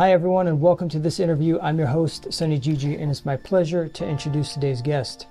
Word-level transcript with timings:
Hi, 0.00 0.12
everyone, 0.12 0.48
and 0.48 0.62
welcome 0.62 0.88
to 0.88 0.98
this 0.98 1.20
interview. 1.20 1.58
I'm 1.60 1.76
your 1.76 1.86
host, 1.86 2.32
Sunny 2.32 2.58
Gigi, 2.58 2.94
and 2.94 3.10
it's 3.10 3.26
my 3.26 3.36
pleasure 3.36 3.86
to 3.86 4.08
introduce 4.08 4.54
today's 4.54 4.80
guest. 4.80 5.26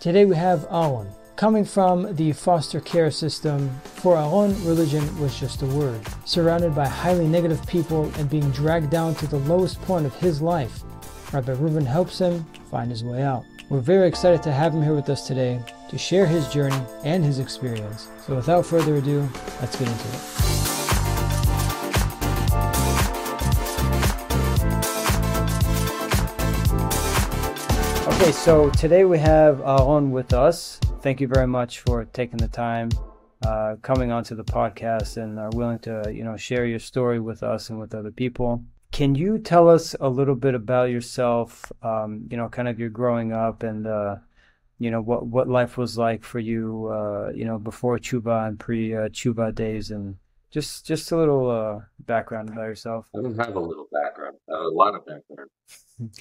Today 0.00 0.24
we 0.24 0.34
have 0.34 0.66
Ahron. 0.70 1.14
Coming 1.36 1.62
from 1.62 2.16
the 2.16 2.32
foster 2.32 2.80
care 2.80 3.10
system, 3.10 3.68
for 3.84 4.16
Ahron, 4.16 4.54
religion 4.66 5.04
was 5.20 5.38
just 5.38 5.60
a 5.60 5.66
word. 5.66 6.00
Surrounded 6.24 6.74
by 6.74 6.88
highly 6.88 7.28
negative 7.28 7.66
people 7.66 8.10
and 8.16 8.30
being 8.30 8.50
dragged 8.52 8.88
down 8.88 9.14
to 9.16 9.26
the 9.26 9.40
lowest 9.40 9.78
point 9.82 10.06
of 10.06 10.14
his 10.14 10.40
life, 10.40 10.82
Rabbi 11.30 11.52
Reuven 11.52 11.84
helps 11.84 12.18
him 12.18 12.46
find 12.70 12.90
his 12.90 13.04
way 13.04 13.22
out. 13.22 13.44
We're 13.68 13.80
very 13.80 14.08
excited 14.08 14.42
to 14.44 14.52
have 14.52 14.72
him 14.72 14.82
here 14.82 14.94
with 14.94 15.10
us 15.10 15.26
today 15.26 15.60
to 15.90 15.98
share 15.98 16.24
his 16.24 16.48
journey 16.48 16.80
and 17.04 17.22
his 17.22 17.40
experience. 17.40 18.08
So 18.26 18.36
without 18.36 18.64
further 18.64 18.94
ado, 18.94 19.28
let's 19.60 19.78
get 19.78 19.86
into 19.86 20.08
it. 20.08 20.43
Okay, 28.24 28.32
so 28.32 28.70
today 28.70 29.04
we 29.04 29.18
have 29.18 29.58
Ahron 29.58 30.08
with 30.08 30.32
us. 30.32 30.80
Thank 31.02 31.20
you 31.20 31.28
very 31.28 31.46
much 31.46 31.80
for 31.80 32.06
taking 32.06 32.38
the 32.38 32.48
time, 32.48 32.88
uh, 33.46 33.76
coming 33.82 34.12
onto 34.12 34.34
the 34.34 34.42
podcast, 34.42 35.18
and 35.18 35.38
are 35.38 35.50
willing 35.50 35.78
to, 35.80 36.10
you 36.10 36.24
know, 36.24 36.34
share 36.34 36.64
your 36.64 36.78
story 36.78 37.20
with 37.20 37.42
us 37.42 37.68
and 37.68 37.78
with 37.78 37.94
other 37.94 38.10
people. 38.10 38.64
Can 38.92 39.14
you 39.14 39.36
tell 39.36 39.68
us 39.68 39.94
a 40.00 40.08
little 40.08 40.36
bit 40.36 40.54
about 40.54 40.88
yourself? 40.88 41.70
Um, 41.82 42.26
you 42.30 42.38
know, 42.38 42.48
kind 42.48 42.66
of 42.66 42.78
your 42.80 42.88
growing 42.88 43.34
up 43.34 43.62
and, 43.62 43.86
uh, 43.86 44.16
you 44.78 44.90
know, 44.90 45.02
what 45.02 45.26
what 45.26 45.46
life 45.46 45.76
was 45.76 45.98
like 45.98 46.24
for 46.24 46.38
you, 46.38 46.86
uh, 46.86 47.30
you 47.34 47.44
know, 47.44 47.58
before 47.58 47.98
tshuva 47.98 48.48
and 48.48 48.58
pre 48.58 48.96
uh, 48.96 49.10
tshuva 49.10 49.54
days, 49.54 49.90
and 49.90 50.16
just 50.50 50.86
just 50.86 51.12
a 51.12 51.16
little 51.18 51.50
uh, 51.50 51.80
background 52.06 52.48
about 52.48 52.72
yourself. 52.72 53.06
I 53.14 53.20
don't 53.20 53.36
have 53.36 53.54
a 53.54 53.60
little 53.60 53.88
background, 53.92 54.38
a 54.48 54.56
lot 54.72 54.94
of 54.94 55.04
background. 55.04 55.50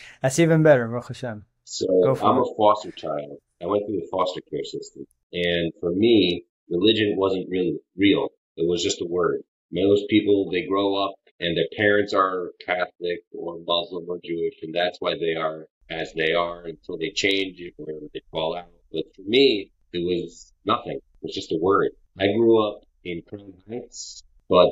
That's 0.22 0.38
even 0.40 0.64
better, 0.64 0.86
Baruch 0.90 1.08
Hashem. 1.08 1.46
So 1.64 1.88
I'm 2.22 2.38
it. 2.38 2.42
a 2.42 2.56
foster 2.58 2.92
child. 2.92 3.38
I 3.62 3.66
went 3.66 3.86
through 3.86 4.02
the 4.02 4.08
foster 4.12 4.42
care 4.50 4.64
system, 4.64 5.06
and 5.32 5.72
for 5.80 5.92
me, 5.92 6.46
religion 6.70 7.16
wasn't 7.16 7.50
really 7.50 7.80
real. 7.96 8.30
It 8.58 8.68
was 8.68 8.84
just 8.84 9.02
a 9.02 9.06
word. 9.06 9.44
Most 9.72 10.04
people 10.10 10.50
they 10.52 10.68
grow 10.68 11.04
up 11.04 11.16
and 11.40 11.58
their 11.58 11.68
parents 11.76 12.14
are 12.14 12.52
Catholic 12.66 13.20
or 13.34 13.60
Muslim 13.66 14.06
or 14.08 14.20
Jewish, 14.24 14.56
and 14.62 14.74
that's 14.74 14.98
why 15.00 15.16
they 15.16 15.36
are 15.36 15.68
as 15.90 16.14
they 16.14 16.34
are 16.34 16.66
until 16.66 16.98
they 16.98 17.10
change 17.10 17.60
or 17.78 17.94
they 18.14 18.22
fall 18.32 18.56
out. 18.56 18.72
But 18.92 19.06
for 19.16 19.24
me, 19.24 19.72
it 19.92 20.00
was 20.00 20.54
nothing. 20.66 20.98
It 20.98 21.24
was 21.24 21.36
just 21.36 21.52
a 21.52 21.60
word. 21.60 21.92
I 22.20 22.28
grew 22.28 22.68
up 22.68 22.84
in 23.04 23.22
Crown 23.28 23.54
Heights, 23.70 24.24
but 24.50 24.70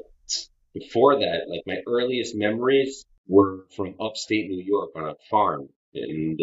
before 0.73 1.19
that, 1.19 1.49
like 1.49 1.63
my 1.65 1.81
earliest 1.87 2.35
memories 2.35 3.05
were 3.27 3.65
from 3.75 3.95
upstate 3.99 4.49
New 4.49 4.63
York 4.63 4.91
on 4.95 5.09
a 5.09 5.15
farm, 5.29 5.69
and 5.93 6.39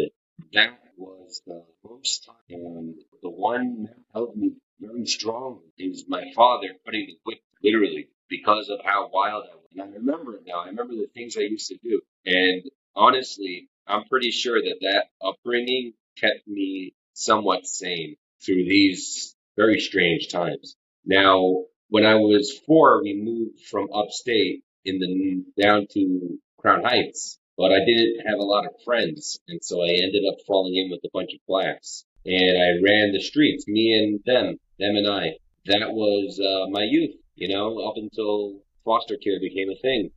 that 0.53 0.78
was 0.97 1.42
the 1.47 1.64
first 1.83 2.27
time. 2.27 2.36
And 2.50 2.94
the 3.22 3.31
one 3.31 3.84
that 3.84 3.97
held 4.12 4.36
me 4.36 4.53
very 4.80 5.06
strong 5.06 5.61
is 5.78 6.05
my 6.08 6.25
father 6.34 6.69
putting 6.84 7.06
the 7.06 7.19
whip, 7.25 7.39
literally, 7.62 8.08
because 8.28 8.69
of 8.69 8.80
how 8.84 9.11
wild 9.12 9.45
I 9.50 9.55
was. 9.56 9.67
And 9.72 9.83
I 9.83 9.86
remember 9.86 10.36
it 10.36 10.42
now. 10.47 10.61
I 10.61 10.69
remember 10.69 10.95
the 10.95 11.08
things 11.14 11.36
I 11.36 11.42
used 11.42 11.69
to 11.69 11.78
do. 11.83 12.00
And 12.27 12.62
honestly, 12.95 13.69
I'm 13.86 14.05
pretty 14.05 14.30
sure 14.30 14.61
that 14.61 14.78
that 14.80 15.06
upbringing 15.27 15.95
kept 16.17 16.47
me 16.47 16.95
somewhat 17.14 17.67
sane 17.67 18.17
through 18.45 18.64
these 18.64 19.34
very 19.56 19.80
strange 19.80 20.28
times. 20.28 20.77
Now, 21.05 21.64
when 21.89 22.05
I 22.05 22.17
was 22.17 22.58
four, 22.67 23.02
we 23.02 23.14
moved 23.14 23.67
from 23.67 23.89
upstate 23.92 24.62
in 24.84 24.98
the 24.98 25.62
down 25.62 25.86
to 25.92 26.39
Crown 26.58 26.84
Heights, 26.84 27.39
but 27.59 27.73
I 27.73 27.84
didn't 27.84 28.25
have 28.25 28.39
a 28.39 28.45
lot 28.45 28.67
of 28.67 28.81
friends, 28.84 29.41
and 29.48 29.59
so 29.62 29.83
I 29.83 29.89
ended 29.89 30.23
up 30.31 30.39
falling 30.47 30.77
in 30.77 30.91
with 30.91 31.01
a 31.05 31.11
bunch 31.12 31.34
of 31.34 31.45
blacks. 31.48 32.05
And 32.25 32.56
I 32.56 32.81
ran 32.81 33.12
the 33.12 33.20
streets, 33.20 33.67
me 33.67 33.92
and 33.98 34.20
them, 34.25 34.61
them 34.79 34.95
and 34.95 35.08
I. 35.08 35.39
That 35.67 35.91
was 35.91 36.39
uh, 36.39 36.70
my 36.70 36.85
youth, 36.85 37.17
you 37.35 37.48
know, 37.48 37.80
up 37.80 37.95
until 37.97 38.61
foster 38.85 39.17
care 39.17 39.41
became 39.41 39.70
a 39.70 39.80
thing. 39.83 40.11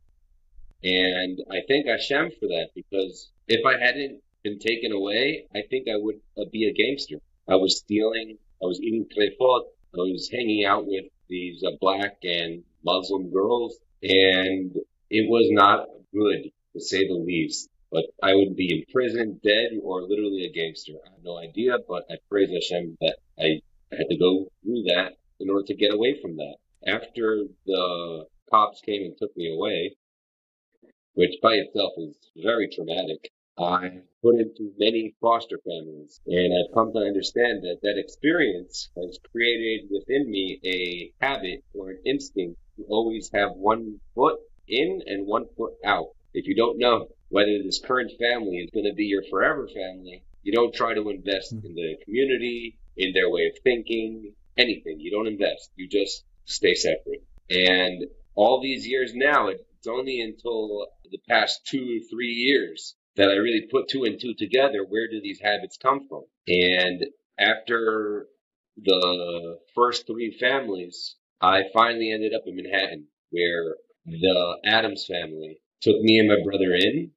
And 0.84 1.40
I 1.50 1.62
thank 1.66 1.86
Hashem 1.86 2.30
for 2.38 2.46
that 2.46 2.68
because 2.76 3.30
if 3.48 3.66
I 3.66 3.84
hadn't 3.84 4.20
been 4.44 4.60
taken 4.60 4.92
away, 4.92 5.46
I 5.54 5.62
think 5.68 5.88
I 5.88 5.96
would 5.96 6.20
uh, 6.38 6.44
be 6.52 6.68
a 6.68 6.72
gangster. 6.72 7.16
I 7.48 7.56
was 7.56 7.78
stealing, 7.78 8.38
I 8.62 8.66
was 8.66 8.80
eating 8.80 9.06
trefot, 9.06 9.62
I 9.94 9.98
was 9.98 10.30
hanging 10.32 10.64
out 10.64 10.86
with 10.86 11.06
these 11.28 11.64
uh, 11.64 11.72
black 11.80 12.18
and 12.22 12.62
Muslim 12.84 13.32
girls, 13.32 13.78
and 14.02 14.76
it 15.10 15.28
was 15.28 15.48
not 15.50 15.86
good 16.12 16.52
to 16.74 16.80
say 16.80 17.06
the 17.06 17.14
least. 17.14 17.68
But 17.90 18.04
I 18.22 18.34
would 18.34 18.56
be 18.56 18.72
in 18.72 18.92
prison, 18.92 19.38
dead, 19.44 19.72
or 19.82 20.02
literally 20.02 20.44
a 20.44 20.52
gangster. 20.52 20.94
I 21.04 21.10
have 21.10 21.22
no 21.22 21.38
idea, 21.38 21.76
but 21.86 22.04
I 22.10 22.16
praise 22.30 22.48
Hashem 22.50 22.96
that 23.00 23.18
I 23.38 23.60
had 23.90 24.08
to 24.08 24.16
go 24.16 24.46
through 24.62 24.84
that 24.94 25.12
in 25.40 25.50
order 25.50 25.66
to 25.66 25.74
get 25.74 25.92
away 25.92 26.18
from 26.20 26.36
that. 26.36 26.56
After 26.86 27.44
the 27.66 28.26
cops 28.50 28.80
came 28.80 29.02
and 29.02 29.16
took 29.18 29.36
me 29.36 29.54
away, 29.54 29.96
which 31.14 31.34
by 31.42 31.54
itself 31.54 31.92
is 31.98 32.16
very 32.42 32.68
traumatic, 32.68 33.30
I 33.58 34.00
put 34.22 34.36
into 34.36 34.72
many 34.78 35.14
foster 35.20 35.58
families, 35.58 36.20
and 36.26 36.54
I've 36.54 36.72
come 36.72 36.92
to 36.94 37.00
understand 37.00 37.62
that 37.62 37.80
that 37.82 37.98
experience 37.98 38.88
has 38.96 39.18
created 39.30 39.90
within 39.90 40.30
me 40.30 40.58
a 40.64 41.12
habit 41.22 41.62
or 41.74 41.90
an 41.90 41.98
instinct 42.06 42.58
to 42.76 42.84
always 42.84 43.30
have 43.34 43.50
one 43.52 44.00
foot 44.14 44.38
in 44.66 45.02
and 45.06 45.26
one 45.26 45.44
foot 45.54 45.74
out. 45.84 46.14
If 46.34 46.46
you 46.46 46.54
don't 46.54 46.78
know 46.78 47.08
whether 47.28 47.62
this 47.62 47.80
current 47.80 48.12
family 48.18 48.58
is 48.58 48.70
going 48.70 48.86
to 48.86 48.94
be 48.94 49.04
your 49.04 49.22
forever 49.30 49.68
family, 49.68 50.22
you 50.42 50.52
don't 50.52 50.74
try 50.74 50.94
to 50.94 51.10
invest 51.10 51.50
hmm. 51.50 51.64
in 51.64 51.74
the 51.74 51.96
community, 52.04 52.78
in 52.96 53.12
their 53.12 53.30
way 53.30 53.46
of 53.46 53.62
thinking, 53.62 54.34
anything. 54.56 55.00
You 55.00 55.10
don't 55.10 55.26
invest. 55.26 55.70
You 55.76 55.88
just 55.88 56.24
stay 56.44 56.74
separate. 56.74 57.24
And 57.50 58.04
all 58.34 58.62
these 58.62 58.86
years 58.86 59.12
now, 59.14 59.48
it's 59.48 59.86
only 59.86 60.20
until 60.20 60.86
the 61.10 61.18
past 61.28 61.66
two 61.66 61.82
or 61.82 62.08
three 62.10 62.32
years 62.32 62.94
that 63.16 63.28
I 63.28 63.34
really 63.34 63.68
put 63.70 63.88
two 63.88 64.04
and 64.04 64.18
two 64.20 64.34
together. 64.34 64.84
Where 64.88 65.08
do 65.08 65.20
these 65.20 65.40
habits 65.40 65.76
come 65.76 66.08
from? 66.08 66.22
And 66.48 67.04
after 67.38 68.26
the 68.76 69.58
first 69.74 70.06
three 70.06 70.36
families, 70.38 71.16
I 71.40 71.64
finally 71.74 72.12
ended 72.12 72.32
up 72.34 72.42
in 72.46 72.56
Manhattan, 72.56 73.06
where 73.30 73.76
the 74.06 74.56
Adams 74.64 75.06
family 75.06 75.58
took 75.82 76.00
me 76.00 76.18
and 76.18 76.28
my 76.28 76.36
brother 76.44 76.74
in 76.74 77.10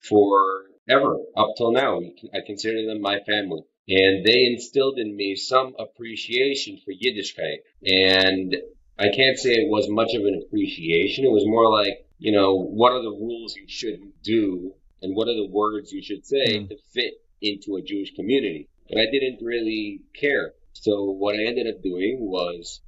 for 0.00 0.66
ever 0.88 1.16
up 1.36 1.48
till 1.56 1.72
now. 1.72 2.00
I 2.32 2.38
consider 2.46 2.86
them 2.86 3.00
my 3.00 3.20
family. 3.20 3.62
And 3.88 4.24
they 4.24 4.44
instilled 4.44 4.98
in 4.98 5.14
me 5.14 5.36
some 5.36 5.74
appreciation 5.78 6.78
for 6.84 6.92
Yiddishkeit. 6.92 7.58
And 7.84 8.56
I 8.98 9.08
can't 9.14 9.36
say 9.38 9.50
it 9.50 9.70
was 9.70 9.88
much 9.90 10.14
of 10.14 10.22
an 10.22 10.42
appreciation. 10.46 11.24
It 11.24 11.30
was 11.32 11.44
more 11.46 11.70
like, 11.70 12.06
you 12.18 12.32
know, 12.32 12.54
what 12.56 12.92
are 12.92 13.02
the 13.02 13.10
rules 13.10 13.56
you 13.56 13.66
should 13.66 14.00
do 14.22 14.72
and 15.02 15.14
what 15.14 15.28
are 15.28 15.34
the 15.34 15.48
words 15.50 15.92
you 15.92 16.02
should 16.02 16.24
say 16.24 16.58
Mm. 16.60 16.68
to 16.68 16.76
fit 16.92 17.14
into 17.42 17.76
a 17.76 17.82
Jewish 17.82 18.14
community. 18.14 18.68
But 18.88 18.98
I 19.00 19.06
didn't 19.10 19.44
really 19.44 20.00
care. 20.14 20.54
So 20.72 21.04
what 21.10 21.34
I 21.34 21.44
ended 21.44 21.66
up 21.66 21.82
doing 21.82 22.18
was 22.20 22.80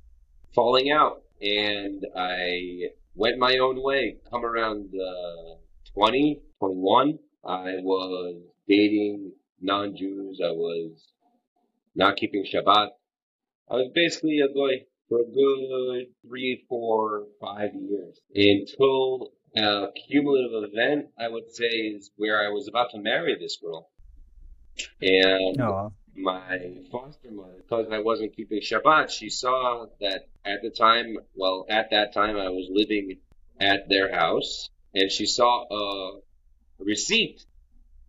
falling 0.54 0.90
out 0.90 1.22
and 1.42 2.06
I 2.16 2.90
went 3.16 3.38
my 3.38 3.58
own 3.58 3.82
way. 3.82 4.16
Come 4.30 4.44
around 4.44 4.92
uh, 4.94 5.56
20, 5.94 6.40
21, 6.60 7.18
I 7.44 7.76
was 7.82 8.42
dating 8.68 9.32
non-Jews. 9.60 10.40
I 10.44 10.50
was 10.50 11.12
not 11.94 12.16
keeping 12.16 12.44
Shabbat. 12.44 12.88
I 13.70 13.74
was 13.74 13.90
basically 13.94 14.40
a 14.40 14.52
goy 14.52 14.84
for 15.08 15.20
a 15.20 15.24
good 15.24 16.06
three, 16.26 16.64
four, 16.68 17.26
five 17.40 17.70
years 17.74 18.20
until 18.34 19.32
a 19.56 19.86
cumulative 20.08 20.70
event, 20.70 21.06
I 21.18 21.28
would 21.28 21.50
say, 21.52 21.64
is 21.66 22.10
where 22.16 22.44
I 22.44 22.50
was 22.50 22.68
about 22.68 22.90
to 22.90 22.98
marry 23.00 23.36
this 23.38 23.56
girl. 23.62 23.88
And 25.00 25.60
Oh, 25.60 25.92
my 26.16 26.76
foster 26.90 27.30
mother, 27.30 27.56
because 27.56 27.86
I 27.90 28.00
wasn't 28.00 28.34
keeping 28.34 28.60
Shabbat, 28.60 29.10
she 29.10 29.28
saw 29.28 29.86
that 30.00 30.28
at 30.44 30.62
the 30.62 30.70
time, 30.70 31.18
well, 31.34 31.66
at 31.68 31.90
that 31.90 32.12
time, 32.12 32.36
I 32.36 32.48
was 32.48 32.68
living 32.70 33.18
at 33.60 33.88
their 33.88 34.14
house, 34.14 34.68
and 34.94 35.10
she 35.10 35.26
saw 35.26 35.64
a 35.70 36.20
receipt 36.78 37.44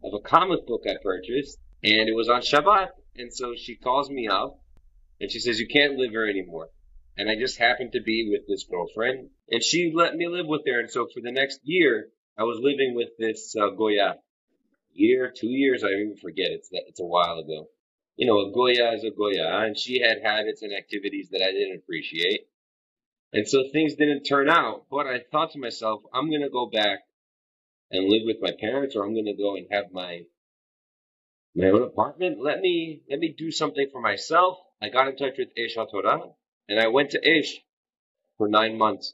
of 0.03 0.13
a 0.13 0.19
comic 0.19 0.65
book 0.65 0.83
I 0.85 0.95
purchased, 1.01 1.57
and 1.83 2.09
it 2.09 2.15
was 2.15 2.29
on 2.29 2.41
Shabbat. 2.41 2.89
And 3.15 3.33
so 3.33 3.55
she 3.55 3.75
calls 3.75 4.09
me 4.09 4.27
up, 4.27 4.59
and 5.19 5.31
she 5.31 5.39
says, 5.39 5.59
"You 5.59 5.67
can't 5.67 5.97
live 5.97 6.11
here 6.11 6.27
anymore." 6.27 6.69
And 7.17 7.29
I 7.29 7.35
just 7.35 7.57
happened 7.57 7.93
to 7.93 8.01
be 8.01 8.29
with 8.29 8.47
this 8.47 8.63
girlfriend, 8.65 9.29
and 9.49 9.63
she 9.63 9.91
let 9.95 10.15
me 10.15 10.27
live 10.27 10.45
with 10.45 10.61
her. 10.67 10.79
And 10.79 10.89
so 10.89 11.07
for 11.07 11.19
the 11.21 11.31
next 11.31 11.59
year, 11.63 12.09
I 12.37 12.43
was 12.43 12.59
living 12.59 12.93
with 12.93 13.09
this 13.17 13.55
uh, 13.55 13.69
Goya. 13.69 14.17
Year, 14.93 15.31
two 15.35 15.49
years, 15.49 15.83
I 15.83 15.89
even 15.89 16.15
forget. 16.15 16.51
It's 16.51 16.69
it's 16.71 16.99
a 16.99 17.05
while 17.05 17.39
ago. 17.39 17.69
You 18.17 18.25
know, 18.25 18.39
a 18.39 18.51
Goya 18.51 18.93
is 18.93 19.03
a 19.03 19.11
Goya, 19.11 19.65
and 19.65 19.77
she 19.77 20.01
had 20.01 20.23
habits 20.23 20.63
and 20.63 20.73
activities 20.73 21.29
that 21.31 21.41
I 21.41 21.51
didn't 21.51 21.77
appreciate. 21.77 22.47
And 23.31 23.47
so 23.47 23.63
things 23.71 23.95
didn't 23.95 24.23
turn 24.23 24.49
out, 24.49 24.85
but 24.89 25.05
I 25.05 25.19
thought 25.31 25.51
to 25.51 25.59
myself, 25.59 26.01
I'm 26.13 26.29
going 26.29 26.41
to 26.41 26.49
go 26.49 26.65
back 26.65 26.99
and 27.91 28.09
live 28.09 28.23
with 28.25 28.37
my 28.41 28.51
parents, 28.59 28.95
or 28.95 29.05
I'm 29.05 29.13
going 29.13 29.25
to 29.25 29.35
go 29.37 29.55
and 29.55 29.67
have 29.71 29.85
my 29.91 30.21
my 31.55 31.67
own 31.69 31.83
apartment. 31.83 32.39
Let 32.39 32.59
me 32.59 33.01
let 33.09 33.19
me 33.19 33.35
do 33.37 33.51
something 33.51 33.87
for 33.91 34.01
myself. 34.01 34.57
I 34.81 34.89
got 34.89 35.07
in 35.07 35.15
touch 35.15 35.37
with 35.37 35.49
Aish 35.57 35.75
Torah, 35.91 36.21
and 36.67 36.79
I 36.79 36.87
went 36.87 37.11
to 37.11 37.21
Aish 37.21 37.49
for 38.37 38.47
nine 38.47 38.77
months. 38.77 39.13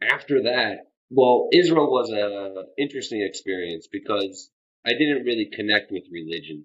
After 0.00 0.44
that, 0.44 0.90
well, 1.10 1.48
Israel 1.52 1.90
was 1.90 2.10
a 2.10 2.64
interesting 2.80 3.22
experience 3.22 3.88
because 3.90 4.50
I 4.86 4.92
didn't 4.92 5.24
really 5.24 5.50
connect 5.52 5.92
with 5.92 6.04
religion 6.10 6.64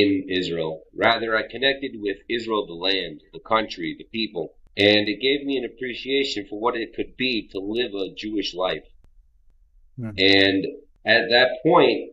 in 0.00 0.26
Israel. 0.28 0.82
Rather, 0.94 1.36
I 1.36 1.42
connected 1.50 1.92
with 1.98 2.18
Israel, 2.28 2.66
the 2.66 2.74
land, 2.74 3.22
the 3.32 3.40
country, 3.40 3.94
the 3.96 4.04
people, 4.04 4.54
and 4.76 5.08
it 5.08 5.20
gave 5.20 5.46
me 5.46 5.56
an 5.56 5.64
appreciation 5.64 6.46
for 6.48 6.60
what 6.60 6.76
it 6.76 6.94
could 6.94 7.16
be 7.16 7.48
to 7.52 7.58
live 7.58 7.94
a 7.94 8.14
Jewish 8.14 8.54
life. 8.54 8.84
Mm-hmm. 9.98 10.18
And 10.18 10.66
at 11.06 11.30
that 11.30 11.58
point, 11.62 12.10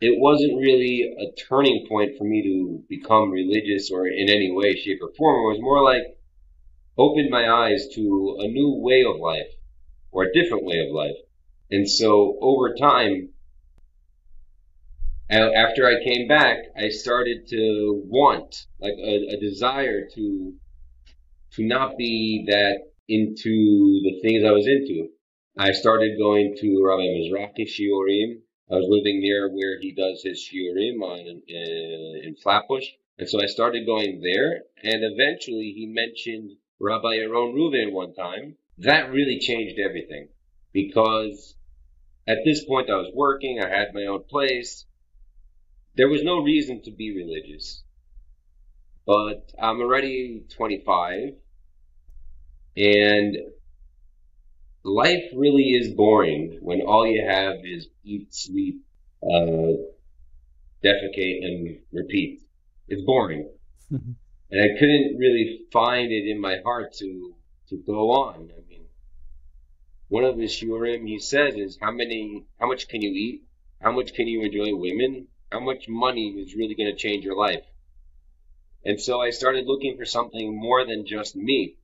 it 0.00 0.20
wasn't 0.20 0.58
really 0.58 1.14
a 1.18 1.32
turning 1.48 1.86
point 1.88 2.18
for 2.18 2.24
me 2.24 2.42
to 2.42 2.84
become 2.88 3.30
religious 3.30 3.90
or 3.90 4.06
in 4.06 4.28
any 4.28 4.50
way, 4.52 4.76
shape, 4.76 4.98
or 5.00 5.12
form. 5.16 5.36
It 5.36 5.54
was 5.54 5.62
more 5.62 5.82
like 5.82 6.02
opened 6.98 7.30
my 7.30 7.48
eyes 7.48 7.88
to 7.94 8.36
a 8.40 8.48
new 8.48 8.74
way 8.80 9.04
of 9.04 9.20
life 9.20 9.50
or 10.12 10.24
a 10.24 10.32
different 10.32 10.64
way 10.64 10.80
of 10.86 10.94
life. 10.94 11.16
And 11.70 11.88
so 11.88 12.38
over 12.40 12.74
time, 12.74 13.30
after 15.30 15.86
I 15.86 16.04
came 16.04 16.28
back, 16.28 16.58
I 16.76 16.88
started 16.88 17.48
to 17.48 18.02
want, 18.06 18.66
like 18.80 18.94
a, 18.98 19.34
a 19.34 19.40
desire 19.40 20.06
to, 20.14 20.54
to 21.52 21.66
not 21.66 21.96
be 21.96 22.44
that 22.48 22.78
into 23.08 24.00
the 24.02 24.20
things 24.22 24.44
I 24.44 24.52
was 24.52 24.66
into. 24.66 25.08
I 25.56 25.72
started 25.72 26.18
going 26.18 26.56
to 26.60 26.82
Rabbi 26.84 27.02
Mizrahi 27.02 27.66
Shiurim. 27.66 28.40
I 28.70 28.74
was 28.74 28.86
living 28.88 29.20
near 29.20 29.48
where 29.50 29.78
he 29.80 29.92
does 29.92 30.22
his 30.22 30.40
Shiurim 30.40 31.00
on, 31.02 31.20
in, 31.20 32.20
in 32.24 32.36
Flatbush. 32.42 32.86
And 33.18 33.28
so 33.28 33.40
I 33.40 33.46
started 33.46 33.86
going 33.86 34.20
there, 34.20 34.64
and 34.82 35.04
eventually 35.04 35.72
he 35.76 35.86
mentioned 35.86 36.56
Rabbi 36.80 37.18
Yaron 37.18 37.54
Reuven 37.54 37.92
one 37.92 38.14
time. 38.14 38.56
That 38.78 39.12
really 39.12 39.38
changed 39.38 39.78
everything 39.78 40.28
because 40.72 41.54
at 42.26 42.38
this 42.44 42.64
point 42.64 42.90
I 42.90 42.96
was 42.96 43.12
working, 43.14 43.60
I 43.62 43.68
had 43.68 43.94
my 43.94 44.06
own 44.06 44.24
place, 44.28 44.84
there 45.96 46.08
was 46.08 46.22
no 46.22 46.42
reason 46.42 46.82
to 46.82 46.90
be 46.90 47.16
religious. 47.16 47.82
But 49.06 49.52
I'm 49.60 49.80
already 49.80 50.44
25 50.56 51.34
and 52.76 53.36
life 54.82 55.24
really 55.34 55.70
is 55.70 55.94
boring 55.94 56.58
when 56.60 56.80
all 56.82 57.06
you 57.06 57.24
have 57.26 57.56
is 57.64 57.88
eat, 58.02 58.34
sleep, 58.34 58.82
uh, 59.22 59.72
defecate, 60.82 61.44
and 61.44 61.78
repeat. 61.92 62.40
It's 62.88 63.02
boring. 63.02 63.48
Mm-hmm. 63.92 64.12
and 64.50 64.62
I 64.62 64.78
couldn't 64.78 65.16
really 65.18 65.60
find 65.72 66.10
it 66.10 66.28
in 66.28 66.40
my 66.40 66.58
heart 66.64 66.92
to, 66.98 67.34
to 67.70 67.76
go 67.76 68.10
on. 68.10 68.50
I 68.56 68.68
mean, 68.68 68.84
one 70.08 70.24
of 70.24 70.36
the 70.36 70.44
shiurim 70.44 71.06
he 71.06 71.18
says 71.18 71.54
is 71.54 71.78
how 71.80 71.92
many, 71.92 72.44
how 72.58 72.66
much 72.66 72.88
can 72.88 73.00
you 73.00 73.10
eat? 73.10 73.42
How 73.80 73.92
much 73.92 74.14
can 74.14 74.26
you 74.26 74.42
enjoy 74.42 74.74
women? 74.74 75.28
How 75.50 75.60
much 75.60 75.88
money 75.88 76.28
is 76.30 76.54
really 76.54 76.74
going 76.74 76.90
to 76.90 76.96
change 76.96 77.24
your 77.24 77.36
life. 77.36 77.64
And 78.84 79.00
so 79.00 79.20
I 79.20 79.30
started 79.30 79.66
looking 79.66 79.96
for 79.96 80.04
something 80.04 80.60
more 80.60 80.84
than 80.86 81.06
just 81.06 81.36
me. 81.36 81.76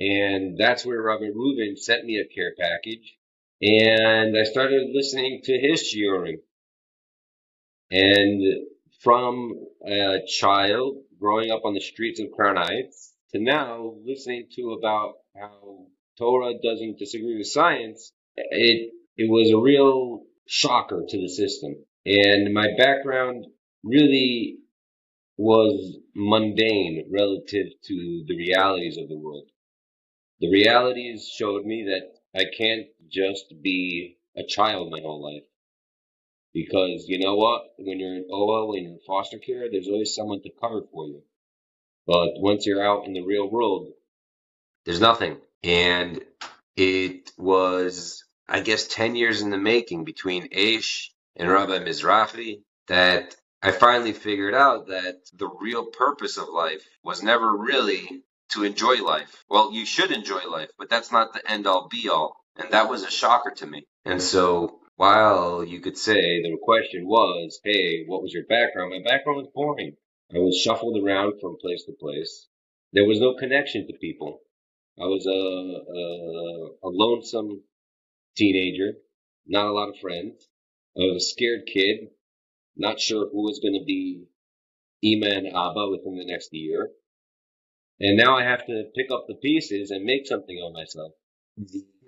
And 0.00 0.56
that's 0.56 0.86
where 0.86 1.02
Rabbi 1.02 1.24
Reuven 1.24 1.76
sent 1.76 2.04
me 2.04 2.18
a 2.18 2.34
care 2.34 2.54
package. 2.58 3.16
And 3.60 4.36
I 4.38 4.44
started 4.44 4.90
listening 4.94 5.40
to 5.44 5.58
his 5.58 5.92
shiurim. 5.92 6.38
And 7.90 8.66
from 9.00 9.54
a 9.86 10.18
child 10.26 11.02
growing 11.18 11.50
up 11.50 11.62
on 11.64 11.74
the 11.74 11.80
streets 11.80 12.20
of 12.20 12.30
Crown 12.30 12.56
Heights 12.56 13.12
to 13.32 13.40
now 13.40 13.94
listening 14.04 14.46
to 14.52 14.72
about 14.72 15.14
how 15.36 15.86
Torah 16.16 16.54
doesn't 16.62 16.98
disagree 16.98 17.36
with 17.36 17.46
science, 17.46 18.12
it, 18.36 18.92
it 19.16 19.30
was 19.30 19.50
a 19.50 19.58
real 19.58 20.22
shocker 20.46 21.04
to 21.08 21.20
the 21.20 21.28
system. 21.28 21.76
And 22.06 22.54
my 22.54 22.68
background 22.78 23.46
really 23.84 24.58
was 25.36 25.98
mundane 26.14 27.08
relative 27.12 27.66
to 27.84 28.24
the 28.26 28.36
realities 28.36 28.98
of 28.98 29.08
the 29.08 29.16
world. 29.16 29.48
The 30.40 30.50
realities 30.50 31.28
showed 31.28 31.64
me 31.64 31.88
that 31.90 32.38
I 32.38 32.44
can't 32.56 32.86
just 33.10 33.54
be 33.62 34.18
a 34.36 34.44
child 34.44 34.90
my 34.90 35.00
whole 35.00 35.22
life. 35.22 35.44
Because 36.54 37.06
you 37.08 37.18
know 37.18 37.36
what? 37.36 37.62
When 37.78 38.00
you're 38.00 38.16
in 38.16 38.26
OL, 38.30 38.68
when 38.68 38.82
you're 38.82 38.92
in 38.92 39.00
foster 39.06 39.38
care, 39.38 39.68
there's 39.70 39.88
always 39.88 40.14
someone 40.14 40.42
to 40.42 40.50
cover 40.60 40.82
for 40.92 41.06
you. 41.06 41.22
But 42.06 42.40
once 42.40 42.66
you're 42.66 42.84
out 42.84 43.06
in 43.06 43.12
the 43.12 43.22
real 43.22 43.50
world, 43.50 43.92
there's 44.84 45.00
nothing. 45.00 45.36
And 45.62 46.24
it 46.76 47.32
was, 47.36 48.24
I 48.48 48.60
guess, 48.60 48.88
10 48.88 49.14
years 49.14 49.42
in 49.42 49.50
the 49.50 49.58
making 49.58 50.04
between 50.04 50.48
Aish 50.48 51.08
and 51.38 51.48
Rabbi 51.50 51.78
Mizrahi 51.78 52.62
that 52.88 53.36
I 53.62 53.70
finally 53.70 54.12
figured 54.12 54.54
out 54.54 54.88
that 54.88 55.16
the 55.32 55.48
real 55.48 55.86
purpose 55.86 56.36
of 56.36 56.48
life 56.48 56.84
was 57.02 57.22
never 57.22 57.56
really 57.56 58.22
to 58.50 58.64
enjoy 58.64 59.02
life. 59.04 59.44
Well, 59.48 59.72
you 59.72 59.86
should 59.86 60.10
enjoy 60.10 60.44
life, 60.48 60.70
but 60.78 60.90
that's 60.90 61.12
not 61.12 61.32
the 61.32 61.50
end 61.50 61.66
all 61.66 61.88
be 61.88 62.08
all. 62.08 62.36
And 62.56 62.70
that 62.72 62.88
was 62.88 63.04
a 63.04 63.10
shocker 63.10 63.52
to 63.56 63.66
me. 63.66 63.86
And 64.04 64.20
so 64.20 64.80
while 64.96 65.62
you 65.64 65.80
could 65.80 65.96
say 65.96 66.42
the 66.42 66.58
question 66.62 67.06
was, 67.06 67.60
hey, 67.62 68.04
what 68.06 68.22
was 68.22 68.32
your 68.32 68.44
background? 68.44 68.90
My 68.90 69.08
background 69.08 69.38
was 69.38 69.50
boring. 69.54 69.96
I 70.34 70.38
was 70.38 70.60
shuffled 70.60 71.02
around 71.02 71.34
from 71.40 71.56
place 71.60 71.84
to 71.84 71.92
place. 71.92 72.48
There 72.92 73.04
was 73.04 73.20
no 73.20 73.34
connection 73.34 73.86
to 73.86 73.92
people. 74.00 74.40
I 75.00 75.04
was 75.04 75.24
a, 75.26 75.30
a, 75.30 76.88
a 76.88 76.90
lonesome 76.90 77.62
teenager, 78.36 78.94
not 79.46 79.66
a 79.66 79.72
lot 79.72 79.90
of 79.90 79.98
friends. 80.00 80.48
I 80.98 81.04
was 81.12 81.22
a 81.22 81.26
scared 81.26 81.66
kid, 81.72 82.08
not 82.76 82.98
sure 82.98 83.28
who 83.28 83.44
was 83.44 83.60
going 83.60 83.78
to 83.78 83.84
be 83.84 84.24
Ima 85.00 85.26
and 85.26 85.46
Abba 85.46 85.90
within 85.90 86.18
the 86.18 86.26
next 86.26 86.52
year. 86.52 86.90
And 88.00 88.16
now 88.16 88.36
I 88.36 88.42
have 88.42 88.66
to 88.66 88.84
pick 88.96 89.10
up 89.12 89.26
the 89.28 89.36
pieces 89.36 89.92
and 89.92 90.04
make 90.04 90.26
something 90.26 90.60
of 90.60 90.72
myself. 90.72 91.12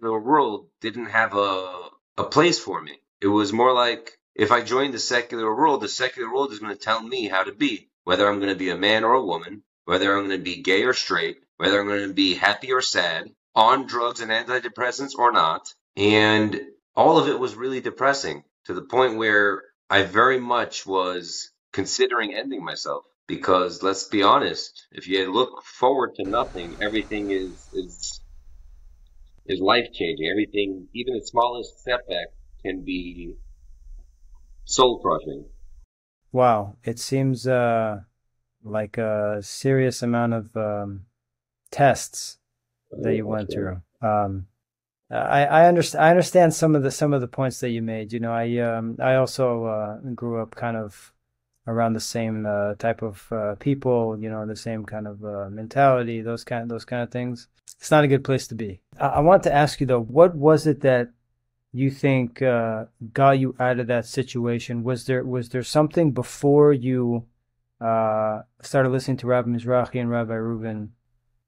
The 0.00 0.12
world 0.12 0.70
didn't 0.81 1.06
have 1.06 1.34
a, 1.34 1.88
a 2.16 2.25
place 2.25 2.58
for 2.58 2.82
me. 2.82 2.98
It 3.20 3.28
was 3.28 3.52
more 3.52 3.72
like 3.72 4.19
if 4.34 4.50
I 4.50 4.60
joined 4.62 4.94
the 4.94 4.98
secular 4.98 5.54
world, 5.54 5.82
the 5.82 5.88
secular 5.88 6.32
world 6.32 6.52
is 6.52 6.59
going 6.59 6.75
to 6.75 6.80
tell 6.80 7.00
me 7.00 7.28
how 7.28 7.44
to 7.44 7.52
be, 7.52 7.90
whether 8.04 8.28
I'm 8.28 8.40
going 8.40 8.52
to 8.52 8.59
be 8.59 8.70
a 8.70 8.76
man 8.76 9.04
or 9.04 9.14
a 9.14 9.25
woman, 9.25 9.62
whether 9.85 10.12
I'm 10.12 10.26
going 10.26 10.38
to 10.38 10.44
be 10.44 10.62
gay 10.62 10.82
or 10.82 10.94
straight, 10.94 11.38
whether 11.59 11.80
I'm 11.80 11.87
going 11.87 12.09
to 12.09 12.14
be 12.14 12.35
happy 12.35 12.73
or 12.73 12.82
sad, 12.82 13.30
on 13.54 13.87
drugs 13.87 14.20
and 14.20 14.32
antidepressants 14.32 15.14
or 15.16 15.30
not. 15.30 15.73
And 15.97 16.61
all 16.97 17.18
of 17.18 17.28
it 17.28 17.38
was 17.38 17.54
really 17.54 17.80
depressing 17.80 18.42
to 18.67 18.75
the 18.75 18.83
point 18.83 19.17
where 19.17 19.62
I 19.88 20.02
very 20.02 20.38
much 20.38 20.87
was 20.87 21.50
considering 21.73 22.35
ending 22.35 22.64
myself 22.64 23.05
because 23.26 23.83
let's 23.83 24.05
be 24.09 24.23
honest, 24.23 24.88
if 24.90 25.07
you 25.07 25.33
look 25.33 25.62
forward 25.62 26.14
to 26.17 26.25
nothing, 26.29 26.76
everything 26.83 27.31
is 27.31 27.69
is 27.73 28.21
is 29.47 29.61
life 29.61 29.87
changing. 29.93 30.29
Everything, 30.31 30.88
even 30.95 31.14
the 31.14 31.25
smallest 31.25 31.83
setback, 31.85 32.29
can 32.62 32.85
be 32.85 33.35
soul 34.64 35.00
crushing. 35.00 35.45
Wow, 36.33 36.76
it 36.85 36.99
seems 36.99 37.47
uh, 37.47 38.00
like 38.64 38.99
a 38.99 39.38
serious 39.43 40.02
amount 40.02 40.35
of 40.35 40.57
um, 40.57 41.07
tests 41.71 42.38
that 42.90 43.14
you 43.14 43.26
went 43.26 43.50
through. 43.50 43.83
Um, 44.02 44.47
I, 45.11 45.45
I 45.45 45.67
understand. 45.67 46.05
I 46.05 46.11
understand 46.11 46.55
some 46.55 46.76
of 46.76 46.83
the 46.83 46.90
some 46.90 47.12
of 47.12 47.21
the 47.21 47.29
points 47.29 47.61
that 47.61 47.71
you 47.71 47.83
made. 47.83 48.12
You 48.12 48.21
know, 48.21 48.33
I 48.33 48.59
um, 48.59 48.97
I 49.00 49.17
also 49.17 49.64
uh, 49.64 49.97
grew 50.14 50.40
up 50.40 50.55
kind 50.55 50.76
of 50.76 51.12
around 51.67 51.95
the 51.95 52.00
same 52.00 52.47
uh, 52.47 52.75
type 52.75 53.02
of 53.02 53.26
uh, 53.33 53.57
people. 53.57 54.17
You 54.19 54.31
know, 54.31 54.47
the 54.47 54.57
same 54.57 54.85
kind 54.85 55.09
of 55.09 55.25
uh, 55.25 55.50
mentality. 55.50 56.21
Those 56.21 56.45
kind 56.45 56.71
those 56.71 56.85
kind 56.85 57.02
of 57.02 57.11
things. 57.11 57.49
It's 57.79 57.90
not 57.90 58.05
a 58.05 58.09
good 58.09 58.25
place 58.25 58.47
to 58.49 58.55
be. 58.55 58.81
I, 59.00 59.07
I 59.07 59.21
want 59.21 59.43
to 59.45 59.52
ask 59.52 59.81
you 59.81 59.87
though, 59.87 60.02
what 60.02 60.37
was 60.37 60.67
it 60.67 60.81
that 60.83 61.11
you 61.73 61.90
think 61.90 62.43
uh, 62.43 62.85
got 63.12 63.38
you 63.38 63.57
out 63.59 63.81
of 63.81 63.88
that 63.88 64.07
situation? 64.07 64.85
Was 64.85 65.07
there 65.07 65.25
was 65.25 65.49
there 65.49 65.64
something 65.64 66.12
before 66.12 66.73
you 66.73 67.26
uh, 67.81 68.43
started 68.62 68.90
listening 68.90 69.17
to 69.19 69.26
Rabbi 69.26 69.49
Mizrahi 69.49 70.00
and 70.00 70.11
Rabbi 70.11 70.35
Reuven 70.35 70.90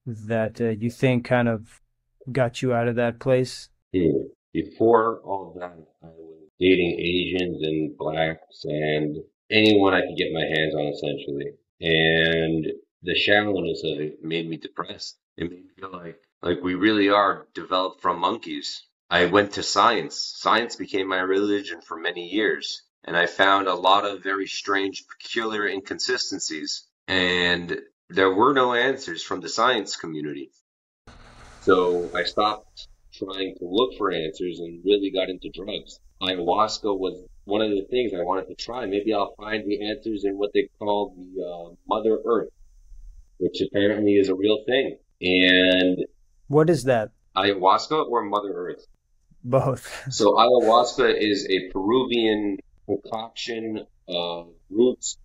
that 0.04 0.58
you 0.58 0.90
think 0.90 1.24
kind 1.24 1.48
of 1.48 1.81
got 2.30 2.62
you 2.62 2.72
out 2.72 2.88
of 2.88 2.96
that 2.96 3.18
place? 3.18 3.68
Hmm. 3.94 4.28
Before 4.52 5.20
all 5.24 5.54
that, 5.58 5.78
I 6.02 6.06
was 6.06 6.48
dating 6.60 7.00
Asians 7.00 7.62
and 7.62 7.96
blacks 7.96 8.64
and 8.64 9.16
anyone 9.50 9.94
I 9.94 10.02
could 10.02 10.18
get 10.18 10.32
my 10.32 10.44
hands 10.44 10.74
on, 10.74 10.86
essentially. 10.86 11.52
And 11.80 12.66
the 13.02 13.14
shallowness 13.14 13.82
of 13.84 14.00
it 14.00 14.22
made 14.22 14.48
me 14.48 14.58
depressed. 14.58 15.18
It 15.36 15.50
made 15.50 15.64
me 15.64 15.70
feel 15.78 15.90
like 15.90 16.20
like 16.42 16.62
we 16.62 16.74
really 16.74 17.08
are 17.08 17.46
developed 17.54 18.02
from 18.02 18.18
monkeys. 18.18 18.82
I 19.08 19.26
went 19.26 19.52
to 19.52 19.62
science. 19.62 20.32
Science 20.36 20.76
became 20.76 21.08
my 21.08 21.20
religion 21.20 21.80
for 21.80 21.96
many 21.96 22.28
years. 22.28 22.82
And 23.04 23.16
I 23.16 23.26
found 23.26 23.68
a 23.68 23.74
lot 23.74 24.04
of 24.04 24.22
very 24.22 24.46
strange, 24.46 25.04
peculiar 25.08 25.66
inconsistencies. 25.66 26.86
And 27.08 27.80
there 28.08 28.32
were 28.32 28.52
no 28.52 28.74
answers 28.74 29.22
from 29.22 29.40
the 29.40 29.48
science 29.48 29.96
community. 29.96 30.50
So 31.62 32.10
I 32.14 32.24
stopped 32.24 32.88
trying 33.12 33.54
to 33.58 33.64
look 33.64 33.96
for 33.96 34.10
answers 34.10 34.58
and 34.58 34.82
really 34.84 35.10
got 35.10 35.28
into 35.28 35.48
drugs. 35.54 36.00
Ayahuasca 36.20 36.98
was 36.98 37.24
one 37.44 37.62
of 37.62 37.70
the 37.70 37.86
things 37.88 38.12
I 38.14 38.22
wanted 38.22 38.48
to 38.48 38.54
try. 38.54 38.86
Maybe 38.86 39.14
I'll 39.14 39.34
find 39.36 39.64
the 39.64 39.88
answers 39.88 40.24
in 40.24 40.38
what 40.38 40.50
they 40.54 40.68
call 40.78 41.14
the 41.16 41.42
uh, 41.44 41.74
Mother 41.86 42.18
Earth, 42.24 42.50
which 43.38 43.60
apparently 43.60 44.14
is 44.14 44.28
a 44.28 44.34
real 44.34 44.58
thing. 44.66 44.98
And 45.20 46.04
what 46.48 46.68
is 46.68 46.84
that? 46.84 47.12
Ayahuasca 47.36 48.08
or 48.08 48.22
Mother 48.22 48.52
Earth? 48.52 48.84
Both. 49.44 50.06
so 50.12 50.32
ayahuasca 50.32 51.14
is 51.16 51.46
a 51.48 51.70
Peruvian 51.70 52.58
concoction 52.86 53.86
of 54.08 54.48
roots, 54.68 55.16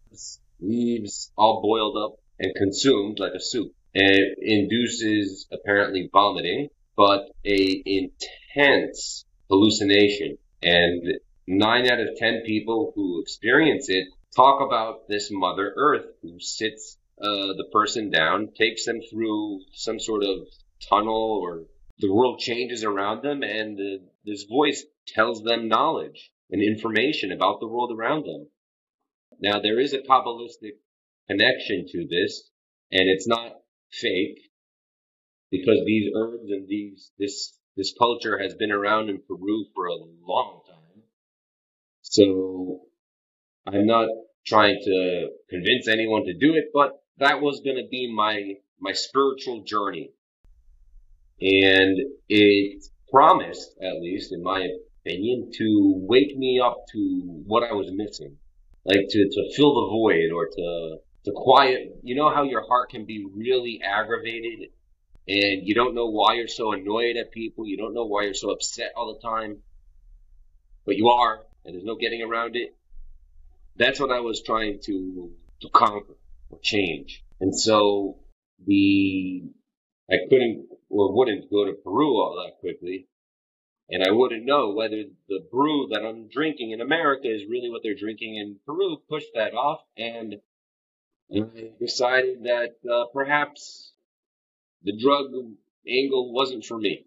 leaves, 0.60 1.32
all 1.36 1.62
boiled 1.62 1.98
up 1.98 2.20
and 2.39 2.53
consumed 2.56 3.20
like 3.20 3.34
a 3.34 3.39
soup. 3.39 3.74
It 3.94 4.38
induces 4.41 5.48
apparently 5.51 6.10
vomiting, 6.12 6.70
but 6.96 7.29
a 7.46 7.84
intense 7.86 9.25
hallucination. 9.50 10.38
And 10.62 11.20
nine 11.48 11.89
out 11.89 12.00
of 12.00 12.15
ten 12.17 12.41
people 12.46 12.91
who 12.96 13.22
experience 13.22 13.89
it 13.89 14.08
talk 14.36 14.62
about 14.62 15.08
this 15.08 15.29
Mother 15.32 15.74
Earth 15.75 16.06
who 16.22 16.39
sits 16.39 16.98
uh, 17.22 17.53
the 17.58 17.67
person 17.72 18.12
down, 18.12 18.50
takes 18.56 18.86
them 18.86 19.00
through 19.10 19.62
some 19.74 20.00
sort 20.00 20.24
of 20.24 20.48
tunnel 20.88 21.39
or 21.41 21.63
the 22.00 22.13
world 22.13 22.39
changes 22.39 22.84
around 22.84 23.24
them 23.24 23.41
and 23.41 23.77
the, 23.77 24.01
this 24.24 24.44
voice 24.44 24.86
tells 25.08 25.41
them 25.41 25.67
knowledge 25.67 26.32
and 26.51 26.62
information 26.62 27.32
about 27.32 27.60
the 27.60 27.67
world 27.67 27.91
around 27.91 28.25
them. 28.25 28.48
Now 29.39 29.60
there 29.60 29.79
is 29.79 29.94
a 29.94 30.00
Kabbalistic 30.00 30.77
connection 31.27 31.88
to 31.91 32.08
this 32.08 32.50
and 32.91 33.10
it's 33.10 33.27
not 33.27 33.53
fake 33.91 34.39
because 35.51 35.79
these 35.86 36.12
herbs 36.15 36.50
and 36.50 36.67
these, 36.67 37.12
this, 37.17 37.58
this 37.75 37.94
culture 37.98 38.38
has 38.38 38.53
been 38.56 38.72
around 38.72 39.10
in 39.10 39.22
Peru 39.27 39.65
for 39.74 39.88
a 39.88 39.96
long 40.25 40.62
time. 40.67 41.03
So 42.01 42.82
I'm 43.65 43.86
not 43.86 44.10
trying 44.46 44.79
to 44.84 45.29
convince 45.50 45.88
anyone 45.88 46.25
to 46.25 46.34
do 46.34 46.56
it, 46.56 46.65
but 46.74 47.01
that 47.17 47.41
was 47.41 47.62
going 47.63 47.77
to 47.77 47.88
be 47.89 48.13
my, 48.13 48.53
my 48.79 48.94
spiritual 48.94 49.63
journey 49.63 50.12
and 51.39 52.00
it 52.29 52.84
promised, 53.12 53.75
at 53.82 54.01
least 54.01 54.34
in 54.34 54.41
my 54.41 54.67
opinion, 55.06 55.51
to 55.53 55.94
wake 56.08 56.36
me 56.36 56.60
up 56.63 56.77
to 56.91 57.44
what 57.46 57.63
I 57.63 57.74
was 57.74 57.91
missing, 57.94 58.38
like 58.86 59.06
to, 59.08 59.29
to 59.29 59.56
fill 59.56 59.75
the 59.75 59.89
void 59.91 60.32
or 60.34 60.48
to 60.48 60.98
to 61.27 61.34
quiet. 61.34 62.00
You 62.03 62.15
know 62.15 62.34
how 62.34 62.43
your 62.43 62.65
heart 62.65 62.89
can 62.89 63.05
be 63.05 63.27
really 63.36 63.81
aggravated, 63.84 64.69
and 65.27 65.67
you 65.67 65.75
don't 65.75 65.93
know 65.93 66.07
why 66.07 66.36
you're 66.36 66.48
so 66.48 66.72
annoyed 66.72 67.17
at 67.17 67.31
people. 67.31 67.67
You 67.67 67.77
don't 67.77 67.93
know 67.93 68.05
why 68.05 68.24
you're 68.24 68.34
so 68.34 68.51
upset 68.51 68.93
all 68.96 69.13
the 69.13 69.27
time, 69.27 69.57
but 70.86 70.96
you 70.96 71.10
are, 71.10 71.41
and 71.65 71.75
there's 71.75 71.84
no 71.84 71.96
getting 71.96 72.22
around 72.22 72.55
it. 72.55 72.75
That's 73.75 74.00
what 74.00 74.12
I 74.12 74.22
was 74.22 74.41
trying 74.41 74.79
to 74.86 75.31
to 75.62 75.69
conquer 75.69 76.15
or 76.50 76.60
change, 76.62 77.24
and 77.41 77.57
so 77.57 78.19
the 78.65 79.43
I 80.10 80.15
couldn't 80.29 80.67
or 80.89 81.13
wouldn't 81.15 81.51
go 81.51 81.65
to 81.65 81.74
Peru 81.74 82.15
all 82.15 82.41
that 82.46 82.60
quickly. 82.62 83.07
And 83.89 84.03
I 84.03 84.12
wouldn't 84.12 84.46
know 84.46 84.74
whether 84.74 85.03
the 85.29 85.48
brew 85.50 85.88
that 85.93 86.03
I'm 86.03 86.27
drinking 86.27 86.72
in 86.72 86.81
America 86.81 87.34
is 87.34 87.50
really 87.50 87.69
what 87.69 87.84
they're 87.84 87.96
drinking 87.96 88.36
in 88.36 88.57
Peru. 88.65 88.98
Pushed 89.10 89.31
that 89.34 89.53
off 89.53 89.79
and 89.98 90.36
I 91.34 91.72
decided 91.79 92.43
that 92.43 92.75
uh, 92.89 93.05
perhaps 93.13 93.91
the 94.84 94.98
drug 94.98 95.25
angle 95.88 96.34
wasn't 96.34 96.65
for 96.65 96.77
me. 96.77 97.05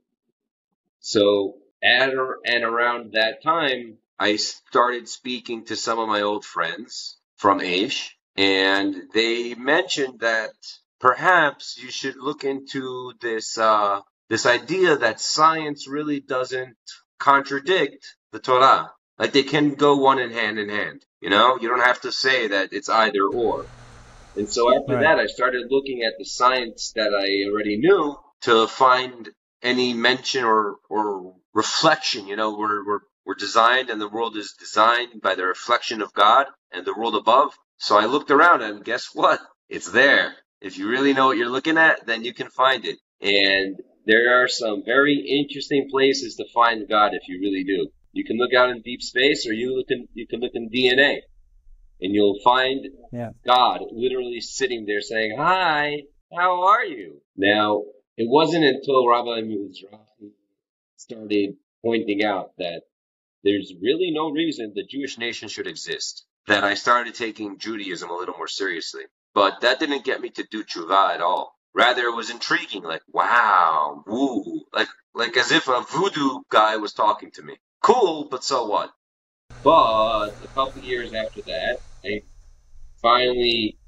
So 1.00 1.56
at 1.82 2.14
or, 2.14 2.38
and 2.44 2.64
around 2.64 3.12
that 3.12 3.42
time, 3.42 3.98
I 4.18 4.36
started 4.36 5.08
speaking 5.08 5.64
to 5.66 5.76
some 5.76 5.98
of 5.98 6.08
my 6.08 6.20
old 6.20 6.44
friends 6.44 7.16
from 7.36 7.60
Aish, 7.60 8.10
and 8.36 8.94
they 9.14 9.54
mentioned 9.54 10.20
that 10.20 10.52
perhaps 11.00 11.78
you 11.82 11.90
should 11.90 12.16
look 12.16 12.44
into 12.44 13.14
this 13.22 13.56
uh, 13.56 14.00
this 14.28 14.44
idea 14.44 14.96
that 14.96 15.20
science 15.20 15.88
really 15.88 16.20
doesn't 16.20 16.76
contradict 17.18 18.16
the 18.32 18.38
Torah. 18.38 18.92
Like 19.18 19.32
they 19.32 19.42
can 19.42 19.74
go 19.74 19.96
one 19.96 20.18
in 20.18 20.30
hand 20.30 20.58
in 20.58 20.68
hand. 20.68 21.04
You 21.20 21.30
know, 21.30 21.58
you 21.58 21.68
don't 21.68 21.80
have 21.80 22.02
to 22.02 22.12
say 22.12 22.48
that 22.48 22.72
it's 22.72 22.88
either 22.88 23.24
or. 23.24 23.66
And 24.40 24.48
so 24.48 24.74
after 24.74 24.94
right. 24.94 25.02
that, 25.02 25.18
I 25.18 25.26
started 25.26 25.66
looking 25.68 26.02
at 26.02 26.14
the 26.18 26.24
science 26.24 26.92
that 26.96 27.12
I 27.12 27.50
already 27.50 27.76
knew 27.76 28.16
to 28.42 28.66
find 28.66 29.28
any 29.62 29.92
mention 29.92 30.44
or 30.44 30.76
or 30.88 31.34
reflection. 31.52 32.26
You 32.26 32.36
know, 32.36 32.56
we're 32.56 32.82
we're 32.86 33.00
we're 33.26 33.34
designed, 33.34 33.90
and 33.90 34.00
the 34.00 34.08
world 34.08 34.38
is 34.38 34.54
designed 34.58 35.20
by 35.20 35.34
the 35.34 35.44
reflection 35.44 36.00
of 36.00 36.14
God 36.14 36.46
and 36.72 36.86
the 36.86 36.94
world 36.94 37.16
above. 37.16 37.52
So 37.76 37.98
I 37.98 38.06
looked 38.06 38.30
around, 38.30 38.62
and 38.62 38.82
guess 38.82 39.10
what? 39.12 39.40
It's 39.68 39.92
there. 39.92 40.36
If 40.62 40.78
you 40.78 40.88
really 40.88 41.12
know 41.12 41.26
what 41.26 41.36
you're 41.36 41.56
looking 41.56 41.76
at, 41.76 42.06
then 42.06 42.24
you 42.24 42.32
can 42.32 42.48
find 42.48 42.86
it. 42.86 42.98
And 43.20 43.76
there 44.06 44.42
are 44.42 44.48
some 44.48 44.82
very 44.86 45.16
interesting 45.38 45.88
places 45.90 46.36
to 46.36 46.46
find 46.54 46.88
God 46.88 47.12
if 47.12 47.28
you 47.28 47.40
really 47.42 47.64
do. 47.64 47.90
You 48.12 48.24
can 48.24 48.38
look 48.38 48.54
out 48.54 48.70
in 48.70 48.80
deep 48.80 49.02
space 49.02 49.46
or 49.46 49.52
you 49.52 49.76
look 49.76 49.90
in, 49.90 50.08
you 50.14 50.26
can 50.26 50.40
look 50.40 50.52
in 50.54 50.70
DNA 50.70 51.20
and 52.00 52.14
you'll 52.14 52.40
find 52.42 52.86
yeah. 53.12 53.30
God 53.46 53.80
literally 53.92 54.40
sitting 54.40 54.86
there 54.86 55.00
saying, 55.00 55.36
Hi, 55.38 56.02
how 56.36 56.68
are 56.68 56.84
you? 56.84 57.20
Now, 57.36 57.82
it 58.16 58.28
wasn't 58.28 58.64
until 58.64 59.08
Rabbi 59.08 59.42
Mizrahi 59.42 60.32
started 60.96 61.56
pointing 61.84 62.24
out 62.24 62.50
that 62.58 62.82
there's 63.42 63.72
really 63.80 64.10
no 64.12 64.30
reason 64.30 64.72
the 64.74 64.86
Jewish 64.88 65.18
nation 65.18 65.48
should 65.48 65.66
exist 65.66 66.26
that 66.46 66.64
I 66.64 66.74
started 66.74 67.14
taking 67.14 67.58
Judaism 67.58 68.10
a 68.10 68.16
little 68.16 68.36
more 68.36 68.48
seriously. 68.48 69.04
But 69.34 69.60
that 69.60 69.78
didn't 69.78 70.04
get 70.04 70.20
me 70.20 70.30
to 70.30 70.46
do 70.50 70.64
tshuva 70.64 71.14
at 71.14 71.20
all. 71.20 71.54
Rather, 71.72 72.02
it 72.02 72.16
was 72.16 72.30
intriguing, 72.30 72.82
like, 72.82 73.02
wow, 73.08 74.02
woo, 74.06 74.64
like, 74.72 74.88
like 75.14 75.36
as 75.36 75.52
if 75.52 75.68
a 75.68 75.82
voodoo 75.82 76.40
guy 76.50 76.76
was 76.76 76.92
talking 76.92 77.30
to 77.32 77.42
me. 77.42 77.56
Cool, 77.82 78.26
but 78.28 78.42
so 78.42 78.66
what? 78.66 78.90
But 79.62 80.30
a 80.42 80.48
couple 80.54 80.80
years 80.82 81.12
after 81.14 81.40
that, 81.46 81.78
I 82.04 82.22
finally 83.02 83.78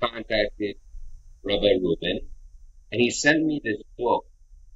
contacted 0.00 0.76
Rabbi 1.44 1.78
Reuven, 1.82 2.20
and 2.92 3.00
he 3.00 3.10
sent 3.10 3.44
me 3.44 3.60
this 3.62 3.82
book. 3.98 4.24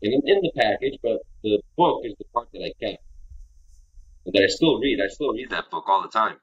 And 0.03 0.13
in 0.13 0.41
the 0.43 0.53
package, 0.57 0.99
but 1.03 1.19
the 1.43 1.63
book 1.77 2.03
is 2.05 2.15
the 2.19 2.25
part 2.33 2.49
that 2.53 2.61
I 2.61 2.73
kept. 2.79 3.03
And 4.27 4.35
that 4.35 4.43
I 4.43 4.49
still 4.49 4.79
read. 4.79 5.01
I 5.03 5.09
still 5.09 5.33
read 5.33 5.51
that 5.51 5.71
book 5.71 5.85
all 5.89 6.03
the 6.03 6.09
time. 6.09 6.37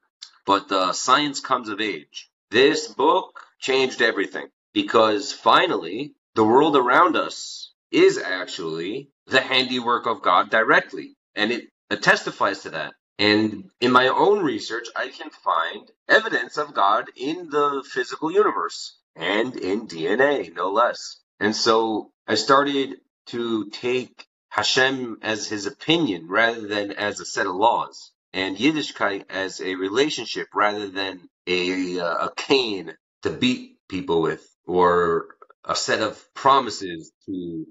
But 0.46 0.72
uh, 0.72 0.94
Science 0.94 1.39
Comes 1.39 1.70
of 1.70 1.80
Age. 1.80 2.30
This 2.50 2.88
book 2.88 3.39
changed 3.60 4.01
everything 4.01 4.48
because 4.74 5.32
finally 5.32 6.13
the 6.36 6.44
world 6.44 6.75
around 6.75 7.15
us 7.15 7.74
is 7.91 8.18
actually 8.18 9.10
the 9.27 9.41
handiwork 9.41 10.08
of 10.08 10.22
God 10.22 10.50
directly. 10.50 11.15
And 11.36 11.51
it, 11.51 11.65
it 11.89 12.01
testifies 12.01 12.63
to 12.63 12.72
that. 12.72 12.94
And 13.22 13.70
in 13.80 13.92
my 13.92 14.08
own 14.08 14.44
research, 14.44 14.88
I 14.96 15.10
can 15.10 15.30
find 15.30 15.88
evidence 16.10 16.58
of 16.58 16.74
God 16.74 17.06
in 17.16 17.51
the 17.51 17.84
physical 17.88 18.32
universe 18.32 18.98
and 19.16 19.56
in 19.56 19.88
DNA, 19.88 20.51
no 20.56 20.72
less. 20.72 21.22
And 21.40 21.56
so 21.56 22.12
I 22.28 22.34
started 22.34 22.96
to 23.28 23.70
take 23.70 24.25
Hashem 24.50 25.20
as 25.22 25.48
his 25.48 25.68
opinion 25.68 26.30
rather 26.30 26.68
than 26.68 26.94
as 26.94 27.20
a 27.20 27.25
set 27.28 27.46
of 27.46 27.54
laws, 27.54 28.12
and 28.34 28.58
Yiddishkeit 28.58 29.25
as 29.30 29.62
a 29.62 29.75
relationship 29.75 30.48
rather 30.56 30.90
than 30.90 31.30
a 31.46 32.00
uh, 32.00 32.25
a 32.28 32.32
cane 32.36 32.92
to 33.22 33.30
beat 33.30 33.78
people 33.88 34.24
with 34.24 34.44
or 34.66 35.36
a 35.63 35.75
set 35.75 36.01
of 36.01 36.20
promises 36.34 37.12
to 37.28 37.68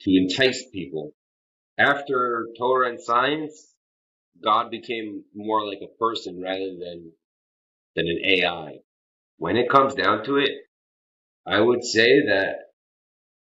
to 0.00 0.10
entice 0.10 0.64
people. 0.72 1.12
After 1.78 2.48
Torah 2.58 2.90
and 2.90 3.00
science, 3.00 3.71
God 4.44 4.70
became 4.70 5.24
more 5.34 5.66
like 5.66 5.80
a 5.82 5.98
person 5.98 6.40
rather 6.42 6.76
than 6.80 7.12
than 7.96 8.08
an 8.08 8.20
AI. 8.24 8.78
When 9.38 9.56
it 9.56 9.70
comes 9.70 9.94
down 9.94 10.24
to 10.26 10.38
it, 10.38 10.50
I 11.46 11.60
would 11.60 11.84
say 11.84 12.26
that 12.28 12.56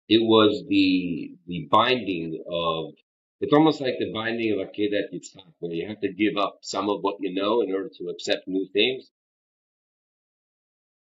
it 0.10 0.20
was 0.24 0.65
the 0.70 1.36
the 1.48 1.67
binding 1.72 2.44
of 2.51 2.94
it's 3.41 3.53
almost 3.53 3.82
like 3.82 3.96
the 4.00 4.13
binding 4.13 4.53
of 4.53 4.60
a 4.67 4.72
kid 4.72 4.94
Akedat 4.94 5.13
Yitzhak, 5.15 5.53
where 5.60 5.74
you 5.74 5.88
have 5.88 6.01
to 6.01 6.13
give 6.13 6.38
up 6.38 6.60
some 6.63 6.89
of 6.89 7.01
what 7.01 7.17
you 7.22 7.34
know 7.36 7.62
in 7.62 7.74
order 7.74 7.89
to 8.00 8.10
accept 8.10 8.48
new 8.48 8.67
things 8.74 9.05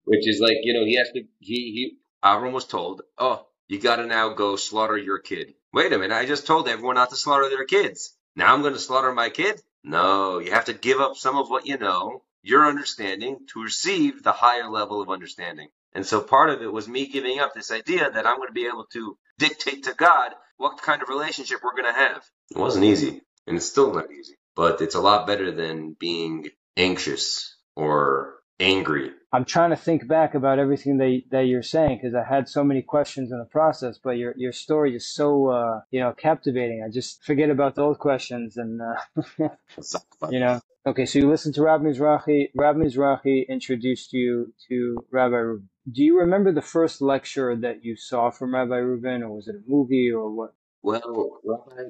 which 0.05 0.27
is 0.27 0.41
like 0.41 0.57
you 0.63 0.73
know 0.75 0.85
he 0.85 0.95
has 0.97 1.09
to 1.11 1.21
he 1.39 1.55
he 1.73 1.97
Avram 2.25 2.53
was 2.53 2.65
told, 2.67 3.03
oh, 3.19 3.47
you 3.67 3.79
got 3.81 3.97
to 3.97 4.07
now 4.07 4.29
go 4.33 4.55
slaughter 4.55 4.97
your 4.97 5.19
kid. 5.19 5.55
Wait 5.73 5.93
a 5.93 5.99
minute, 5.99 6.15
I 6.15 6.25
just 6.25 6.47
told 6.47 6.69
everyone 6.69 6.95
not 6.95 7.11
to 7.11 7.17
slaughter 7.17 7.49
their 7.49 7.65
kids. 7.65 8.16
Now 8.37 8.53
I'm 8.53 8.61
going 8.61 8.73
to 8.73 8.79
slaughter 8.79 9.11
my 9.11 9.29
kid? 9.29 9.59
No, 9.83 10.37
you 10.37 10.51
have 10.51 10.65
to 10.65 10.73
give 10.73 10.99
up 10.99 11.17
some 11.17 11.37
of 11.37 11.49
what 11.49 11.65
you 11.65 11.79
know, 11.79 12.21
your 12.43 12.67
understanding, 12.67 13.39
to 13.51 13.63
receive 13.63 14.21
the 14.21 14.31
higher 14.31 14.69
level 14.69 15.01
of 15.01 15.09
understanding. 15.09 15.69
And 15.93 16.05
so 16.05 16.21
part 16.21 16.51
of 16.51 16.61
it 16.61 16.71
was 16.71 16.87
me 16.87 17.07
giving 17.07 17.39
up 17.39 17.55
this 17.55 17.71
idea 17.71 18.11
that 18.11 18.27
I'm 18.27 18.37
going 18.37 18.49
to 18.49 18.53
be 18.53 18.67
able 18.67 18.85
to 18.93 19.17
dictate 19.39 19.85
to 19.85 19.95
God 19.95 20.33
what 20.57 20.79
kind 20.83 21.01
of 21.01 21.09
relationship 21.09 21.61
we're 21.63 21.71
going 21.71 21.91
to 21.91 21.99
have. 21.99 22.23
It 22.51 22.59
wasn't 22.59 22.85
easy, 22.85 23.21
and 23.47 23.57
it's 23.57 23.65
still 23.65 23.91
not 23.91 24.11
easy, 24.11 24.35
but 24.55 24.81
it's 24.81 24.95
a 24.95 25.01
lot 25.01 25.25
better 25.25 25.51
than 25.51 25.95
being 25.99 26.49
anxious 26.77 27.57
or 27.75 28.35
angry. 28.59 29.11
I'm 29.37 29.45
trying 29.45 29.69
to 29.69 29.75
think 29.75 30.07
back 30.07 30.33
about 30.33 30.57
everything 30.57 30.97
that 30.97 31.21
that 31.29 31.41
you're 31.41 31.61
saying 31.61 31.99
because 32.01 32.15
I 32.15 32.23
had 32.27 32.49
so 32.49 32.63
many 32.63 32.81
questions 32.81 33.31
in 33.31 33.37
the 33.37 33.45
process, 33.45 33.99
but 34.03 34.17
your 34.17 34.33
your 34.35 34.51
story 34.51 34.95
is 34.95 35.07
so 35.07 35.49
uh, 35.49 35.81
you 35.91 35.99
know 35.99 36.11
captivating. 36.11 36.83
I 36.83 36.89
just 36.91 37.23
forget 37.23 37.51
about 37.51 37.75
the 37.75 37.83
old 37.83 37.99
questions 37.99 38.57
and 38.57 38.81
uh, 38.81 39.49
you 40.31 40.39
know. 40.39 40.59
Okay, 40.87 41.05
so 41.05 41.19
you 41.19 41.29
listened 41.29 41.53
to 41.53 41.61
Rabbi 41.61 41.83
Mizrahi. 41.83 42.49
Rabbi 42.55 42.79
Mizrahi 42.79 43.47
introduced 43.47 44.11
you 44.11 44.53
to 44.69 44.97
Rabbi 45.11 45.35
Reuven. 45.35 45.67
Do 45.91 46.03
you 46.03 46.21
remember 46.21 46.51
the 46.51 46.63
first 46.63 46.99
lecture 46.99 47.55
that 47.57 47.85
you 47.85 47.95
saw 47.95 48.31
from 48.31 48.55
Rabbi 48.55 48.79
Reuven, 48.79 49.21
or 49.21 49.35
was 49.35 49.47
it 49.47 49.55
a 49.55 49.61
movie, 49.67 50.11
or 50.11 50.31
what? 50.31 50.55
Well, 50.81 51.41
Rabbi 51.43 51.89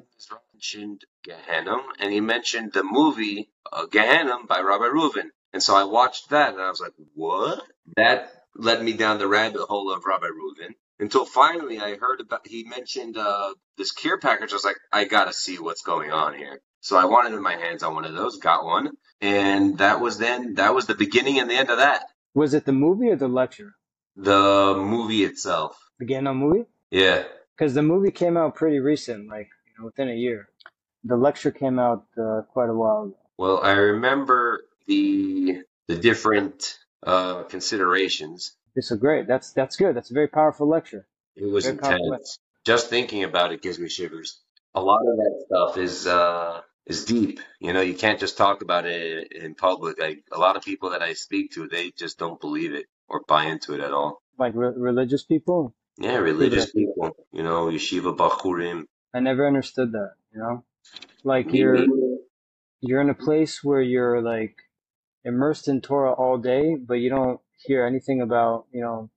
mentioned 0.52 1.06
Gehenna, 1.24 1.78
and 1.98 2.12
he 2.12 2.20
mentioned 2.20 2.74
the 2.74 2.82
movie 2.84 3.48
uh, 3.72 3.86
Gehenna 3.86 4.36
by 4.46 4.60
Rabbi 4.60 4.90
Reuven. 4.92 5.30
And 5.58 5.62
so 5.64 5.74
I 5.74 5.82
watched 5.82 6.30
that 6.30 6.52
and 6.52 6.62
I 6.62 6.70
was 6.70 6.80
like, 6.80 6.92
what? 7.16 7.60
That 7.96 8.30
led 8.54 8.80
me 8.80 8.92
down 8.92 9.18
the 9.18 9.26
rabbit 9.26 9.62
hole 9.62 9.92
of 9.92 10.04
Rabbi 10.06 10.28
Reuven 10.28 10.74
until 11.00 11.24
finally 11.24 11.80
I 11.80 11.96
heard 11.96 12.20
about, 12.20 12.46
he 12.46 12.62
mentioned 12.62 13.16
uh, 13.16 13.54
this 13.76 13.90
care 13.90 14.18
package. 14.18 14.52
I 14.52 14.54
was 14.54 14.64
like, 14.64 14.76
I 14.92 15.02
got 15.06 15.24
to 15.24 15.32
see 15.32 15.58
what's 15.58 15.82
going 15.82 16.12
on 16.12 16.34
here. 16.34 16.60
So 16.80 16.96
I 16.96 17.06
wanted 17.06 17.34
in 17.34 17.42
my 17.42 17.56
hands 17.56 17.82
on 17.82 17.96
one 17.96 18.04
of 18.04 18.14
those, 18.14 18.38
got 18.38 18.64
one. 18.64 18.90
And 19.20 19.78
that 19.78 20.00
was 20.00 20.18
then, 20.18 20.54
that 20.54 20.76
was 20.76 20.86
the 20.86 20.94
beginning 20.94 21.40
and 21.40 21.50
the 21.50 21.56
end 21.56 21.70
of 21.70 21.78
that. 21.78 22.04
Was 22.34 22.54
it 22.54 22.64
the 22.64 22.72
movie 22.72 23.08
or 23.08 23.16
the 23.16 23.26
lecture? 23.26 23.74
The 24.14 24.76
movie 24.78 25.24
itself. 25.24 25.76
The 25.98 26.04
Gehenna 26.04 26.34
movie? 26.34 26.66
Yeah. 26.92 27.24
Because 27.56 27.74
the 27.74 27.82
movie 27.82 28.12
came 28.12 28.36
out 28.36 28.54
pretty 28.54 28.78
recent, 28.78 29.28
like 29.28 29.48
you 29.66 29.72
know, 29.76 29.86
within 29.86 30.08
a 30.08 30.14
year. 30.14 30.50
The 31.02 31.16
lecture 31.16 31.50
came 31.50 31.80
out 31.80 32.04
uh, 32.16 32.42
quite 32.42 32.70
a 32.70 32.74
while 32.74 33.06
ago. 33.06 33.16
Well, 33.36 33.60
I 33.60 33.72
remember 33.72 34.62
the 34.88 35.62
the 35.86 35.96
different 35.96 36.78
uh, 37.06 37.44
considerations. 37.44 38.56
It's 38.74 38.90
a 38.90 38.96
great. 38.96 39.26
That's 39.28 39.52
that's 39.52 39.76
good. 39.76 39.96
That's 39.96 40.10
a 40.10 40.14
very 40.14 40.28
powerful 40.28 40.68
lecture. 40.68 41.06
It 41.36 41.46
was 41.46 41.64
Very 41.64 41.76
intense. 41.76 42.38
Just 42.64 42.90
thinking 42.90 43.24
about 43.24 43.52
it 43.52 43.62
gives 43.62 43.78
me 43.78 43.88
shivers. 43.88 44.40
A 44.74 44.80
lot 44.80 45.00
of 45.00 45.16
that 45.16 45.44
stuff 45.46 45.78
is 45.78 46.06
uh, 46.06 46.60
is 46.86 47.04
deep. 47.04 47.40
You 47.60 47.72
know, 47.72 47.80
you 47.80 47.94
can't 47.94 48.20
just 48.20 48.36
talk 48.36 48.62
about 48.62 48.86
it 48.86 49.32
in 49.32 49.54
public. 49.54 50.00
Like 50.00 50.24
a 50.32 50.38
lot 50.38 50.56
of 50.56 50.62
people 50.62 50.90
that 50.90 51.02
I 51.02 51.14
speak 51.14 51.52
to, 51.52 51.68
they 51.68 51.90
just 51.90 52.18
don't 52.18 52.40
believe 52.40 52.74
it 52.74 52.86
or 53.08 53.22
buy 53.26 53.44
into 53.44 53.74
it 53.74 53.80
at 53.80 53.92
all. 53.92 54.22
Like 54.38 54.54
re- 54.54 54.74
religious 54.76 55.24
people. 55.24 55.74
Yeah, 55.98 56.18
religious 56.18 56.70
people. 56.70 57.16
You 57.32 57.42
know, 57.42 57.66
yeshiva 57.66 58.16
bachurim. 58.16 58.84
I 59.14 59.20
never 59.20 59.46
understood 59.46 59.92
that. 59.92 60.12
You 60.32 60.40
know, 60.40 60.64
like 61.24 61.46
Me 61.46 61.58
you're 61.58 61.86
you're 62.80 63.00
in 63.00 63.10
a 63.10 63.14
place 63.14 63.64
where 63.64 63.80
you're 63.80 64.20
like 64.22 64.56
immersed 65.28 65.68
in 65.68 65.80
Torah 65.82 66.12
all 66.12 66.38
day, 66.38 66.76
but 66.76 66.94
you 66.94 67.10
don't 67.10 67.40
hear 67.66 67.86
anything 67.86 68.22
about 68.22 68.66
you 68.72 68.80
know 68.82 69.10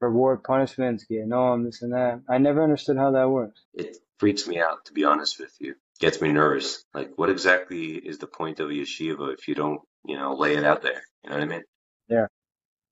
reward 0.00 0.44
punishments, 0.44 1.06
Gehenom, 1.10 1.64
this 1.64 1.82
and 1.82 1.92
that. 1.92 2.22
I 2.28 2.38
never 2.38 2.62
understood 2.62 2.96
how 2.98 3.12
that 3.12 3.30
works. 3.30 3.60
It 3.74 3.96
freaks 4.18 4.46
me 4.46 4.60
out, 4.60 4.84
to 4.86 4.92
be 4.92 5.04
honest 5.04 5.40
with 5.40 5.54
you. 5.60 5.74
Gets 6.00 6.20
me 6.20 6.32
nervous. 6.32 6.84
Like, 6.94 7.12
what 7.16 7.30
exactly 7.30 7.94
is 7.94 8.18
the 8.18 8.26
point 8.26 8.60
of 8.60 8.68
a 8.70 8.72
yeshiva 8.72 9.32
if 9.34 9.48
you 9.48 9.54
don't, 9.54 9.80
you 10.04 10.16
know, 10.16 10.34
lay 10.34 10.56
it 10.56 10.64
out 10.64 10.82
there? 10.82 11.02
You 11.24 11.30
know 11.30 11.36
what 11.36 11.42
I 11.42 11.46
mean? 11.46 11.62
Yeah. 12.08 12.26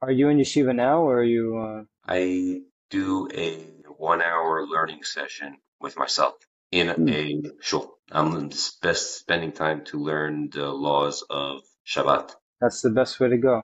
Are 0.02 0.12
you 0.12 0.28
in 0.28 0.38
yeshiva 0.38 0.74
now, 0.74 1.02
or 1.02 1.18
are 1.18 1.24
you? 1.24 1.58
Uh, 1.58 1.84
I 2.06 2.62
do 2.90 3.28
a 3.34 3.58
one 3.98 4.22
hour 4.22 4.66
learning 4.66 5.02
session 5.04 5.58
with 5.80 5.96
myself 5.98 6.34
in 6.72 6.88
Hmm. 6.88 7.08
a 7.08 7.42
shul. 7.60 7.98
I'm 8.10 8.50
best 8.82 9.18
spending 9.18 9.52
time 9.52 9.84
to 9.86 9.98
learn 9.98 10.50
the 10.50 10.68
laws 10.70 11.24
of 11.28 11.62
Shabbat. 11.86 12.34
That's 12.60 12.82
the 12.82 12.90
best 12.90 13.20
way 13.20 13.28
to 13.28 13.38
go. 13.38 13.62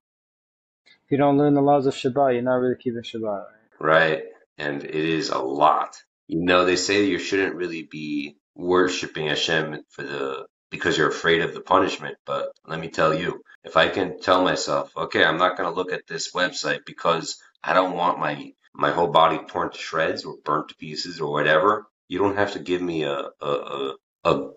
If 1.06 1.12
you 1.12 1.18
don't 1.18 1.38
learn 1.38 1.54
the 1.54 1.62
laws 1.62 1.86
of 1.86 1.94
Shabbat, 1.94 2.34
you're 2.34 2.42
not 2.42 2.56
really 2.56 2.76
keeping 2.76 3.02
Shabbat. 3.02 3.22
Right? 3.24 3.44
Right. 3.80 4.24
And 4.58 4.84
it 4.84 4.94
is 4.94 5.30
a 5.30 5.38
lot. 5.38 5.96
You 6.28 6.44
know, 6.44 6.64
they 6.64 6.76
say 6.76 7.04
you 7.06 7.18
shouldn't 7.18 7.56
really 7.56 7.82
be 7.82 8.36
worshiping 8.56 9.26
Hashem 9.28 9.82
for 9.90 10.02
the 10.02 10.46
because 10.70 10.98
you're 10.98 11.08
afraid 11.10 11.42
of 11.42 11.54
the 11.54 11.60
punishment. 11.60 12.16
But 12.26 12.50
let 12.66 12.80
me 12.80 12.88
tell 12.88 13.14
you, 13.14 13.42
if 13.64 13.76
I 13.76 13.88
can 13.88 14.20
tell 14.20 14.42
myself, 14.42 14.92
okay, 14.96 15.24
I'm 15.24 15.38
not 15.38 15.56
going 15.56 15.68
to 15.68 15.76
look 15.76 15.92
at 15.92 16.06
this 16.08 16.32
website 16.32 16.80
because 16.86 17.38
I 17.62 17.74
don't 17.74 17.96
want 17.96 18.18
my 18.20 18.52
my 18.74 18.90
whole 18.92 19.08
body 19.08 19.38
torn 19.48 19.70
to 19.70 19.78
shreds 19.78 20.24
or 20.24 20.36
burnt 20.44 20.68
to 20.70 20.76
pieces 20.76 21.20
or 21.20 21.32
whatever, 21.32 21.86
you 22.08 22.18
don't 22.18 22.36
have 22.36 22.52
to 22.52 22.58
give 22.60 22.82
me 22.82 23.04
a 23.04 23.28
a 23.40 23.46
a, 23.46 23.94
a, 24.24 24.48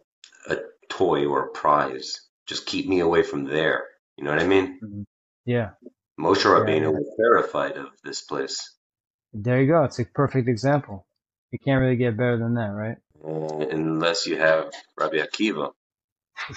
a 0.49 0.57
toy 0.89 1.25
or 1.25 1.45
a 1.45 1.51
prize. 1.51 2.21
Just 2.47 2.65
keep 2.65 2.87
me 2.87 2.99
away 3.01 3.23
from 3.23 3.45
there. 3.45 3.85
You 4.17 4.23
know 4.25 4.31
what 4.31 4.41
I 4.41 4.47
mean? 4.47 5.05
Yeah. 5.45 5.71
Moshe 6.19 6.43
Yeah, 6.43 6.51
Rabbeinu 6.51 6.81
yeah. 6.81 6.89
was 6.89 7.15
terrified 7.19 7.77
of 7.77 7.87
this 8.03 8.21
place. 8.21 8.75
There 9.33 9.61
you 9.61 9.67
go. 9.67 9.83
It's 9.83 9.99
a 9.99 10.05
perfect 10.05 10.47
example. 10.47 11.07
You 11.51 11.59
can't 11.59 11.81
really 11.81 11.95
get 11.95 12.17
better 12.17 12.37
than 12.37 12.55
that, 12.55 12.69
right? 12.71 12.97
Uh, 13.25 13.67
unless 13.69 14.25
you 14.27 14.37
have 14.37 14.71
Rabbi 14.97 15.17
Akiva. 15.17 15.71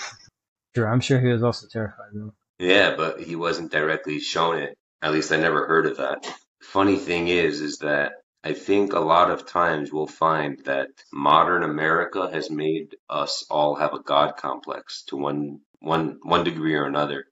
Sure. 0.76 0.88
I'm 0.92 1.00
sure 1.00 1.18
he 1.18 1.28
was 1.28 1.42
also 1.42 1.66
terrified. 1.72 2.10
Though. 2.12 2.34
Yeah, 2.58 2.96
but 2.96 3.20
he 3.20 3.34
wasn't 3.34 3.72
directly 3.72 4.20
shown 4.20 4.58
it. 4.58 4.76
At 5.00 5.12
least 5.12 5.32
I 5.32 5.36
never 5.36 5.66
heard 5.66 5.86
of 5.86 5.96
that. 5.96 6.26
Funny 6.62 6.98
thing 6.98 7.28
is, 7.28 7.62
is 7.62 7.78
that 7.78 8.12
I 8.44 8.52
think 8.52 8.92
a 8.92 9.00
lot 9.00 9.30
of 9.30 9.46
times 9.46 9.90
we'll 9.92 10.06
find 10.06 10.58
that 10.66 10.88
modern 11.12 11.62
America 11.62 12.28
has 12.30 12.50
made 12.50 12.94
us 13.08 13.46
all 13.50 13.76
have 13.76 13.94
a 13.94 14.02
God 14.02 14.36
complex 14.36 15.04
to 15.08 15.16
one 15.16 15.60
one 15.80 16.18
one 16.22 16.44
degree 16.44 16.74
or 16.74 16.86
another. 16.86 17.24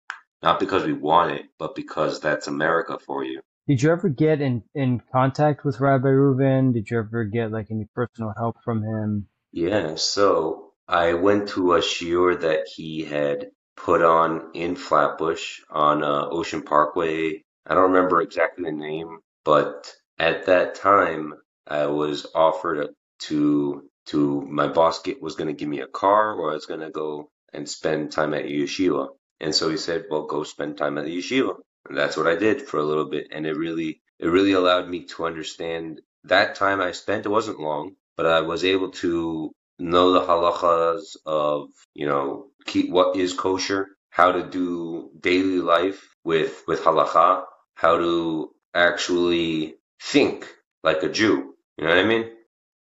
Not 0.42 0.60
because 0.60 0.84
we 0.84 0.92
want 0.92 1.32
it, 1.32 1.46
but 1.58 1.74
because 1.74 2.20
that's 2.20 2.46
America 2.46 2.98
for 2.98 3.24
you. 3.24 3.40
Did 3.66 3.82
you 3.82 3.92
ever 3.92 4.10
get 4.10 4.42
in, 4.42 4.62
in 4.74 5.00
contact 5.10 5.64
with 5.64 5.80
Rabbi 5.80 6.08
Reuven? 6.08 6.74
Did 6.74 6.90
you 6.90 6.98
ever 6.98 7.24
get 7.24 7.50
like 7.50 7.68
any 7.70 7.88
personal 7.94 8.34
help 8.36 8.56
from 8.62 8.82
him? 8.82 9.26
Yeah, 9.52 9.94
so 9.94 10.72
I 10.86 11.14
went 11.14 11.48
to 11.50 11.72
a 11.72 11.78
shiur 11.78 12.38
that 12.42 12.66
he 12.68 13.04
had 13.04 13.46
put 13.76 14.02
on 14.02 14.50
in 14.52 14.76
Flatbush 14.76 15.60
on 15.70 16.04
uh, 16.04 16.28
Ocean 16.28 16.62
Parkway. 16.62 17.42
I 17.66 17.74
don't 17.74 17.92
remember 17.92 18.20
exactly 18.20 18.64
the 18.64 18.76
name, 18.76 19.20
but 19.44 19.90
at 20.18 20.46
that 20.46 20.74
time 20.74 21.32
I 21.66 21.86
was 21.86 22.26
offered 22.34 22.88
to 23.20 23.88
to 24.06 24.42
my 24.42 24.68
boss 24.68 25.00
get, 25.00 25.22
was 25.22 25.36
going 25.36 25.48
to 25.48 25.54
give 25.54 25.68
me 25.68 25.80
a 25.80 25.86
car 25.86 26.34
or 26.34 26.50
I 26.50 26.54
was 26.54 26.66
going 26.66 26.80
to 26.80 26.90
go 26.90 27.30
and 27.54 27.68
spend 27.68 28.12
time 28.12 28.34
at 28.34 28.44
yeshiva. 28.44 29.08
And 29.40 29.54
so 29.54 29.68
he 29.68 29.76
said, 29.76 30.06
"Well, 30.10 30.26
go 30.26 30.44
spend 30.44 30.78
time 30.78 30.98
at 30.98 31.04
the 31.04 31.18
yeshiva." 31.18 31.56
And 31.86 31.96
that's 31.96 32.16
what 32.16 32.26
I 32.26 32.36
did 32.36 32.62
for 32.62 32.78
a 32.78 32.84
little 32.84 33.04
bit, 33.06 33.28
and 33.30 33.46
it 33.46 33.56
really 33.56 34.00
it 34.18 34.28
really 34.28 34.52
allowed 34.52 34.88
me 34.88 35.04
to 35.06 35.26
understand 35.26 36.00
that 36.24 36.54
time 36.54 36.80
I 36.80 36.92
spent. 36.92 37.26
It 37.26 37.30
wasn't 37.30 37.60
long, 37.60 37.96
but 38.16 38.26
I 38.26 38.40
was 38.40 38.64
able 38.64 38.90
to 39.02 39.52
know 39.78 40.12
the 40.12 40.20
halachas 40.20 41.16
of 41.26 41.68
you 41.94 42.06
know 42.06 42.46
keep 42.64 42.90
what 42.90 43.16
is 43.16 43.34
kosher, 43.34 43.88
how 44.10 44.32
to 44.32 44.42
do 44.48 45.10
daily 45.20 45.60
life 45.60 46.14
with 46.24 46.62
with 46.66 46.80
halacha, 46.82 47.44
how 47.74 47.98
to 47.98 48.50
actually 48.74 49.74
think 50.00 50.46
like 50.82 51.02
a 51.02 51.08
Jew. 51.08 51.54
You 51.76 51.84
know 51.84 51.90
what 51.90 52.04
I 52.04 52.04
mean? 52.04 52.30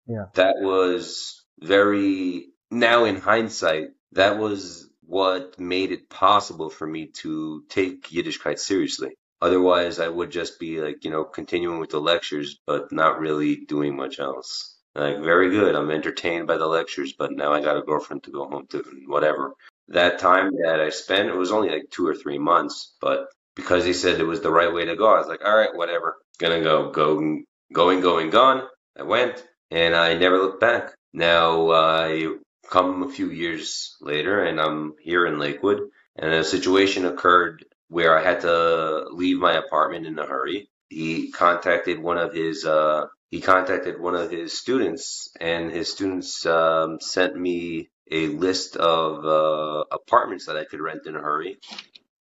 Yeah. 0.06 0.24
That 0.34 0.56
was 0.60 1.44
very 1.60 2.48
now 2.70 3.04
in 3.04 3.16
hindsight, 3.16 3.88
that 4.12 4.38
was 4.38 4.88
what 5.06 5.58
made 5.58 5.92
it 5.92 6.10
possible 6.10 6.70
for 6.70 6.86
me 6.86 7.06
to 7.06 7.64
take 7.68 8.08
Yiddishkeit 8.08 8.58
seriously. 8.58 9.14
Otherwise, 9.40 10.00
I 10.00 10.08
would 10.08 10.30
just 10.30 10.58
be 10.58 10.80
like, 10.80 11.04
you 11.04 11.10
know, 11.10 11.24
continuing 11.24 11.78
with 11.78 11.90
the 11.90 12.00
lectures, 12.00 12.58
but 12.66 12.92
not 12.92 13.20
really 13.20 13.56
doing 13.56 13.96
much 13.96 14.18
else. 14.18 14.76
Like, 14.94 15.20
very 15.20 15.50
good. 15.50 15.76
I'm 15.76 15.90
entertained 15.90 16.46
by 16.48 16.56
the 16.58 16.66
lectures, 16.66 17.14
but 17.16 17.32
now 17.32 17.52
I 17.52 17.62
got 17.62 17.76
a 17.76 17.82
girlfriend 17.82 18.24
to 18.24 18.32
go 18.32 18.48
home 18.48 18.66
to, 18.70 18.82
and 18.90 19.08
whatever. 19.08 19.54
That 19.88 20.18
time 20.18 20.50
that 20.64 20.80
I 20.80 20.90
spent, 20.90 21.28
it 21.28 21.36
was 21.36 21.52
only 21.52 21.70
like 21.70 21.90
two 21.90 22.06
or 22.06 22.14
three 22.14 22.38
months, 22.38 22.94
but 23.00 23.28
because 23.54 23.84
he 23.84 23.92
said 23.92 24.20
it 24.20 24.24
was 24.24 24.40
the 24.40 24.50
right 24.50 24.72
way 24.72 24.84
to 24.86 24.96
go, 24.96 25.06
I 25.14 25.18
was 25.18 25.28
like, 25.28 25.44
all 25.44 25.56
right, 25.56 25.74
whatever. 25.74 26.16
Gonna 26.38 26.62
go, 26.62 26.90
go, 26.90 27.40
going, 27.72 28.00
going, 28.00 28.30
gone. 28.30 28.66
I 28.98 29.04
went, 29.04 29.42
and 29.70 29.94
I 29.94 30.14
never 30.14 30.38
looked 30.38 30.60
back. 30.60 30.94
Now 31.12 31.70
I 31.70 32.34
come 32.68 33.02
a 33.02 33.10
few 33.10 33.30
years 33.30 33.96
later, 34.00 34.44
and 34.44 34.60
I'm 34.60 34.94
here 35.00 35.26
in 35.26 35.38
Lakewood, 35.38 35.80
and 36.16 36.32
a 36.32 36.44
situation 36.44 37.06
occurred 37.06 37.64
where 37.88 38.18
I 38.18 38.22
had 38.22 38.40
to 38.42 39.06
leave 39.10 39.38
my 39.38 39.54
apartment 39.54 40.06
in 40.06 40.18
a 40.18 40.26
hurry. 40.26 40.68
He 40.88 41.30
contacted 41.30 42.00
one 42.00 42.18
of 42.18 42.32
his 42.32 42.64
uh, 42.64 43.06
he 43.30 43.40
contacted 43.40 44.00
one 44.00 44.14
of 44.14 44.30
his 44.30 44.58
students, 44.58 45.30
and 45.40 45.70
his 45.70 45.90
students 45.90 46.46
um, 46.46 46.98
sent 47.00 47.36
me 47.36 47.90
a 48.10 48.28
list 48.28 48.76
of 48.76 49.24
uh, 49.24 49.84
apartments 49.92 50.46
that 50.46 50.56
I 50.56 50.64
could 50.64 50.80
rent 50.80 51.06
in 51.06 51.14
a 51.14 51.20
hurry, 51.20 51.58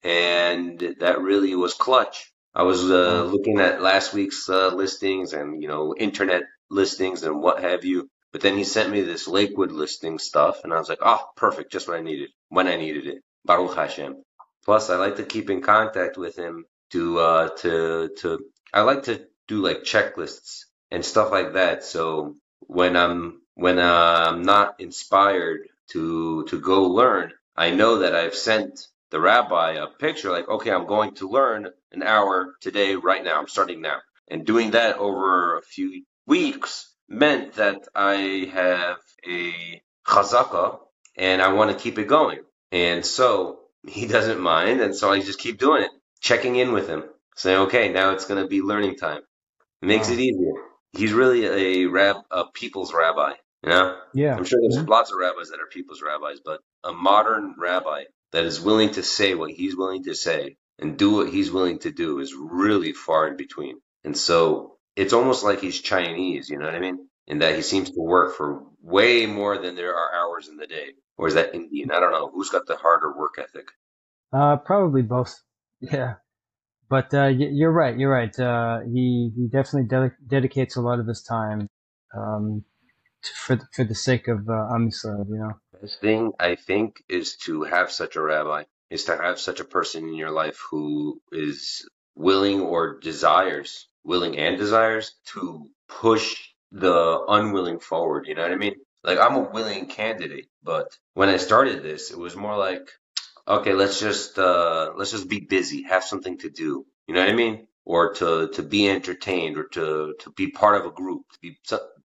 and 0.04 0.80
that 1.00 1.22
really 1.22 1.56
was 1.56 1.74
clutch. 1.74 2.32
I 2.54 2.64
was 2.64 2.84
uh, 2.90 3.24
looking 3.24 3.60
at 3.60 3.82
last 3.82 4.14
week's 4.14 4.50
uh, 4.50 4.70
listings 4.70 5.34
and 5.34 5.62
you 5.62 5.68
know 5.68 5.96
internet 5.96 6.44
listings 6.70 7.24
and 7.24 7.42
what 7.42 7.62
have 7.62 7.86
you, 7.86 8.10
but 8.32 8.42
then 8.42 8.58
he 8.58 8.64
sent 8.64 8.92
me 8.92 9.02
this 9.02 9.28
Lakewood 9.28 9.72
listing 9.72 10.20
stuff, 10.20 10.64
and 10.64 10.74
I 10.74 10.78
was 10.80 10.90
like, 10.90 11.00
oh, 11.02 11.24
perfect, 11.36 11.72
just 11.72 11.88
what 11.88 11.98
I 11.98 12.02
needed 12.04 12.30
when 12.50 12.68
I 12.68 12.76
needed 12.78 13.08
it. 13.08 13.24
Baruch 13.46 13.76
Hashem. 13.76 14.24
Plus, 14.66 14.90
I 14.90 14.98
like 14.98 15.18
to 15.18 15.24
keep 15.24 15.50
in 15.50 15.62
contact 15.62 16.18
with 16.18 16.38
him 16.38 16.66
to 16.92 17.20
uh, 17.20 17.50
to 17.60 18.10
to. 18.20 18.40
I 18.74 18.82
like 18.82 19.04
to 19.04 19.26
do 19.48 19.62
like 19.64 19.84
checklists 19.84 20.66
and 20.92 21.06
stuff 21.06 21.32
like 21.32 21.54
that. 21.54 21.84
So 21.84 22.36
when 22.62 22.98
I'm 22.98 23.42
when 23.56 23.80
I'm 23.80 24.44
not 24.44 24.76
inspired 24.80 25.70
to 25.92 26.46
to 26.46 26.60
go 26.60 26.84
learn, 26.84 27.32
I 27.56 27.72
know 27.72 28.00
that 28.00 28.16
I've 28.16 28.36
sent 28.36 28.88
the 29.12 29.22
rabbi 29.22 29.74
a 29.74 29.88
picture 29.88 30.32
like, 30.32 30.50
okay, 30.50 30.72
I'm 30.72 30.88
going 30.88 31.16
to 31.16 31.30
learn 31.30 31.70
an 31.94 32.04
hour 32.04 32.56
today, 32.62 32.96
right 32.96 33.24
now. 33.24 33.40
I'm 33.40 33.48
starting 33.48 33.82
now. 33.82 34.00
And 34.30 34.46
doing 34.46 34.72
that 34.72 34.98
over 34.98 35.58
a 35.58 35.62
few 35.62 36.04
weeks 36.26 36.94
meant 37.08 37.54
that 37.54 37.88
I 37.96 38.50
have 38.54 38.98
a 39.28 39.82
chazaka 40.06 40.80
and 41.16 41.42
I 41.42 41.54
want 41.54 41.72
to 41.72 41.78
keep 41.78 41.98
it 41.98 42.08
going. 42.08 42.40
And 42.72 43.06
so 43.06 43.60
he 43.88 44.08
doesn't 44.08 44.40
mind. 44.40 44.82
And 44.82 44.96
so 44.96 45.12
I 45.12 45.20
just 45.20 45.40
keep 45.40 45.58
doing 45.58 45.84
it, 45.84 45.92
checking 46.20 46.56
in 46.56 46.74
with 46.74 46.88
him, 46.88 47.04
saying, 47.36 47.60
okay, 47.68 47.92
now 47.92 48.12
it's 48.12 48.26
going 48.26 48.42
to 48.42 48.48
be 48.48 48.62
learning 48.62 48.98
time. 48.98 49.22
It 49.82 49.86
makes 49.86 50.08
wow. 50.08 50.16
it 50.16 50.20
easier 50.20 50.54
he's 50.98 51.14
really 51.14 51.46
a 51.46 51.86
rab 51.86 52.18
a 52.32 52.46
people's 52.46 52.94
rabbi. 52.94 53.34
You 53.64 53.70
know? 53.70 53.98
Yeah. 54.14 54.36
I'm 54.36 54.44
sure 54.44 54.60
there's 54.62 54.78
mm-hmm. 54.78 54.90
lots 54.90 55.12
of 55.12 55.18
rabbis 55.18 55.50
that 55.50 55.60
are 55.60 55.68
people's 55.68 56.02
rabbis, 56.02 56.40
but 56.44 56.62
a 56.84 56.94
modern 56.94 57.56
rabbi 57.58 58.04
that 58.32 58.46
is 58.46 58.62
willing 58.62 58.92
to 58.92 59.04
say 59.04 59.34
what 59.34 59.52
he's 59.52 59.76
willing 59.76 60.04
to 60.04 60.16
say 60.16 60.58
and 60.80 60.98
do 60.98 61.16
what 61.16 61.30
he's 61.30 61.52
willing 61.52 61.80
to 61.80 61.92
do 61.92 62.20
is 62.20 62.36
really 62.36 62.94
far 62.94 63.28
in 63.28 63.38
between. 63.38 63.80
And 64.04 64.16
so 64.16 64.77
it's 64.98 65.14
almost 65.14 65.44
like 65.44 65.62
he's 65.62 65.80
Chinese, 65.80 66.50
you 66.50 66.58
know 66.58 66.66
what 66.66 66.76
I 66.76 66.80
mean? 66.80 67.08
In 67.28 67.40
that 67.40 67.56
he 67.56 67.62
seems 67.62 67.92
to 67.92 68.02
work 68.02 68.36
for 68.36 68.64
way 68.82 69.28
more 69.28 69.58
than 69.60 69.76
there 69.76 69.96
are 69.96 70.16
hours 70.16 70.48
in 70.48 70.58
the 70.58 70.66
day. 70.66 70.94
Or 71.18 71.28
is 71.28 71.36
that 71.36 71.54
Indian? 71.54 71.92
I 71.92 72.00
don't 72.00 72.12
know. 72.12 72.30
Who's 72.34 72.50
got 72.50 72.66
the 72.66 72.76
harder 72.76 73.16
work 73.16 73.36
ethic? 73.38 73.68
Uh, 74.34 74.58
probably 74.58 75.04
both. 75.04 75.40
Yeah. 75.80 76.16
But 76.90 77.14
uh, 77.14 77.28
you're 77.28 77.72
right. 77.72 77.96
You're 77.96 78.12
right. 78.12 78.40
Uh, 78.40 78.80
he 78.92 79.32
he 79.36 79.48
definitely 79.48 79.90
de- 79.90 80.16
dedicates 80.26 80.76
a 80.76 80.82
lot 80.82 81.00
of 81.00 81.06
his 81.06 81.22
time 81.22 81.68
um, 82.18 82.64
for 83.22 83.60
for 83.74 83.84
the 83.84 83.94
sake 83.94 84.28
of 84.28 84.50
uh, 84.50 84.74
Am 84.74 84.90
Yisrael, 84.90 85.28
You 85.28 85.38
know. 85.38 85.52
Best 85.80 86.02
thing 86.02 86.32
I 86.40 86.56
think 86.56 87.04
is 87.08 87.36
to 87.46 87.64
have 87.64 87.92
such 87.92 88.16
a 88.16 88.22
rabbi. 88.22 88.64
Is 88.90 89.04
to 89.04 89.18
have 89.18 89.38
such 89.38 89.60
a 89.60 89.66
person 89.66 90.08
in 90.08 90.16
your 90.16 90.32
life 90.32 90.60
who 90.72 91.22
is 91.32 91.88
willing 92.16 92.62
or 92.62 92.98
desires, 93.00 93.88
willing 94.08 94.38
and 94.38 94.58
desires 94.58 95.14
to 95.34 95.70
push 95.88 96.36
the 96.72 97.26
unwilling 97.28 97.80
forward. 97.80 98.26
You 98.28 98.36
know 98.36 98.44
what 98.44 98.52
I 98.52 98.56
mean? 98.56 98.76
Like 99.04 99.20
I'm 99.20 99.36
a 99.36 99.50
willing 99.52 99.88
candidate, 99.88 100.48
but 100.64 100.88
when 101.14 101.30
I 101.30 101.38
started 101.38 101.84
this, 101.84 102.12
it 102.12 102.18
was 102.18 102.36
more 102.36 102.58
like 102.58 102.90
okay, 103.48 103.74
let's 103.74 104.00
just 104.00 104.38
uh, 104.40 104.92
let's 104.96 105.12
just 105.12 105.30
be 105.30 105.40
busy, 105.40 105.84
have 105.84 106.04
something 106.04 106.38
to 106.40 106.50
do. 106.50 106.86
You 107.08 107.14
know 107.16 107.22
what 107.22 107.30
I 107.30 107.34
mean? 107.34 107.68
Or 107.86 108.14
to 108.16 108.50
to 108.50 108.64
be 108.64 108.90
entertained, 108.90 109.58
or 109.58 109.68
to 109.70 110.16
to 110.20 110.32
be 110.32 110.52
part 110.52 110.80
of 110.80 110.86
a 110.86 110.96
group, 110.96 111.24
to 111.34 111.40
be 111.42 111.58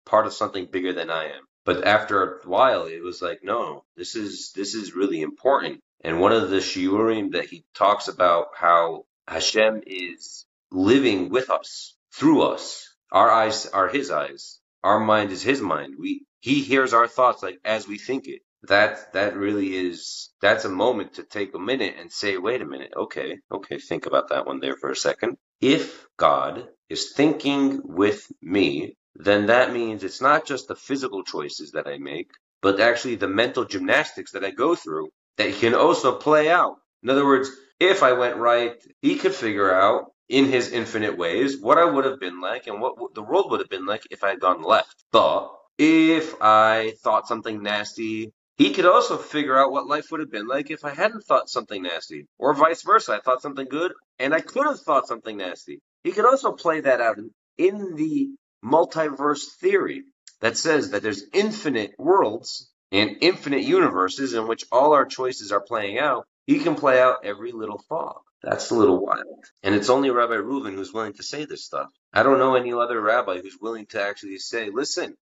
part 0.05 0.27
of 0.27 0.33
something 0.33 0.67
bigger 0.71 0.93
than 0.93 1.11
I 1.11 1.25
am. 1.37 1.43
But 1.65 1.87
after 1.87 2.23
a 2.23 2.49
while, 2.49 2.87
it 2.87 3.03
was 3.03 3.23
like, 3.23 3.41
no, 3.43 3.85
this 3.97 4.15
is 4.15 4.53
this 4.55 4.75
is 4.75 4.95
really 4.95 5.23
important. 5.23 5.81
And 6.05 6.21
one 6.21 6.33
of 6.33 6.51
the 6.51 6.59
shiurim 6.59 7.33
that 7.33 7.47
he 7.47 7.65
talks 7.75 8.09
about 8.09 8.49
how 8.57 9.07
Hashem 9.29 9.83
is 9.87 10.45
living 10.73 11.31
with 11.31 11.51
us, 11.51 11.97
through 12.15 12.43
us. 12.43 12.89
Our 13.13 13.31
eyes 13.31 13.67
are 13.67 13.89
His 13.89 14.11
eyes. 14.11 14.61
Our 14.85 15.01
mind 15.01 15.33
is 15.33 15.43
His 15.43 15.61
mind. 15.63 15.95
We 15.99 16.27
He 16.41 16.63
hears 16.63 16.95
our 16.95 17.09
thoughts 17.09 17.43
like 17.45 17.61
as 17.65 17.89
we 17.89 17.99
think 17.99 18.29
it 18.29 18.43
that 18.65 19.13
that 19.13 19.37
really 19.37 19.75
is 19.75 20.31
that's 20.41 20.65
a 20.65 20.71
moment 20.71 21.15
to 21.15 21.25
take 21.25 21.55
a 21.55 21.59
minute 21.59 21.97
and 21.99 22.13
say 22.13 22.37
wait 22.39 22.63
a 22.63 22.67
minute 22.67 22.93
okay 22.97 23.39
okay 23.53 23.79
think 23.79 24.07
about 24.07 24.29
that 24.31 24.47
one 24.47 24.61
there 24.61 24.77
for 24.77 24.91
a 24.91 24.97
second 24.97 25.37
if 25.61 26.07
god 26.17 26.69
is 26.89 27.13
thinking 27.13 27.81
with 27.85 28.27
me 28.41 28.97
then 29.17 29.47
that 29.47 29.73
means 29.73 30.05
it's 30.05 30.21
not 30.23 30.47
just 30.47 30.69
the 30.69 30.77
physical 30.77 31.25
choices 31.25 31.73
that 31.73 31.89
i 31.89 31.99
make 31.99 32.31
but 32.63 32.81
actually 32.81 33.17
the 33.17 33.29
mental 33.29 33.65
gymnastics 33.65 34.33
that 34.33 34.45
i 34.45 34.51
go 34.53 34.77
through 34.77 35.11
that 35.39 35.55
can 35.55 35.75
also 35.75 36.17
play 36.17 36.49
out 36.51 36.77
in 37.03 37.11
other 37.11 37.27
words 37.27 37.51
if 37.81 38.05
i 38.05 38.13
went 38.13 38.37
right 38.37 38.75
he 39.01 39.17
could 39.17 39.35
figure 39.35 39.75
out 39.75 40.12
in 40.29 40.47
his 40.47 40.71
infinite 40.71 41.17
ways 41.17 41.59
what 41.61 41.79
i 41.79 41.85
would 41.85 42.05
have 42.05 42.21
been 42.21 42.41
like 42.41 42.67
and 42.67 42.81
what 42.81 42.97
the 43.15 43.23
world 43.23 43.51
would 43.51 43.61
have 43.61 43.69
been 43.69 43.87
like 43.87 44.03
if 44.11 44.25
i 44.25 44.31
had 44.31 44.41
gone 44.41 44.63
left 44.63 45.05
but 45.11 45.51
if 45.79 46.35
I 46.41 46.93
thought 47.03 47.27
something 47.27 47.63
nasty 47.63 48.33
he 48.59 48.73
could 48.73 48.85
also 48.85 49.17
figure 49.17 49.59
out 49.59 49.73
what 49.73 49.87
life 49.87 50.11
would 50.11 50.21
have 50.21 50.31
been 50.31 50.47
like 50.47 50.71
if 50.71 50.85
I 50.85 50.91
hadn't 50.91 51.25
thought 51.25 51.49
something 51.49 51.83
nasty, 51.83 52.27
or 52.39 52.55
vice 52.55 52.83
versa. 52.83 53.15
I 53.15 53.21
thought 53.21 53.43
something 53.43 53.67
good 53.67 53.93
and 54.19 54.35
I 54.35 54.41
could 54.41 54.67
have 54.67 54.81
thought 54.81 55.09
something 55.09 55.37
nasty. 55.37 55.81
He 56.05 56.13
could 56.13 56.27
also 56.27 56.53
play 56.53 56.81
that 56.81 57.01
out 57.01 57.19
in 57.59 57.97
the 57.97 58.31
multiverse 58.65 59.45
theory 59.61 60.05
that 60.41 60.57
says 60.57 60.91
that 60.91 61.03
there's 61.03 61.25
infinite 61.33 61.95
worlds 61.99 62.71
and 62.93 63.17
infinite 63.21 63.63
universes 63.63 64.35
in 64.35 64.47
which 64.47 64.65
all 64.71 64.93
our 64.93 65.07
choices 65.07 65.51
are 65.51 65.61
playing 65.61 65.99
out. 65.99 66.27
He 66.47 66.59
can 66.61 66.75
play 66.75 67.01
out 67.01 67.25
every 67.25 67.53
little 67.53 67.83
thought. 67.89 68.23
That's 68.43 68.71
a 68.71 68.75
little 68.75 69.05
wild. 69.05 69.45
And 69.63 69.75
it's 69.75 69.91
only 69.91 70.11
Rabbi 70.11 70.35
Reuven 70.35 70.75
who's 70.75 70.93
willing 70.93 71.15
to 71.15 71.23
say 71.23 71.45
this 71.45 71.65
stuff. 71.65 71.89
I 72.13 72.23
don't 72.23 72.39
know 72.39 72.55
any 72.57 72.73
other 72.73 73.01
rabbi 73.01 73.41
who's 73.41 73.59
willing 73.61 73.87
to 73.87 74.03
actually 74.03 74.39
say, 74.39 74.71
listen, 74.71 75.17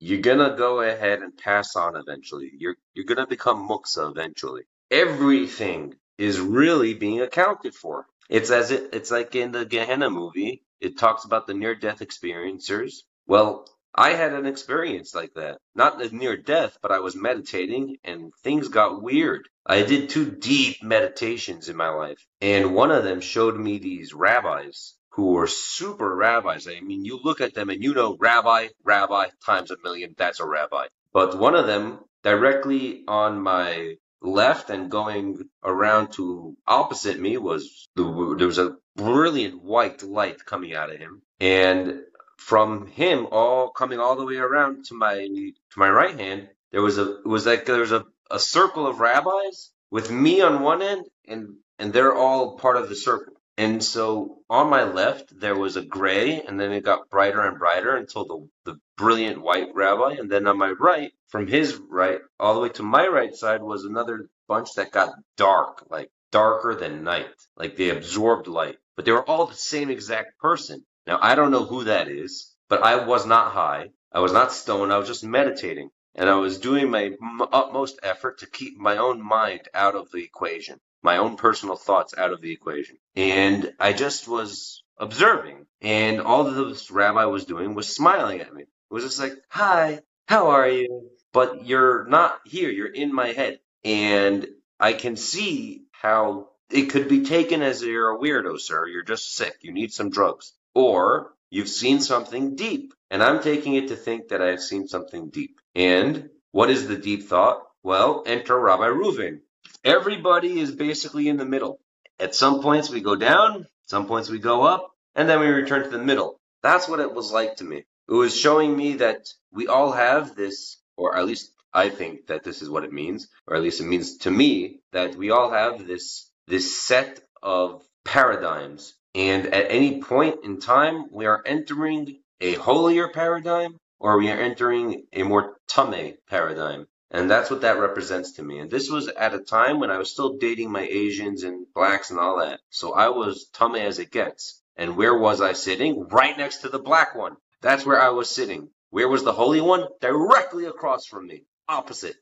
you're 0.00 0.20
gonna 0.20 0.56
go 0.56 0.80
ahead 0.80 1.20
and 1.22 1.36
pass 1.36 1.76
on 1.76 1.96
eventually. 1.96 2.50
You're 2.58 2.76
you're 2.94 3.06
gonna 3.06 3.26
become 3.26 3.68
muksa 3.68 4.10
eventually. 4.10 4.64
Everything 4.90 5.94
is 6.18 6.38
really 6.40 6.94
being 6.94 7.20
accounted 7.20 7.74
for. 7.74 8.06
It's 8.28 8.50
as 8.50 8.70
it 8.72 8.90
it's 8.92 9.10
like 9.10 9.34
in 9.34 9.52
the 9.52 9.64
Gehenna 9.64 10.10
movie. 10.10 10.62
It 10.80 10.98
talks 10.98 11.24
about 11.24 11.46
the 11.46 11.54
near 11.54 11.74
death 11.74 12.00
experiencers. 12.00 12.96
Well, 13.26 13.66
I 13.96 14.10
had 14.10 14.34
an 14.34 14.46
experience 14.46 15.14
like 15.14 15.32
that. 15.34 15.58
Not 15.74 16.12
near 16.12 16.36
death, 16.36 16.76
but 16.82 16.92
I 16.92 17.00
was 17.00 17.16
meditating 17.16 17.96
and 18.04 18.32
things 18.42 18.68
got 18.68 19.02
weird. 19.02 19.48
I 19.64 19.82
did 19.82 20.10
two 20.10 20.30
deep 20.30 20.82
meditations 20.82 21.68
in 21.68 21.76
my 21.76 21.88
life, 21.88 22.24
and 22.40 22.74
one 22.74 22.90
of 22.92 23.04
them 23.04 23.20
showed 23.20 23.58
me 23.58 23.78
these 23.78 24.14
rabbis 24.14 24.94
who 25.10 25.32
were 25.32 25.46
super 25.46 26.14
rabbis. 26.14 26.68
I 26.68 26.80
mean, 26.80 27.04
you 27.06 27.18
look 27.24 27.40
at 27.40 27.54
them 27.54 27.70
and 27.70 27.82
you 27.82 27.94
know 27.94 28.16
rabbi, 28.20 28.68
rabbi 28.84 29.28
times 29.44 29.70
a 29.70 29.76
million, 29.82 30.14
that's 30.16 30.40
a 30.40 30.46
rabbi. 30.46 30.86
But 31.12 31.38
one 31.38 31.54
of 31.54 31.66
them 31.66 32.00
directly 32.22 33.02
on 33.08 33.40
my 33.40 33.94
left 34.20 34.68
and 34.68 34.90
going 34.90 35.48
around 35.64 36.12
to 36.12 36.54
opposite 36.66 37.18
me 37.18 37.38
was 37.38 37.88
the, 37.94 38.34
there 38.36 38.46
was 38.46 38.58
a 38.58 38.76
brilliant 38.94 39.62
white 39.62 40.02
light 40.02 40.44
coming 40.44 40.74
out 40.74 40.90
of 40.90 40.98
him. 40.98 41.22
And 41.40 42.02
from 42.36 42.86
him 42.86 43.26
all 43.30 43.70
coming 43.70 43.98
all 43.98 44.16
the 44.16 44.24
way 44.24 44.36
around 44.36 44.84
to 44.86 44.94
my 44.94 45.14
to 45.14 45.78
my 45.78 45.90
right 45.90 46.18
hand, 46.18 46.48
there 46.72 46.82
was 46.82 46.98
a 46.98 47.18
was 47.24 47.46
like 47.46 47.66
there 47.66 47.80
was 47.80 47.92
a, 47.92 48.04
a 48.30 48.38
circle 48.38 48.86
of 48.86 49.00
rabbis 49.00 49.70
with 49.90 50.10
me 50.10 50.40
on 50.40 50.62
one 50.62 50.82
end 50.82 51.06
and 51.26 51.56
and 51.78 51.92
they're 51.92 52.14
all 52.14 52.58
part 52.58 52.76
of 52.76 52.88
the 52.88 52.96
circle. 52.96 53.34
And 53.58 53.82
so 53.82 54.42
on 54.50 54.68
my 54.68 54.84
left, 54.84 55.38
there 55.40 55.56
was 55.56 55.76
a 55.76 55.82
gray, 55.82 56.42
and 56.42 56.60
then 56.60 56.72
it 56.72 56.84
got 56.84 57.08
brighter 57.08 57.40
and 57.40 57.58
brighter 57.58 57.96
until 57.96 58.24
the, 58.26 58.72
the 58.72 58.80
brilliant 58.98 59.40
white 59.40 59.74
rabbi. 59.74 60.16
And 60.18 60.30
then 60.30 60.46
on 60.46 60.58
my 60.58 60.72
right, 60.72 61.12
from 61.28 61.46
his 61.46 61.74
right, 61.88 62.20
all 62.38 62.54
the 62.54 62.60
way 62.60 62.68
to 62.70 62.82
my 62.82 63.06
right 63.06 63.34
side, 63.34 63.62
was 63.62 63.84
another 63.84 64.28
bunch 64.46 64.74
that 64.74 64.90
got 64.92 65.14
dark, 65.38 65.86
like 65.88 66.10
darker 66.32 66.74
than 66.74 67.02
night. 67.02 67.30
Like 67.56 67.76
they 67.76 67.88
absorbed 67.88 68.46
light. 68.46 68.76
But 68.94 69.06
they 69.06 69.12
were 69.12 69.28
all 69.28 69.46
the 69.46 69.54
same 69.54 69.88
exact 69.88 70.38
person. 70.38 70.84
Now, 71.06 71.18
I 71.20 71.34
don't 71.34 71.50
know 71.50 71.64
who 71.64 71.84
that 71.84 72.08
is, 72.08 72.52
but 72.68 72.82
I 72.82 73.04
was 73.04 73.26
not 73.26 73.52
high. 73.52 73.90
I 74.12 74.20
was 74.20 74.32
not 74.32 74.52
stoned. 74.52 74.92
I 74.92 74.98
was 74.98 75.08
just 75.08 75.24
meditating. 75.24 75.90
And 76.14 76.30
I 76.30 76.36
was 76.36 76.58
doing 76.58 76.90
my 76.90 77.12
utmost 77.52 77.98
effort 78.02 78.38
to 78.38 78.50
keep 78.50 78.78
my 78.78 78.96
own 78.96 79.22
mind 79.22 79.68
out 79.74 79.94
of 79.94 80.10
the 80.10 80.24
equation 80.24 80.80
my 81.06 81.18
own 81.18 81.36
personal 81.36 81.76
thoughts 81.76 82.14
out 82.18 82.32
of 82.32 82.40
the 82.40 82.52
equation. 82.52 82.96
And 83.14 83.72
I 83.78 83.92
just 83.92 84.26
was 84.26 84.82
observing, 84.98 85.66
and 85.80 86.20
all 86.20 86.44
this 86.44 86.90
rabbi 86.90 87.26
was 87.26 87.44
doing 87.44 87.74
was 87.74 87.88
smiling 87.88 88.40
at 88.40 88.52
me. 88.52 88.62
It 88.62 88.68
was 88.90 89.04
just 89.04 89.20
like, 89.20 89.34
Hi, 89.50 90.00
how 90.26 90.48
are 90.48 90.68
you? 90.68 91.10
But 91.32 91.64
you're 91.64 92.06
not 92.06 92.40
here, 92.44 92.70
you're 92.70 92.92
in 92.92 93.14
my 93.14 93.28
head. 93.28 93.60
And 93.84 94.48
I 94.80 94.94
can 94.94 95.14
see 95.16 95.84
how 95.92 96.48
it 96.70 96.86
could 96.86 97.08
be 97.08 97.24
taken 97.24 97.62
as 97.62 97.82
you're 97.82 98.16
a 98.16 98.18
weirdo, 98.18 98.58
sir. 98.58 98.88
You're 98.88 99.04
just 99.04 99.32
sick. 99.32 99.54
You 99.60 99.72
need 99.72 99.92
some 99.92 100.10
drugs. 100.10 100.52
Or 100.76 101.32
you've 101.48 101.70
seen 101.70 102.00
something 102.00 102.54
deep. 102.54 102.92
And 103.10 103.22
I'm 103.22 103.42
taking 103.42 103.76
it 103.76 103.88
to 103.88 103.96
think 103.96 104.28
that 104.28 104.42
I've 104.42 104.60
seen 104.60 104.88
something 104.88 105.30
deep. 105.30 105.58
And 105.74 106.28
what 106.52 106.68
is 106.68 106.86
the 106.86 106.98
deep 106.98 107.22
thought? 107.22 107.62
Well, 107.82 108.24
enter 108.26 108.60
Rabbi 108.60 108.88
Reuven. 108.88 109.40
Everybody 109.82 110.60
is 110.60 110.72
basically 110.72 111.28
in 111.28 111.38
the 111.38 111.46
middle. 111.46 111.80
At 112.20 112.34
some 112.34 112.60
points 112.60 112.90
we 112.90 113.00
go 113.00 113.16
down, 113.16 113.66
some 113.86 114.06
points 114.06 114.28
we 114.28 114.38
go 114.38 114.64
up, 114.64 114.90
and 115.14 115.26
then 115.26 115.40
we 115.40 115.46
return 115.46 115.82
to 115.84 115.88
the 115.88 116.04
middle. 116.10 116.38
That's 116.62 116.88
what 116.88 117.00
it 117.00 117.14
was 117.14 117.32
like 117.32 117.56
to 117.56 117.64
me. 117.64 117.84
It 118.08 118.12
was 118.12 118.36
showing 118.36 118.76
me 118.76 118.94
that 118.94 119.28
we 119.50 119.68
all 119.68 119.92
have 119.92 120.36
this, 120.36 120.76
or 120.98 121.16
at 121.16 121.24
least 121.24 121.52
I 121.72 121.88
think 121.88 122.26
that 122.26 122.44
this 122.44 122.60
is 122.60 122.68
what 122.68 122.84
it 122.84 122.92
means, 122.92 123.28
or 123.46 123.56
at 123.56 123.62
least 123.62 123.80
it 123.80 123.86
means 123.86 124.18
to 124.18 124.30
me 124.30 124.80
that 124.92 125.16
we 125.16 125.30
all 125.30 125.50
have 125.50 125.86
this 125.86 126.30
this 126.46 126.82
set 126.82 127.20
of 127.42 127.82
paradigms, 128.04 128.94
and 129.16 129.46
at 129.46 129.70
any 129.70 130.02
point 130.02 130.44
in 130.44 130.60
time 130.60 131.06
we 131.10 131.24
are 131.24 131.42
entering 131.46 132.18
a 132.42 132.52
holier 132.54 133.08
paradigm, 133.08 133.78
or 133.98 134.18
we 134.18 134.30
are 134.30 134.38
entering 134.38 135.06
a 135.12 135.22
more 135.22 135.56
tame 135.66 136.16
paradigm. 136.28 136.86
And 137.10 137.30
that's 137.30 137.50
what 137.50 137.62
that 137.62 137.78
represents 137.78 138.32
to 138.32 138.42
me. 138.42 138.58
And 138.58 138.70
this 138.70 138.90
was 138.90 139.08
at 139.08 139.32
a 139.32 139.38
time 139.38 139.80
when 139.80 139.90
I 139.90 139.96
was 139.96 140.10
still 140.10 140.36
dating 140.36 140.70
my 140.70 140.82
Asians 140.82 141.44
and 141.44 141.66
blacks 141.72 142.10
and 142.10 142.18
all 142.18 142.40
that. 142.40 142.60
So 142.68 142.92
I 142.92 143.08
was 143.08 143.46
tame 143.54 143.76
as 143.76 143.98
it 143.98 144.10
gets. 144.10 144.60
And 144.76 144.98
where 144.98 145.16
was 145.16 145.40
I 145.40 145.54
sitting? 145.54 146.08
Right 146.08 146.36
next 146.36 146.58
to 146.58 146.68
the 146.68 146.78
black 146.78 147.14
one. 147.14 147.36
That's 147.62 147.86
where 147.86 148.00
I 148.00 148.10
was 148.10 148.28
sitting. 148.28 148.68
Where 148.90 149.08
was 149.08 149.24
the 149.24 149.32
holy 149.32 149.62
one? 149.62 149.86
Directly 150.02 150.66
across 150.66 151.06
from 151.06 151.26
me. 151.26 151.44
Opposite. 151.68 152.16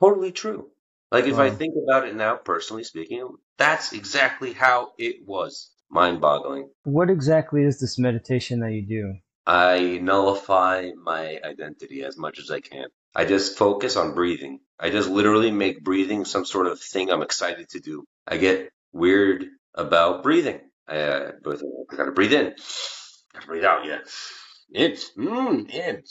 Totally 0.00 0.32
true. 0.32 0.70
Like 1.10 1.26
if 1.26 1.36
wow. 1.36 1.44
I 1.44 1.50
think 1.50 1.74
about 1.76 2.08
it 2.08 2.16
now, 2.16 2.36
personally 2.36 2.84
speaking, 2.84 3.28
that's 3.58 3.92
exactly 3.92 4.54
how 4.54 4.92
it 4.96 5.26
was. 5.26 5.71
Mind 5.92 6.22
boggling. 6.22 6.70
What 6.84 7.10
exactly 7.10 7.64
is 7.64 7.78
this 7.78 7.98
meditation 7.98 8.60
that 8.60 8.72
you 8.72 8.80
do? 8.80 9.14
I 9.46 9.98
nullify 10.00 10.90
my 10.96 11.38
identity 11.44 12.02
as 12.02 12.16
much 12.16 12.38
as 12.38 12.50
I 12.50 12.60
can. 12.60 12.86
I 13.14 13.26
just 13.26 13.58
focus 13.58 13.96
on 13.96 14.14
breathing. 14.14 14.60
I 14.80 14.88
just 14.88 15.10
literally 15.10 15.50
make 15.50 15.84
breathing 15.84 16.24
some 16.24 16.46
sort 16.46 16.66
of 16.66 16.80
thing 16.80 17.10
I'm 17.10 17.20
excited 17.20 17.68
to 17.70 17.80
do. 17.80 18.04
I 18.26 18.38
get 18.38 18.70
weird 18.94 19.44
about 19.74 20.22
breathing. 20.22 20.60
I, 20.88 20.98
uh, 20.98 21.32
I 21.46 21.96
gotta 21.96 22.12
breathe 22.12 22.32
in. 22.32 22.54
Gotta 23.34 23.46
breathe 23.46 23.64
out, 23.64 23.84
yeah. 23.84 23.98
In, 24.72 24.92
mm, 24.92 25.70
in, 25.70 26.02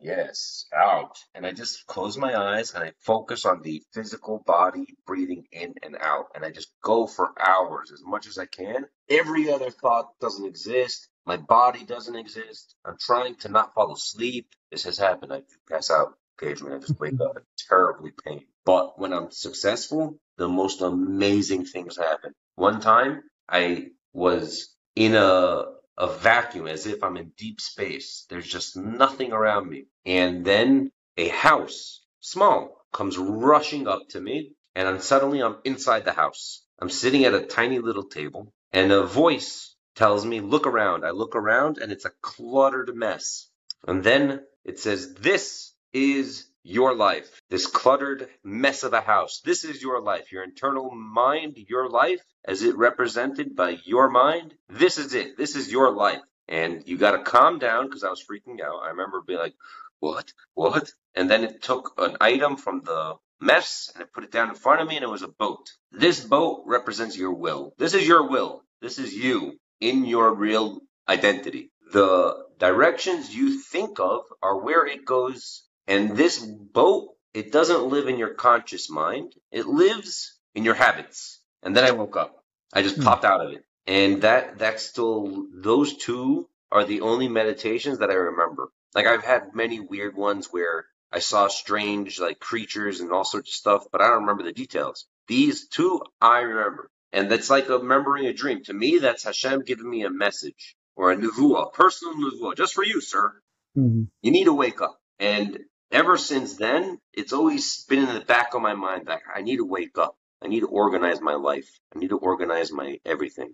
yes, 0.00 0.66
out. 0.74 1.16
And 1.34 1.46
I 1.46 1.52
just 1.52 1.86
close 1.86 2.16
my 2.16 2.34
eyes 2.34 2.74
and 2.74 2.82
I 2.82 2.92
focus 3.00 3.44
on 3.44 3.62
the 3.62 3.82
physical 3.92 4.42
body 4.46 4.96
breathing 5.06 5.44
in 5.52 5.74
and 5.82 5.96
out. 6.00 6.26
And 6.34 6.44
I 6.44 6.50
just 6.50 6.70
go 6.82 7.06
for 7.06 7.30
hours 7.40 7.92
as 7.92 8.02
much 8.04 8.26
as 8.26 8.38
I 8.38 8.46
can. 8.46 8.86
Every 9.08 9.50
other 9.52 9.70
thought 9.70 10.18
doesn't 10.20 10.46
exist. 10.46 11.08
My 11.26 11.36
body 11.36 11.84
doesn't 11.84 12.16
exist. 12.16 12.74
I'm 12.84 12.96
trying 12.98 13.36
to 13.36 13.48
not 13.48 13.74
fall 13.74 13.92
asleep. 13.92 14.48
This 14.70 14.84
has 14.84 14.98
happened. 14.98 15.32
I 15.32 15.42
pass 15.70 15.90
out 15.90 16.14
occasionally. 16.38 16.74
I 16.74 16.78
just 16.78 16.98
wake 16.98 17.20
up 17.20 17.36
in 17.36 17.42
terribly 17.68 18.12
pain. 18.24 18.44
But 18.64 18.98
when 18.98 19.12
I'm 19.12 19.30
successful, 19.30 20.18
the 20.38 20.48
most 20.48 20.80
amazing 20.80 21.66
things 21.66 21.96
happen. 21.96 22.32
One 22.56 22.80
time 22.80 23.22
I 23.48 23.88
was 24.12 24.74
in 24.96 25.14
a 25.14 25.64
a 26.00 26.08
vacuum 26.08 26.66
as 26.66 26.86
if 26.86 27.04
I'm 27.04 27.18
in 27.18 27.32
deep 27.36 27.60
space. 27.60 28.24
There's 28.30 28.48
just 28.48 28.76
nothing 28.76 29.32
around 29.32 29.68
me. 29.68 29.84
And 30.06 30.44
then 30.44 30.90
a 31.18 31.28
house, 31.28 32.02
small, 32.20 32.86
comes 32.90 33.18
rushing 33.18 33.86
up 33.86 34.08
to 34.10 34.20
me 34.20 34.52
and 34.74 34.88
I'm 34.88 35.00
suddenly 35.00 35.42
I'm 35.42 35.58
inside 35.64 36.06
the 36.06 36.12
house. 36.12 36.64
I'm 36.80 36.88
sitting 36.88 37.24
at 37.26 37.34
a 37.34 37.42
tiny 37.42 37.80
little 37.80 38.04
table 38.04 38.52
and 38.72 38.90
a 38.90 39.04
voice 39.04 39.76
tells 39.94 40.24
me, 40.24 40.40
look 40.40 40.66
around. 40.66 41.04
I 41.04 41.10
look 41.10 41.36
around 41.36 41.76
and 41.76 41.92
it's 41.92 42.06
a 42.06 42.12
cluttered 42.22 42.96
mess. 42.96 43.50
And 43.86 44.02
then 44.02 44.40
it 44.64 44.78
says, 44.78 45.14
this 45.14 45.74
is 45.92 46.46
your 46.62 46.94
life, 46.94 47.40
this 47.48 47.66
cluttered 47.66 48.28
mess 48.44 48.82
of 48.82 48.92
a 48.92 49.00
house. 49.00 49.40
This 49.44 49.64
is 49.64 49.82
your 49.82 50.00
life, 50.00 50.32
your 50.32 50.44
internal 50.44 50.90
mind, 50.90 51.56
your 51.68 51.88
life 51.88 52.20
as 52.44 52.62
it 52.62 52.76
represented 52.76 53.56
by 53.56 53.78
your 53.84 54.10
mind. 54.10 54.54
This 54.68 54.98
is 54.98 55.14
it. 55.14 55.36
This 55.36 55.56
is 55.56 55.70
your 55.70 55.90
life. 55.90 56.20
And 56.48 56.82
you 56.86 56.98
got 56.98 57.12
to 57.12 57.22
calm 57.22 57.58
down 57.58 57.86
because 57.86 58.04
I 58.04 58.10
was 58.10 58.24
freaking 58.24 58.60
out. 58.60 58.82
I 58.82 58.88
remember 58.90 59.22
being 59.26 59.38
like, 59.38 59.54
what? 60.00 60.32
What? 60.54 60.92
And 61.14 61.30
then 61.30 61.44
it 61.44 61.62
took 61.62 61.92
an 61.98 62.16
item 62.20 62.56
from 62.56 62.82
the 62.82 63.16
mess 63.40 63.90
and 63.94 64.02
it 64.02 64.12
put 64.12 64.24
it 64.24 64.32
down 64.32 64.48
in 64.48 64.54
front 64.54 64.80
of 64.80 64.88
me 64.88 64.96
and 64.96 65.04
it 65.04 65.10
was 65.10 65.22
a 65.22 65.28
boat. 65.28 65.70
This 65.92 66.20
boat 66.24 66.64
represents 66.66 67.16
your 67.16 67.32
will. 67.32 67.74
This 67.78 67.94
is 67.94 68.06
your 68.06 68.28
will. 68.28 68.62
This 68.80 68.98
is 68.98 69.14
you 69.14 69.58
in 69.80 70.04
your 70.04 70.34
real 70.34 70.80
identity. 71.08 71.70
The 71.92 72.46
directions 72.58 73.34
you 73.34 73.60
think 73.60 73.98
of 73.98 74.22
are 74.42 74.62
where 74.62 74.86
it 74.86 75.04
goes 75.04 75.64
and 75.90 76.16
this 76.16 76.38
boat, 76.38 77.16
it 77.34 77.50
doesn't 77.50 77.88
live 77.88 78.06
in 78.06 78.16
your 78.16 78.32
conscious 78.34 78.88
mind. 78.88 79.34
It 79.50 79.66
lives 79.66 80.38
in 80.54 80.64
your 80.64 80.74
habits. 80.74 81.40
And 81.64 81.76
then 81.76 81.84
I 81.84 81.90
woke 81.90 82.16
up. 82.16 82.44
I 82.72 82.82
just 82.82 82.96
hmm. 82.96 83.02
popped 83.02 83.24
out 83.24 83.44
of 83.44 83.52
it. 83.52 83.64
And 83.88 84.22
that, 84.22 84.56
that's 84.56 84.86
still, 84.86 85.46
those 85.52 85.96
two 85.96 86.48
are 86.70 86.84
the 86.84 87.00
only 87.00 87.26
meditations 87.28 87.98
that 87.98 88.10
I 88.10 88.14
remember. 88.14 88.68
Like 88.94 89.06
I've 89.06 89.24
had 89.24 89.56
many 89.56 89.80
weird 89.80 90.16
ones 90.16 90.46
where 90.52 90.86
I 91.10 91.18
saw 91.18 91.48
strange 91.48 92.20
like 92.20 92.38
creatures 92.38 93.00
and 93.00 93.10
all 93.10 93.24
sorts 93.24 93.50
of 93.50 93.54
stuff, 93.54 93.86
but 93.90 94.00
I 94.00 94.06
don't 94.06 94.20
remember 94.20 94.44
the 94.44 94.52
details. 94.52 95.06
These 95.26 95.66
two 95.66 96.02
I 96.20 96.40
remember. 96.40 96.88
And 97.12 97.28
that's 97.28 97.50
like 97.50 97.68
remembering 97.68 98.26
a 98.26 98.32
dream. 98.32 98.62
To 98.64 98.72
me, 98.72 98.98
that's 98.98 99.24
Hashem 99.24 99.64
giving 99.64 99.90
me 99.90 100.04
a 100.04 100.10
message 100.10 100.76
or 100.94 101.10
a 101.10 101.16
nevuah, 101.16 101.72
personal 101.72 102.14
nevuah, 102.14 102.56
just 102.56 102.74
for 102.74 102.84
you, 102.84 103.00
sir. 103.00 103.32
Mm-hmm. 103.76 104.04
You 104.22 104.30
need 104.30 104.44
to 104.44 104.54
wake 104.54 104.80
up. 104.80 105.00
And 105.18 105.58
ever 105.90 106.16
since 106.16 106.56
then, 106.56 106.98
it's 107.12 107.32
always 107.32 107.84
been 107.84 108.00
in 108.00 108.14
the 108.14 108.20
back 108.20 108.54
of 108.54 108.62
my 108.62 108.74
mind 108.74 109.06
that 109.06 109.20
I 109.34 109.42
need 109.42 109.58
to 109.58 109.66
wake 109.66 109.98
up. 109.98 110.16
I 110.42 110.48
need 110.48 110.60
to 110.60 110.68
organize 110.68 111.20
my 111.20 111.34
life. 111.34 111.68
I 111.94 111.98
need 111.98 112.10
to 112.10 112.18
organize 112.18 112.72
my 112.72 112.98
everything. 113.04 113.52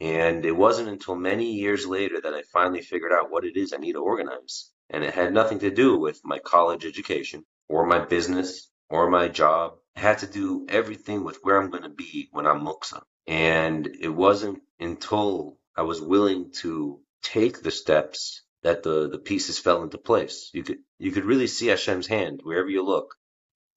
And 0.00 0.46
it 0.46 0.56
wasn't 0.56 0.88
until 0.88 1.14
many 1.14 1.52
years 1.52 1.86
later 1.86 2.20
that 2.22 2.34
I 2.34 2.42
finally 2.52 2.80
figured 2.80 3.12
out 3.12 3.30
what 3.30 3.44
it 3.44 3.56
is 3.56 3.72
I 3.72 3.76
need 3.76 3.92
to 3.92 4.02
organize. 4.02 4.70
And 4.88 5.04
it 5.04 5.14
had 5.14 5.32
nothing 5.32 5.60
to 5.60 5.70
do 5.70 5.98
with 5.98 6.20
my 6.24 6.38
college 6.38 6.86
education 6.86 7.44
or 7.68 7.86
my 7.86 7.98
business 7.98 8.68
or 8.88 9.10
my 9.10 9.28
job. 9.28 9.74
It 9.94 10.00
had 10.00 10.18
to 10.18 10.26
do 10.26 10.66
everything 10.68 11.22
with 11.22 11.38
where 11.42 11.60
I'm 11.60 11.70
going 11.70 11.84
to 11.84 11.90
be 11.90 12.28
when 12.32 12.46
I'm 12.46 12.64
muksa. 12.64 13.02
And 13.26 13.86
it 14.00 14.08
wasn't 14.08 14.62
until 14.80 15.58
I 15.76 15.82
was 15.82 16.00
willing 16.00 16.50
to 16.62 17.00
take 17.22 17.62
the 17.62 17.70
steps 17.70 18.42
that 18.62 18.82
the 18.82 19.08
the 19.08 19.18
pieces 19.18 19.58
fell 19.58 19.82
into 19.82 19.98
place. 19.98 20.50
You 20.52 20.62
could 20.62 20.78
you 20.98 21.12
could 21.12 21.24
really 21.24 21.46
see 21.46 21.68
Hashem's 21.68 22.06
hand 22.06 22.40
wherever 22.42 22.68
you 22.68 22.84
look, 22.84 23.14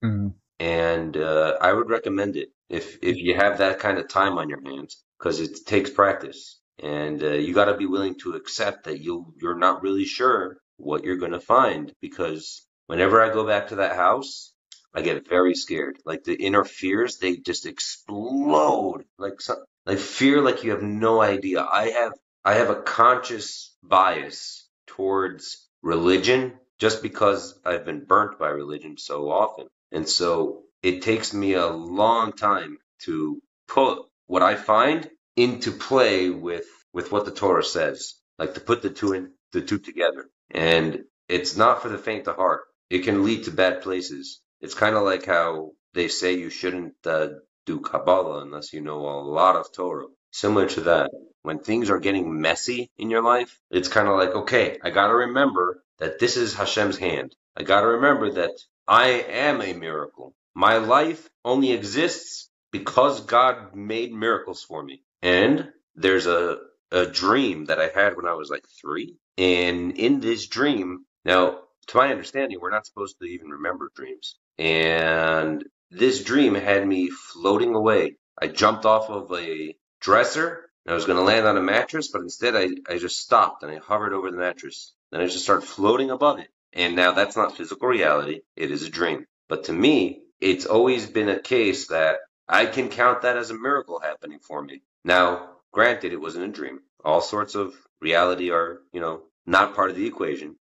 mm-hmm. 0.03 0.29
and 0.59 1.17
uh, 1.17 1.57
I 1.61 1.71
would 1.73 1.89
recommend 1.89 2.35
it 2.35 2.49
if 2.69 2.97
if 3.01 3.17
you 3.17 3.35
have 3.35 3.57
that 3.57 3.79
kind 3.79 3.97
of 3.97 4.09
time 4.09 4.37
on 4.37 4.49
your 4.49 4.61
hands 4.61 5.03
because 5.17 5.39
it 5.39 5.65
takes 5.65 5.89
practice, 5.89 6.59
and 6.79 7.23
uh, 7.23 7.31
you 7.31 7.53
got 7.53 7.65
to 7.65 7.77
be 7.77 7.85
willing 7.85 8.15
to 8.19 8.33
accept 8.33 8.85
that 8.85 8.99
you 8.99 9.33
you're 9.41 9.57
not 9.57 9.83
really 9.83 10.05
sure 10.05 10.57
what 10.77 11.03
you're 11.03 11.17
going 11.17 11.31
to 11.31 11.39
find 11.39 11.93
because 12.01 12.65
whenever 12.87 13.21
I 13.21 13.33
go 13.33 13.45
back 13.45 13.69
to 13.69 13.75
that 13.77 13.95
house. 13.95 14.51
I 14.95 15.01
get 15.01 15.27
very 15.27 15.55
scared. 15.55 15.97
Like 16.05 16.23
the 16.23 16.35
inner 16.35 16.63
fears, 16.63 17.17
they 17.17 17.37
just 17.37 17.65
explode. 17.65 19.05
Like 19.17 19.41
some, 19.41 19.57
like 19.87 19.97
fear, 19.97 20.39
like 20.39 20.63
you 20.63 20.69
have 20.69 20.83
no 20.83 21.19
idea. 21.19 21.63
I 21.63 21.89
have 21.89 22.13
I 22.45 22.53
have 22.55 22.69
a 22.69 22.81
conscious 22.81 23.75
bias 23.81 24.62
towards 24.87 25.67
religion 25.81 26.53
just 26.79 27.01
because 27.03 27.59
I've 27.65 27.85
been 27.85 28.05
burnt 28.05 28.39
by 28.39 28.49
religion 28.49 28.97
so 28.97 29.31
often. 29.31 29.67
And 29.91 30.07
so 30.07 30.63
it 30.81 31.01
takes 31.01 31.33
me 31.33 31.53
a 31.53 31.67
long 31.67 32.33
time 32.33 32.77
to 33.03 33.41
put 33.67 33.99
what 34.27 34.43
I 34.43 34.55
find 34.55 35.09
into 35.35 35.71
play 35.71 36.29
with, 36.29 36.65
with 36.93 37.11
what 37.11 37.25
the 37.25 37.31
Torah 37.31 37.63
says, 37.63 38.15
like 38.39 38.55
to 38.55 38.59
put 38.59 38.81
the 38.81 38.89
two 38.89 39.13
in, 39.13 39.31
the 39.51 39.61
two 39.61 39.79
together. 39.79 40.27
And 40.51 41.03
it's 41.29 41.55
not 41.55 41.81
for 41.81 41.89
the 41.89 41.97
faint 41.97 42.27
of 42.27 42.35
heart. 42.35 42.61
It 42.89 42.99
can 43.03 43.23
lead 43.23 43.45
to 43.45 43.51
bad 43.51 43.81
places. 43.81 44.41
It's 44.61 44.75
kind 44.75 44.95
of 44.95 45.03
like 45.03 45.25
how 45.25 45.71
they 45.93 46.07
say 46.07 46.33
you 46.37 46.49
shouldn't 46.49 46.95
uh, 47.05 47.29
do 47.65 47.79
Kabbalah 47.79 48.41
unless 48.41 48.73
you 48.73 48.81
know 48.81 48.99
a 48.99 49.21
lot 49.21 49.55
of 49.55 49.71
Torah. 49.73 50.07
Similar 50.33 50.67
to 50.69 50.81
that 50.81 51.11
when 51.43 51.59
things 51.59 51.89
are 51.89 51.99
getting 51.99 52.41
messy 52.41 52.89
in 52.97 53.09
your 53.09 53.21
life, 53.21 53.59
it's 53.69 53.87
kind 53.87 54.07
of 54.07 54.17
like, 54.17 54.33
okay, 54.33 54.79
I 54.83 54.89
got 54.89 55.07
to 55.07 55.13
remember 55.13 55.83
that 55.99 56.17
this 56.17 56.37
is 56.37 56.55
Hashem's 56.55 56.97
hand. 56.97 57.35
I 57.55 57.63
got 57.63 57.81
to 57.81 57.87
remember 57.87 58.31
that 58.31 58.59
I 58.87 59.09
am 59.29 59.61
a 59.61 59.73
miracle. 59.73 60.33
My 60.55 60.77
life 60.77 61.29
only 61.45 61.71
exists 61.71 62.49
because 62.71 63.21
God 63.25 63.75
made 63.75 64.11
miracles 64.11 64.63
for 64.63 64.81
me. 64.81 65.03
And 65.21 65.71
there's 65.95 66.25
a, 66.25 66.57
a 66.91 67.05
dream 67.05 67.65
that 67.65 67.79
I 67.79 67.89
had 67.89 68.15
when 68.15 68.25
I 68.25 68.33
was 68.33 68.49
like 68.49 68.65
three. 68.81 69.17
And 69.37 69.95
in 69.97 70.19
this 70.19 70.47
dream, 70.47 71.05
now, 71.25 71.59
to 71.87 71.97
my 71.97 72.09
understanding, 72.09 72.57
we're 72.59 72.71
not 72.71 72.87
supposed 72.87 73.19
to 73.19 73.25
even 73.25 73.49
remember 73.49 73.91
dreams. 73.95 74.37
And 74.57 75.63
this 75.91 76.23
dream 76.23 76.55
had 76.55 76.87
me 76.87 77.09
floating 77.09 77.75
away. 77.75 78.15
I 78.41 78.47
jumped 78.47 78.85
off 78.85 79.09
of 79.09 79.31
a 79.31 79.75
dresser 80.03 80.63
I 80.85 80.93
was 80.93 81.05
going 81.05 81.17
to 81.17 81.23
land 81.23 81.47
on 81.47 81.55
a 81.55 81.61
mattress, 81.61 82.09
but 82.09 82.21
instead 82.21 82.55
I, 82.57 82.67
I 82.91 82.97
just 82.97 83.19
stopped 83.19 83.63
and 83.63 83.71
I 83.71 83.77
hovered 83.77 84.11
over 84.11 84.29
the 84.29 84.37
mattress. 84.37 84.93
Then 85.11 85.21
I 85.21 85.27
just 85.27 85.45
started 85.45 85.65
floating 85.65 86.11
above 86.11 86.39
it. 86.39 86.49
And 86.73 86.95
now 86.95 87.13
that's 87.13 87.37
not 87.37 87.55
physical 87.55 87.87
reality. 87.87 88.41
It 88.57 88.69
is 88.69 88.83
a 88.83 88.89
dream. 88.89 89.25
But 89.47 89.65
to 89.65 89.73
me, 89.73 90.23
it's 90.41 90.65
always 90.65 91.05
been 91.09 91.29
a 91.29 91.39
case 91.39 91.87
that 91.87 92.17
I 92.49 92.65
can 92.65 92.89
count 92.89 93.21
that 93.21 93.37
as 93.37 93.49
a 93.49 93.57
miracle 93.57 93.99
happening 93.99 94.39
for 94.39 94.61
me. 94.61 94.81
Now, 95.05 95.51
granted, 95.71 96.11
it 96.11 96.19
wasn't 96.19 96.49
a 96.49 96.51
dream. 96.51 96.81
All 97.05 97.21
sorts 97.21 97.55
of 97.55 97.73
reality 98.01 98.51
are, 98.51 98.81
you 98.91 98.99
know, 98.99 99.21
not 99.45 99.75
part 99.75 99.89
of 99.89 99.95
the 99.95 100.07
equation. 100.07 100.57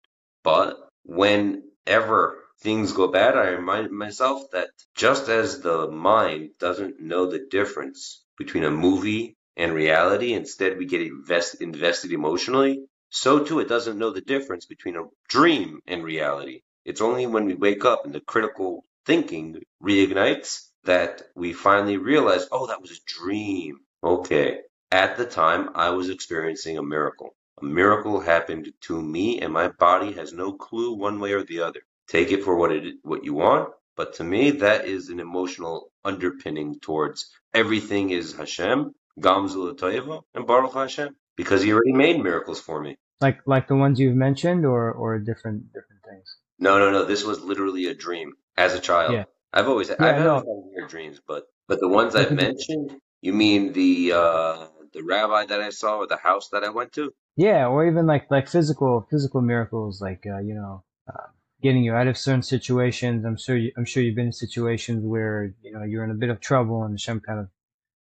But 0.43 0.77
whenever 1.05 2.43
things 2.59 2.91
go 2.91 3.07
bad, 3.07 3.37
I 3.37 3.49
remind 3.51 3.91
myself 3.91 4.51
that 4.51 4.69
just 4.95 5.29
as 5.29 5.61
the 5.61 5.87
mind 5.87 6.51
doesn't 6.59 6.99
know 6.99 7.27
the 7.27 7.47
difference 7.49 8.21
between 8.39 8.63
a 8.63 8.71
movie 8.71 9.35
and 9.55 9.73
reality, 9.73 10.33
instead 10.33 10.77
we 10.79 10.85
get 10.85 11.01
invest, 11.01 11.61
invested 11.61 12.11
emotionally, 12.11 12.85
so 13.09 13.43
too 13.43 13.59
it 13.59 13.69
doesn't 13.69 13.99
know 13.99 14.11
the 14.11 14.21
difference 14.21 14.65
between 14.65 14.95
a 14.95 15.03
dream 15.27 15.81
and 15.85 16.03
reality. 16.03 16.61
It's 16.85 17.01
only 17.01 17.27
when 17.27 17.45
we 17.45 17.53
wake 17.53 17.85
up 17.85 18.05
and 18.05 18.15
the 18.15 18.21
critical 18.21 18.85
thinking 19.05 19.61
reignites 19.83 20.69
that 20.85 21.21
we 21.35 21.53
finally 21.53 21.97
realize, 21.97 22.47
oh, 22.51 22.67
that 22.67 22.81
was 22.81 22.91
a 22.91 23.05
dream. 23.05 23.79
Okay. 24.03 24.61
At 24.91 25.17
the 25.17 25.25
time, 25.25 25.69
I 25.75 25.89
was 25.91 26.09
experiencing 26.09 26.77
a 26.77 26.83
miracle. 26.83 27.35
A 27.61 27.65
miracle 27.65 28.19
happened 28.19 28.71
to 28.81 29.01
me, 29.01 29.41
and 29.41 29.53
my 29.53 29.67
body 29.67 30.13
has 30.13 30.31
no 30.31 30.53
clue 30.53 30.93
one 30.93 31.19
way 31.19 31.33
or 31.33 31.43
the 31.43 31.59
other. 31.61 31.81
Take 32.07 32.31
it 32.31 32.43
for 32.43 32.55
what 32.55 32.71
it 32.71 32.95
what 33.03 33.23
you 33.23 33.33
want, 33.33 33.69
but 33.99 34.13
to 34.13 34.23
me, 34.23 34.51
that 34.51 34.85
is 34.85 35.09
an 35.09 35.19
emotional 35.19 35.91
underpinning 36.05 36.79
towards 36.79 37.29
everything 37.53 38.11
is 38.11 38.33
Hashem, 38.33 38.93
Gamzul 39.19 39.77
Toivo, 39.77 40.21
and 40.33 40.47
Baruch 40.47 40.73
Hashem, 40.73 41.17
because 41.35 41.61
He 41.61 41.73
already 41.73 41.91
made 41.91 42.23
miracles 42.23 42.61
for 42.61 42.81
me. 42.81 42.95
Like 43.19 43.39
like 43.45 43.67
the 43.67 43.75
ones 43.75 43.99
you've 43.99 44.15
mentioned, 44.15 44.65
or 44.65 44.93
or 44.93 45.19
different 45.19 45.73
different 45.73 46.01
things. 46.09 46.37
No, 46.59 46.79
no, 46.79 46.91
no. 46.91 47.03
This 47.03 47.25
was 47.25 47.41
literally 47.41 47.87
a 47.87 47.93
dream 47.93 48.35
as 48.55 48.73
a 48.73 48.79
child. 48.79 49.11
Yeah. 49.15 49.25
I've 49.51 49.67
always 49.67 49.89
yeah, 49.89 49.97
I've 49.99 50.15
had 50.15 50.43
weird 50.45 50.89
dreams, 50.89 51.19
but 51.27 51.43
but 51.67 51.81
the 51.81 51.89
ones 51.89 52.15
I've 52.15 52.31
mentioned, 52.47 52.95
you 53.19 53.33
mean 53.33 53.73
the 53.73 54.13
uh 54.13 54.67
the 54.93 55.03
rabbi 55.03 55.43
that 55.47 55.59
I 55.59 55.71
saw 55.71 55.97
or 55.97 56.07
the 56.07 56.21
house 56.29 56.47
that 56.53 56.63
I 56.63 56.69
went 56.69 56.93
to? 56.93 57.11
Yeah, 57.35 57.67
or 57.67 57.85
even 57.85 58.07
like 58.07 58.31
like 58.31 58.47
physical 58.47 59.05
physical 59.11 59.41
miracles, 59.41 59.99
like 59.99 60.23
uh, 60.25 60.39
you 60.39 60.55
know, 60.55 60.83
uh, 61.13 61.27
getting 61.61 61.83
you 61.83 61.93
out 61.93 62.07
of 62.07 62.17
certain 62.17 62.43
situations. 62.43 63.25
I'm 63.25 63.37
sure 63.37 63.57
you, 63.57 63.71
I'm 63.77 63.85
sure 63.85 64.01
you've 64.01 64.15
been 64.15 64.27
in 64.27 64.33
situations 64.33 65.03
where 65.03 65.53
you 65.61 65.71
know 65.71 65.83
you're 65.83 66.03
in 66.03 66.11
a 66.11 66.15
bit 66.15 66.29
of 66.29 66.39
trouble 66.39 66.83
and 66.83 66.93
Hashem 66.93 67.21
kind 67.21 67.39
of 67.39 67.47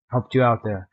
helped 0.09 0.35
you 0.35 0.43
out 0.43 0.63
there. 0.63 0.89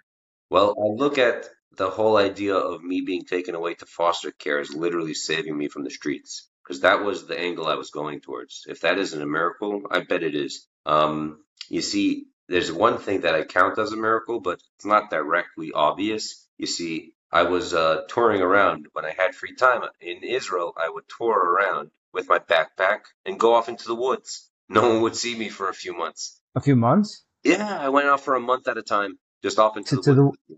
Well, 0.51 0.75
I 0.79 1.03
look 1.03 1.19
at 1.19 1.49
the 1.77 1.91
whole 1.91 2.17
idea 2.17 2.55
of 2.55 2.83
me 2.83 3.03
being 3.03 3.25
taken 3.25 3.55
away 3.55 3.75
to 3.75 3.87
foster 3.87 4.31
care 4.31 4.61
as 4.61 4.75
literally 4.75 5.15
saving 5.15 5.57
me 5.57 5.69
from 5.69 5.85
the 5.85 5.91
streets 5.91 6.49
because 6.63 6.81
that 6.81 7.05
was 7.05 7.27
the 7.27 7.39
angle 7.39 7.67
I 7.67 7.75
was 7.75 7.91
going 7.91 8.21
towards. 8.21 8.65
If 8.69 8.81
that 8.81 8.99
isn't 8.99 9.23
a 9.23 9.27
miracle, 9.27 9.83
I 9.91 10.01
bet 10.01 10.23
it 10.23 10.35
is. 10.35 10.67
Um, 10.85 11.45
you 11.69 11.83
see, 11.83 12.27
there's 12.49 12.73
one 12.73 12.99
thing 12.99 13.23
that 13.23 13.35
I 13.35 13.45
count 13.45 13.79
as 13.79 13.93
a 13.93 13.97
miracle, 13.97 14.41
but 14.41 14.61
it's 14.77 14.85
not 14.85 15.11
directly 15.11 15.73
obvious. 15.73 16.47
You 16.59 16.67
see, 16.67 17.13
I 17.31 17.43
was 17.43 17.75
uh, 17.75 18.03
touring 18.09 18.41
around 18.41 18.87
when 18.93 19.05
I 19.05 19.13
had 19.13 19.35
free 19.35 19.55
time 19.55 19.83
in 20.01 20.23
Israel. 20.23 20.73
I 20.77 20.89
would 20.89 21.05
tour 21.09 21.37
around 21.37 21.91
with 22.17 22.29
my 22.29 22.39
backpack 22.39 23.01
and 23.27 23.39
go 23.39 23.55
off 23.55 23.69
into 23.69 23.87
the 23.87 23.95
woods. 23.95 24.51
No 24.69 24.89
one 24.89 25.03
would 25.03 25.15
see 25.15 25.37
me 25.39 25.49
for 25.49 25.69
a 25.69 25.75
few 25.75 25.97
months. 25.97 26.41
A 26.57 26.61
few 26.61 26.75
months? 26.75 27.25
Yeah, 27.45 27.79
I 27.79 27.91
went 27.91 28.09
off 28.09 28.25
for 28.25 28.35
a 28.35 28.41
month 28.41 28.67
at 28.67 28.79
a 28.79 28.83
time, 28.83 29.19
just 29.43 29.59
off 29.61 29.77
into 29.77 30.01
to, 30.01 30.15
the 30.15 30.25
woods. 30.25 30.39
The, 30.49 30.57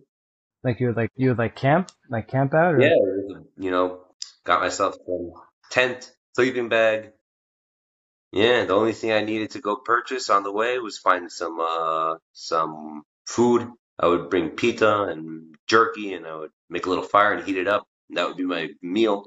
like 0.65 0.81
you 0.81 0.87
would 0.87 0.97
like 0.97 1.11
you 1.17 1.29
would 1.31 1.39
like 1.39 1.57
camp, 1.57 1.91
like 2.09 2.29
camp 2.29 2.55
out, 2.55 2.77
or? 2.77 2.81
Yeah, 2.81 2.95
you 3.59 3.71
know, 3.71 4.01
got 4.45 4.61
myself 4.61 4.95
some 5.05 5.33
tent, 5.71 6.11
sleeping 6.35 6.69
bag. 6.69 7.11
Yeah, 8.33 8.65
the 8.65 8.75
only 8.75 8.93
thing 8.93 9.13
I 9.13 9.25
needed 9.25 9.51
to 9.53 9.61
go 9.61 9.77
purchase 9.77 10.31
on 10.31 10.45
the 10.45 10.53
way 10.53 10.79
was 10.79 10.99
find 10.99 11.31
some 11.31 11.59
uh 11.61 12.17
some 12.33 13.03
food. 13.27 13.69
I 13.99 14.07
would 14.07 14.31
bring 14.31 14.51
pita 14.51 15.03
and 15.05 15.57
jerky, 15.67 16.15
and 16.15 16.25
I 16.25 16.37
would 16.37 16.51
make 16.71 16.87
a 16.87 16.89
little 16.89 17.05
fire 17.05 17.33
and 17.33 17.45
heat 17.45 17.59
it 17.59 17.69
up. 17.69 17.87
That 18.11 18.29
would 18.29 18.37
be 18.37 18.45
my 18.45 18.69
meal. 18.81 19.27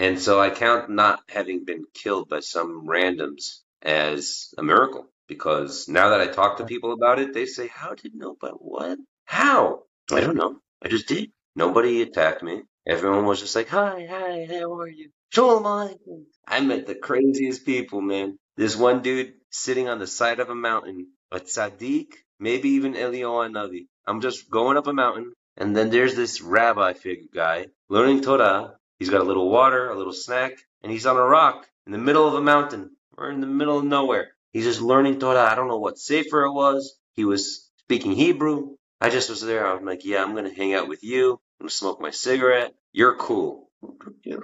And 0.00 0.18
so 0.18 0.40
I 0.40 0.48
count 0.48 0.88
not 0.88 1.20
having 1.28 1.66
been 1.66 1.84
killed 1.92 2.30
by 2.30 2.40
some 2.40 2.86
randoms 2.86 3.58
as 3.82 4.54
a 4.56 4.62
miracle 4.62 5.04
because 5.28 5.88
now 5.88 6.08
that 6.08 6.22
I 6.22 6.26
talk 6.28 6.56
to 6.56 6.64
people 6.64 6.94
about 6.94 7.18
it, 7.18 7.34
they 7.34 7.44
say, 7.44 7.66
How 7.66 7.92
did 7.94 8.14
nobody, 8.14 8.54
what? 8.54 8.98
How? 9.26 9.82
I 10.10 10.20
don't 10.20 10.38
know. 10.38 10.56
I 10.82 10.88
just 10.88 11.06
did. 11.06 11.32
Nobody 11.54 12.00
attacked 12.00 12.42
me. 12.42 12.62
Everyone 12.88 13.26
was 13.26 13.40
just 13.40 13.54
like, 13.54 13.68
hi, 13.68 14.06
hi, 14.08 14.46
how 14.50 14.72
are 14.78 14.88
you? 14.88 15.10
Shalom 15.28 15.64
Aleichem. 15.64 16.24
I 16.48 16.60
met 16.60 16.86
the 16.86 16.94
craziest 16.94 17.66
people, 17.66 18.00
man. 18.00 18.38
This 18.56 18.76
one 18.76 19.02
dude 19.02 19.34
sitting 19.50 19.90
on 19.90 19.98
the 19.98 20.06
side 20.06 20.40
of 20.40 20.48
a 20.48 20.54
mountain, 20.54 21.08
a 21.30 21.40
tzaddik, 21.40 22.14
maybe 22.38 22.70
even 22.70 22.94
Eliyahu 22.94 23.52
Navi. 23.52 23.86
I'm 24.06 24.22
just 24.22 24.48
going 24.48 24.78
up 24.78 24.86
a 24.86 24.94
mountain, 24.94 25.34
and 25.58 25.76
then 25.76 25.90
there's 25.90 26.14
this 26.14 26.40
rabbi 26.40 26.94
figure 26.94 27.28
guy 27.34 27.66
learning 27.90 28.22
Torah. 28.22 28.79
He's 29.00 29.10
got 29.10 29.22
a 29.22 29.24
little 29.24 29.50
water, 29.50 29.90
a 29.90 29.96
little 29.96 30.12
snack, 30.12 30.52
and 30.82 30.92
he's 30.92 31.06
on 31.06 31.16
a 31.16 31.24
rock 31.24 31.66
in 31.86 31.92
the 31.92 31.98
middle 31.98 32.28
of 32.28 32.34
a 32.34 32.42
mountain. 32.42 32.90
We're 33.16 33.30
in 33.32 33.40
the 33.40 33.46
middle 33.48 33.78
of 33.78 33.84
nowhere. 33.84 34.28
He's 34.52 34.64
just 34.64 34.80
learning 34.80 35.18
Torah. 35.18 35.50
I 35.50 35.56
don't 35.56 35.68
know 35.68 35.78
what 35.78 35.98
sefer 35.98 36.44
it 36.44 36.52
was. 36.52 36.96
He 37.14 37.24
was 37.24 37.68
speaking 37.78 38.12
Hebrew. 38.12 38.76
I 39.00 39.10
just 39.10 39.30
was 39.30 39.40
there. 39.40 39.66
I'm 39.66 39.84
like, 39.84 40.04
yeah, 40.04 40.22
I'm 40.22 40.32
going 40.32 40.44
to 40.44 40.54
hang 40.54 40.74
out 40.74 40.86
with 40.86 41.02
you. 41.02 41.40
I'm 41.60 41.64
gonna 41.64 41.70
smoke 41.70 42.00
my 42.00 42.10
cigarette. 42.10 42.74
You're 42.92 43.16
cool. 43.16 43.70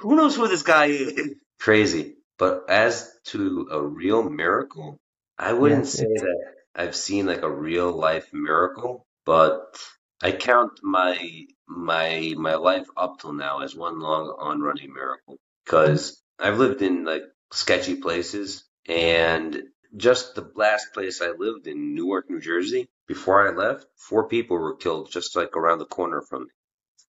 Who 0.01 0.16
knows 0.16 0.37
who 0.37 0.49
this 0.49 0.62
guy 0.62 0.87
is? 0.87 1.35
Crazy. 1.61 2.16
But 2.38 2.64
as 2.69 3.11
to 3.27 3.69
a 3.71 3.81
real 3.81 4.23
miracle, 4.23 4.99
I 5.38 5.55
wouldn't 5.55 5.87
say 5.87 6.05
that 6.05 6.55
I've 6.75 6.95
seen 6.95 7.27
like 7.27 7.42
a 7.42 7.51
real 7.51 7.90
life 7.90 8.29
miracle, 8.35 9.07
but 9.25 9.79
I 10.23 10.33
count 10.33 10.81
my 10.83 11.47
my 11.68 12.35
my 12.37 12.55
life 12.55 12.87
up 12.96 13.20
till 13.20 13.33
now 13.33 13.61
as 13.61 13.74
one 13.74 14.00
long 14.00 14.35
on 14.38 14.61
running 14.61 14.92
miracle 14.92 15.38
because 15.64 16.22
I've 16.38 16.59
lived 16.59 16.83
in 16.83 17.05
like 17.05 17.24
sketchy 17.52 17.96
places 17.96 18.64
and 18.88 19.62
just 19.96 20.35
the 20.35 20.50
last 20.55 20.92
place 20.92 21.20
I 21.22 21.31
lived 21.31 21.66
in 21.66 21.94
Newark, 21.94 22.29
New 22.29 22.40
Jersey, 22.40 22.88
before 23.07 23.48
I 23.48 23.55
left, 23.55 23.87
four 23.96 24.29
people 24.29 24.59
were 24.59 24.76
killed 24.76 25.11
just 25.11 25.37
like 25.37 25.57
around 25.57 25.79
the 25.79 25.87
corner 25.87 26.22
from 26.22 26.44
me. 26.44 26.50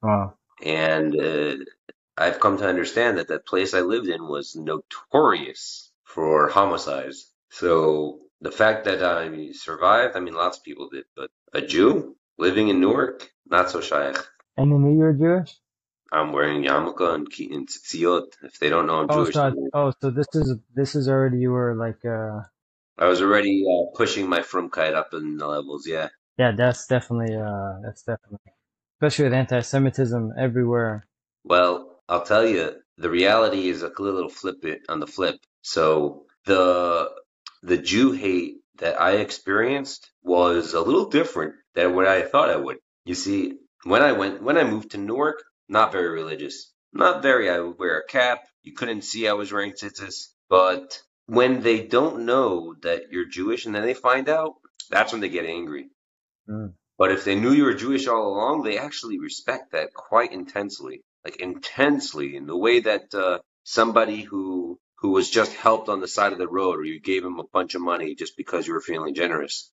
Wow. 0.02 0.34
And 0.64 1.20
uh, 1.20 1.56
I've 2.18 2.40
come 2.40 2.58
to 2.58 2.68
understand 2.68 3.18
that 3.18 3.28
that 3.28 3.46
place 3.46 3.74
I 3.74 3.82
lived 3.82 4.08
in 4.08 4.28
was 4.28 4.56
notorious 4.56 5.92
for 6.04 6.50
homicides. 6.50 7.32
So 7.50 8.20
the 8.42 8.52
fact 8.52 8.86
that 8.86 9.04
I 9.04 9.52
survived, 9.52 10.16
I 10.16 10.20
mean, 10.20 10.34
lots 10.34 10.58
of 10.58 10.64
people 10.64 10.90
did, 10.90 11.06
but 11.16 11.30
a 11.54 11.62
Jew 11.62 12.16
living 12.38 12.70
in 12.70 12.80
Newark, 12.80 13.30
not 13.48 13.70
so 13.70 13.82
shy. 13.82 14.14
And 14.58 14.72
knew 14.72 14.94
you 14.94 14.98
were 14.98 15.14
Jewish? 15.14 15.56
I'm 16.12 16.32
wearing 16.32 16.64
yarmulke 16.64 17.14
and, 17.14 17.28
and 17.52 17.68
tzitziot. 17.68 18.28
If 18.44 18.60
they 18.60 18.70
don't 18.70 18.88
know 18.88 19.00
I'm 19.00 19.08
oh, 19.10 19.24
Jewish. 19.24 19.36
So 19.36 19.70
oh, 19.74 19.94
so 20.02 20.10
this 20.10 20.28
is 20.34 20.56
this 20.74 20.96
is 20.96 21.08
already 21.10 21.40
you 21.40 21.52
were 21.52 21.76
like. 21.76 22.04
uh 22.06 22.42
I 23.00 23.06
was 23.06 23.22
already 23.22 23.64
uh, 23.64 23.96
pushing 23.96 24.28
my 24.28 24.40
frumkeit 24.40 24.96
up 24.96 25.14
in 25.14 25.38
the 25.38 25.46
levels. 25.46 25.86
Yeah. 25.86 26.10
Yeah, 26.40 26.54
that's 26.54 26.88
definitely 26.88 27.36
uh 27.36 27.82
that's 27.84 28.04
definitely 28.04 28.40
especially 28.96 29.26
with 29.26 29.34
anti-Semitism 29.34 30.34
everywhere. 30.40 31.08
Well, 31.44 32.02
I'll 32.10 32.24
tell 32.24 32.48
you, 32.48 32.78
the 32.98 33.10
reality 33.10 33.70
is 33.70 33.84
a 33.84 33.92
little 34.00 34.30
flip 34.30 34.66
it 34.66 34.82
on 34.90 35.00
the 35.00 35.08
flip. 35.08 35.36
So 35.62 36.26
the 36.46 37.12
the 37.62 37.78
Jew 37.78 38.14
hate 38.14 38.56
that 38.78 39.00
I 39.00 39.18
experienced 39.18 40.10
was 40.24 40.74
a 40.74 40.82
little 40.82 41.10
different 41.10 41.56
than 41.76 41.96
what 41.96 42.08
I 42.08 42.24
thought 42.24 42.50
I 42.50 42.56
would. 42.56 42.78
You 43.06 43.16
see, 43.16 43.58
when 43.84 44.02
I 44.02 44.12
went 44.14 44.42
when 44.42 44.58
I 44.58 44.64
moved 44.64 44.92
to 44.92 44.98
Newark, 44.98 45.44
not 45.70 45.92
very 45.92 46.10
religious. 46.10 46.72
Not 46.94 47.22
very. 47.22 47.50
I 47.50 47.60
would 47.60 47.78
wear 47.78 48.00
a 48.00 48.08
cap. 48.08 48.44
You 48.64 48.74
couldn't 48.74 49.04
see 49.04 49.28
I 49.28 49.34
was 49.34 49.52
wearing 49.52 49.74
tzitzis. 49.74 50.28
But 50.50 51.02
when 51.26 51.62
they 51.62 51.86
don't 51.86 52.26
know 52.26 52.76
that 52.82 53.12
you're 53.12 53.28
Jewish 53.28 53.66
and 53.66 53.76
then 53.76 53.84
they 53.84 53.94
find 53.94 54.30
out, 54.30 54.56
that's 54.90 55.12
when 55.12 55.22
they 55.22 55.30
get 55.30 55.46
angry. 55.46 55.90
Mm. 56.50 56.74
But 56.98 57.12
if 57.12 57.26
they 57.26 57.36
knew 57.36 57.52
you 57.52 57.66
were 57.66 57.74
Jewish 57.74 58.08
all 58.08 58.28
along, 58.28 58.64
they 58.64 58.78
actually 58.80 59.20
respect 59.20 59.74
that 59.74 59.94
quite 59.94 60.32
intensely, 60.32 61.04
like 61.24 61.38
intensely, 61.38 62.36
in 62.36 62.48
the 62.48 62.58
way 62.58 62.80
that 62.80 63.14
uh, 63.14 63.40
somebody 63.64 64.22
who 64.22 64.80
who 65.00 65.12
was 65.12 65.30
just 65.30 65.54
helped 65.54 65.90
on 65.90 66.02
the 66.02 66.08
side 66.08 66.32
of 66.32 66.40
the 66.40 66.48
road, 66.48 66.80
or 66.80 66.84
you 66.84 67.00
gave 67.00 67.24
him 67.24 67.38
a 67.38 67.48
bunch 67.54 67.76
of 67.76 67.82
money 67.82 68.16
just 68.16 68.36
because 68.36 68.66
you 68.66 68.74
were 68.74 68.82
feeling 68.82 69.14
generous. 69.14 69.72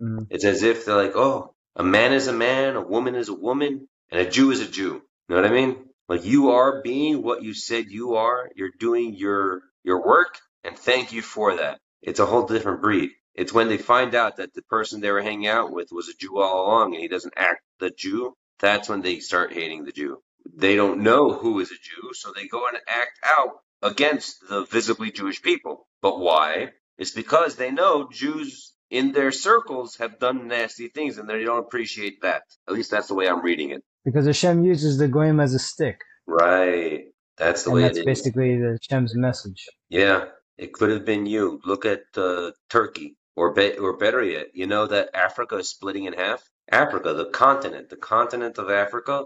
Mm. 0.00 0.28
It's 0.30 0.44
as 0.44 0.62
if 0.62 0.84
they're 0.84 0.96
like, 0.96 1.16
oh, 1.16 1.54
a 1.76 1.84
man 1.84 2.12
is 2.12 2.26
a 2.26 2.32
man, 2.32 2.76
a 2.76 2.82
woman 2.82 3.14
is 3.14 3.28
a 3.28 3.34
woman, 3.34 3.88
and 4.10 4.20
a 4.20 4.30
Jew 4.30 4.50
is 4.50 4.60
a 4.60 4.68
Jew. 4.68 5.02
You 5.28 5.36
know 5.36 5.42
what 5.42 5.50
I 5.50 5.54
mean? 5.54 5.76
Like 6.08 6.24
you 6.24 6.50
are 6.50 6.82
being 6.82 7.22
what 7.22 7.42
you 7.42 7.54
said 7.54 7.86
you 7.88 8.16
are. 8.16 8.50
You're 8.56 8.72
doing 8.78 9.14
your 9.14 9.62
your 9.84 10.04
work, 10.04 10.38
and 10.64 10.76
thank 10.76 11.12
you 11.12 11.22
for 11.22 11.56
that. 11.56 11.78
It's 12.02 12.20
a 12.20 12.26
whole 12.26 12.46
different 12.46 12.82
breed. 12.82 13.10
It's 13.34 13.52
when 13.52 13.68
they 13.68 13.78
find 13.78 14.14
out 14.14 14.36
that 14.36 14.54
the 14.54 14.62
person 14.62 15.00
they 15.00 15.10
were 15.10 15.22
hanging 15.22 15.46
out 15.46 15.72
with 15.72 15.88
was 15.92 16.08
a 16.08 16.14
Jew 16.14 16.40
all 16.40 16.66
along 16.66 16.94
and 16.94 17.02
he 17.02 17.08
doesn't 17.08 17.34
act 17.36 17.62
the 17.78 17.90
Jew, 17.90 18.34
that's 18.58 18.88
when 18.88 19.02
they 19.02 19.20
start 19.20 19.52
hating 19.52 19.84
the 19.84 19.92
Jew. 19.92 20.20
They 20.54 20.76
don't 20.76 21.02
know 21.02 21.32
who 21.32 21.60
is 21.60 21.70
a 21.70 21.74
Jew, 21.74 22.12
so 22.12 22.32
they 22.32 22.48
go 22.48 22.66
and 22.66 22.78
act 22.88 23.18
out 23.24 23.60
against 23.82 24.36
the 24.48 24.64
visibly 24.64 25.10
Jewish 25.10 25.42
people. 25.42 25.86
But 26.02 26.18
why? 26.18 26.72
It's 26.98 27.12
because 27.12 27.56
they 27.56 27.70
know 27.70 28.08
Jews 28.10 28.69
in 28.90 29.12
their 29.12 29.32
circles 29.32 29.96
have 29.96 30.18
done 30.18 30.48
nasty 30.48 30.88
things 30.88 31.18
and 31.18 31.28
they 31.28 31.44
don't 31.44 31.58
appreciate 31.60 32.22
that. 32.22 32.42
At 32.68 32.74
least 32.74 32.90
that's 32.90 33.08
the 33.08 33.14
way 33.14 33.28
I'm 33.28 33.42
reading 33.42 33.70
it. 33.70 33.82
Because 34.04 34.26
Hashem 34.26 34.64
uses 34.64 34.98
the 34.98 35.08
goyim 35.08 35.40
as 35.40 35.54
a 35.54 35.58
stick. 35.60 36.00
Right. 36.26 37.04
That's 37.38 37.64
the 37.64 37.70
and 37.70 37.76
way 37.76 37.82
that's 37.82 37.98
it 37.98 38.00
is. 38.02 38.06
basically 38.06 38.56
the 38.58 38.78
Hashem's 38.82 39.14
message. 39.16 39.66
Yeah, 39.88 40.26
it 40.58 40.72
could 40.72 40.90
have 40.90 41.04
been 41.06 41.26
you. 41.26 41.60
Look 41.64 41.86
at 41.86 42.02
uh, 42.16 42.52
Turkey, 42.70 43.16
or 43.36 43.52
be- 43.54 43.78
or 43.78 43.96
better 43.96 44.22
yet, 44.22 44.48
you 44.54 44.66
know 44.66 44.86
that 44.86 45.10
Africa 45.14 45.56
is 45.56 45.68
splitting 45.70 46.04
in 46.04 46.12
half. 46.14 46.42
Africa, 46.70 47.14
the 47.14 47.26
continent, 47.30 47.90
the 47.90 47.96
continent 47.96 48.58
of 48.58 48.70
Africa, 48.70 49.24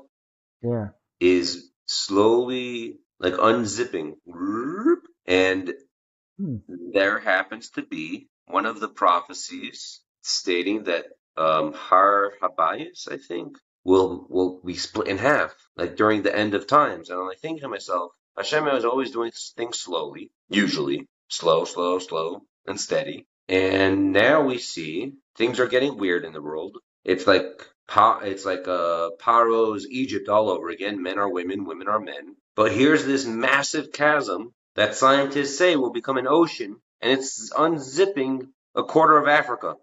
Yeah. 0.63 0.89
is 1.21 1.71
slowly 1.87 2.99
like 3.21 3.35
unzipping, 3.35 4.15
and 5.27 5.75
Hmm. 6.39 6.57
there 6.93 7.21
happens 7.21 7.71
to 7.71 7.83
be 7.83 8.29
one 8.47 8.67
of 8.67 8.81
the 8.81 8.89
prophecies 8.89 10.01
stating 10.23 10.85
that 10.85 11.07
um, 11.37 11.73
Har 11.73 12.33
Habayis, 12.43 13.11
I 13.11 13.17
think, 13.17 13.59
will 13.85 14.27
will 14.29 14.61
be 14.65 14.75
split 14.75 15.09
in 15.09 15.19
half, 15.19 15.55
like 15.77 15.97
during 15.97 16.23
the 16.23 16.37
end 16.37 16.55
of 16.55 16.67
times. 16.67 17.11
And 17.11 17.21
I 17.21 17.35
think 17.41 17.61
to 17.61 17.69
myself, 17.69 18.13
Hashem 18.37 18.67
is 18.69 18.85
always 18.85 19.11
doing 19.11 19.33
things 19.57 19.79
slowly, 19.79 20.31
usually 20.49 21.09
slow, 21.29 21.65
slow, 21.65 21.99
slow, 21.99 22.43
and 22.67 22.81
steady. 22.81 23.27
And 23.49 24.13
now 24.13 24.43
we 24.43 24.59
see 24.59 25.15
things 25.37 25.61
are 25.61 25.67
getting 25.67 25.99
weird 25.99 26.25
in 26.25 26.33
the 26.33 26.43
world. 26.43 26.79
It's 27.05 27.27
like 27.27 27.45
it's 28.23 28.45
like 28.47 28.67
uh, 28.67 29.11
Paro's 29.19 29.87
Egypt 29.89 30.29
all 30.29 30.49
over 30.49 30.71
again. 30.71 31.03
Men 31.03 31.19
are 31.19 31.29
women, 31.29 31.65
women 31.65 31.89
are 31.89 32.01
men. 32.01 32.37
But 32.57 32.73
here's 32.73 33.05
this 33.05 33.27
massive 33.27 33.93
chasm 33.93 34.55
that 34.75 34.95
scientists 34.95 35.59
say 35.59 35.77
will 35.77 35.93
become 35.93 36.17
an 36.17 36.27
ocean, 36.27 36.77
and 37.05 37.13
it's 37.13 37.53
unzipping 37.55 38.49
a 38.77 38.85
quarter 38.85 39.19
of 39.19 39.29
Africa. 39.29 39.77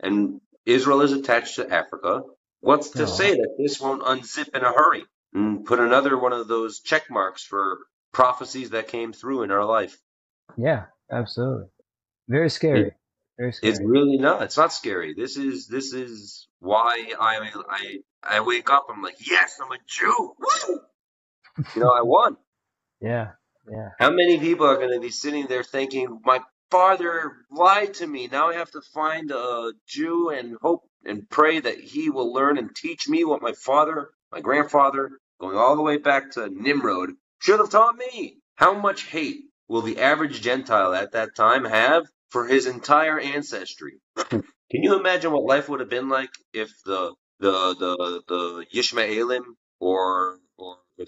And 0.00 0.40
Israel 0.66 1.02
is 1.02 1.12
attached 1.12 1.56
to 1.56 1.70
Africa. 1.72 2.22
What's 2.60 2.90
to 2.92 3.04
Oh. 3.04 3.06
say 3.06 3.32
that 3.32 3.56
this 3.58 3.80
won't 3.80 4.02
unzip 4.04 4.56
in 4.56 4.64
a 4.64 4.72
hurry 4.72 5.04
and 5.34 5.64
put 5.66 5.80
another 5.80 6.18
one 6.18 6.34
of 6.34 6.48
those 6.48 6.80
check 6.80 7.10
marks 7.10 7.44
for 7.44 7.80
prophecies 8.12 8.70
that 8.70 8.88
came 8.88 9.12
through 9.14 9.44
in 9.44 9.52
our 9.52 9.64
life? 9.66 9.98
Yeah, 10.56 10.86
absolutely. 11.10 11.68
Very 12.28 12.50
scary. 12.50 12.92
Very 13.38 13.52
scary. 13.52 13.72
It's 13.72 13.80
really 13.82 14.18
not. 14.18 14.42
It's 14.42 14.56
not 14.56 14.72
scary. 14.72 15.14
This 15.14 15.36
is 15.36 15.68
this 15.68 15.92
is 15.92 16.48
why 16.60 17.12
I 17.20 17.50
I 17.70 17.98
I 18.22 18.40
wake 18.40 18.70
up. 18.70 18.86
I'm 18.90 19.02
like, 19.02 19.16
yes, 19.28 19.60
I'm 19.62 19.72
a 19.72 19.78
Jew. 19.86 20.34
Woo! 20.38 20.80
You 21.74 21.82
know, 21.82 21.90
I 21.90 22.02
won. 22.02 22.36
yeah. 23.00 23.32
Yeah. 23.70 23.90
How 23.98 24.10
many 24.10 24.38
people 24.40 24.66
are 24.66 24.76
going 24.76 24.92
to 24.94 25.00
be 25.00 25.10
sitting 25.10 25.46
there 25.48 25.64
thinking, 25.64 26.20
my 26.24 26.40
father 26.74 27.36
lied 27.52 27.94
to 27.94 28.04
me. 28.04 28.26
Now 28.26 28.48
I 28.48 28.54
have 28.54 28.72
to 28.72 28.80
find 28.80 29.30
a 29.30 29.72
Jew 29.86 30.30
and 30.30 30.56
hope 30.60 30.82
and 31.04 31.30
pray 31.30 31.60
that 31.60 31.78
he 31.78 32.10
will 32.10 32.32
learn 32.32 32.58
and 32.58 32.74
teach 32.74 33.08
me 33.08 33.24
what 33.24 33.42
my 33.42 33.52
father, 33.52 34.10
my 34.32 34.40
grandfather, 34.40 35.20
going 35.40 35.56
all 35.56 35.76
the 35.76 35.82
way 35.82 35.98
back 35.98 36.32
to 36.32 36.48
Nimrod, 36.50 37.10
should 37.38 37.60
have 37.60 37.70
taught 37.70 37.96
me. 37.96 38.38
How 38.56 38.74
much 38.74 39.04
hate 39.04 39.42
will 39.68 39.82
the 39.82 40.00
average 40.00 40.42
Gentile 40.42 40.94
at 40.94 41.12
that 41.12 41.36
time 41.36 41.64
have 41.64 42.06
for 42.30 42.48
his 42.48 42.66
entire 42.66 43.20
ancestry? 43.20 44.00
Can 44.16 44.42
you 44.70 44.98
imagine 44.98 45.30
what 45.30 45.44
life 45.44 45.68
would 45.68 45.78
have 45.78 45.88
been 45.88 46.08
like 46.08 46.30
if 46.52 46.72
the 46.84 47.14
the 47.38 47.52
the 47.78 48.22
the 48.26 48.66
Yishmaelim 48.74 49.44
or 49.78 50.40
or 50.58 50.78
the 50.98 51.06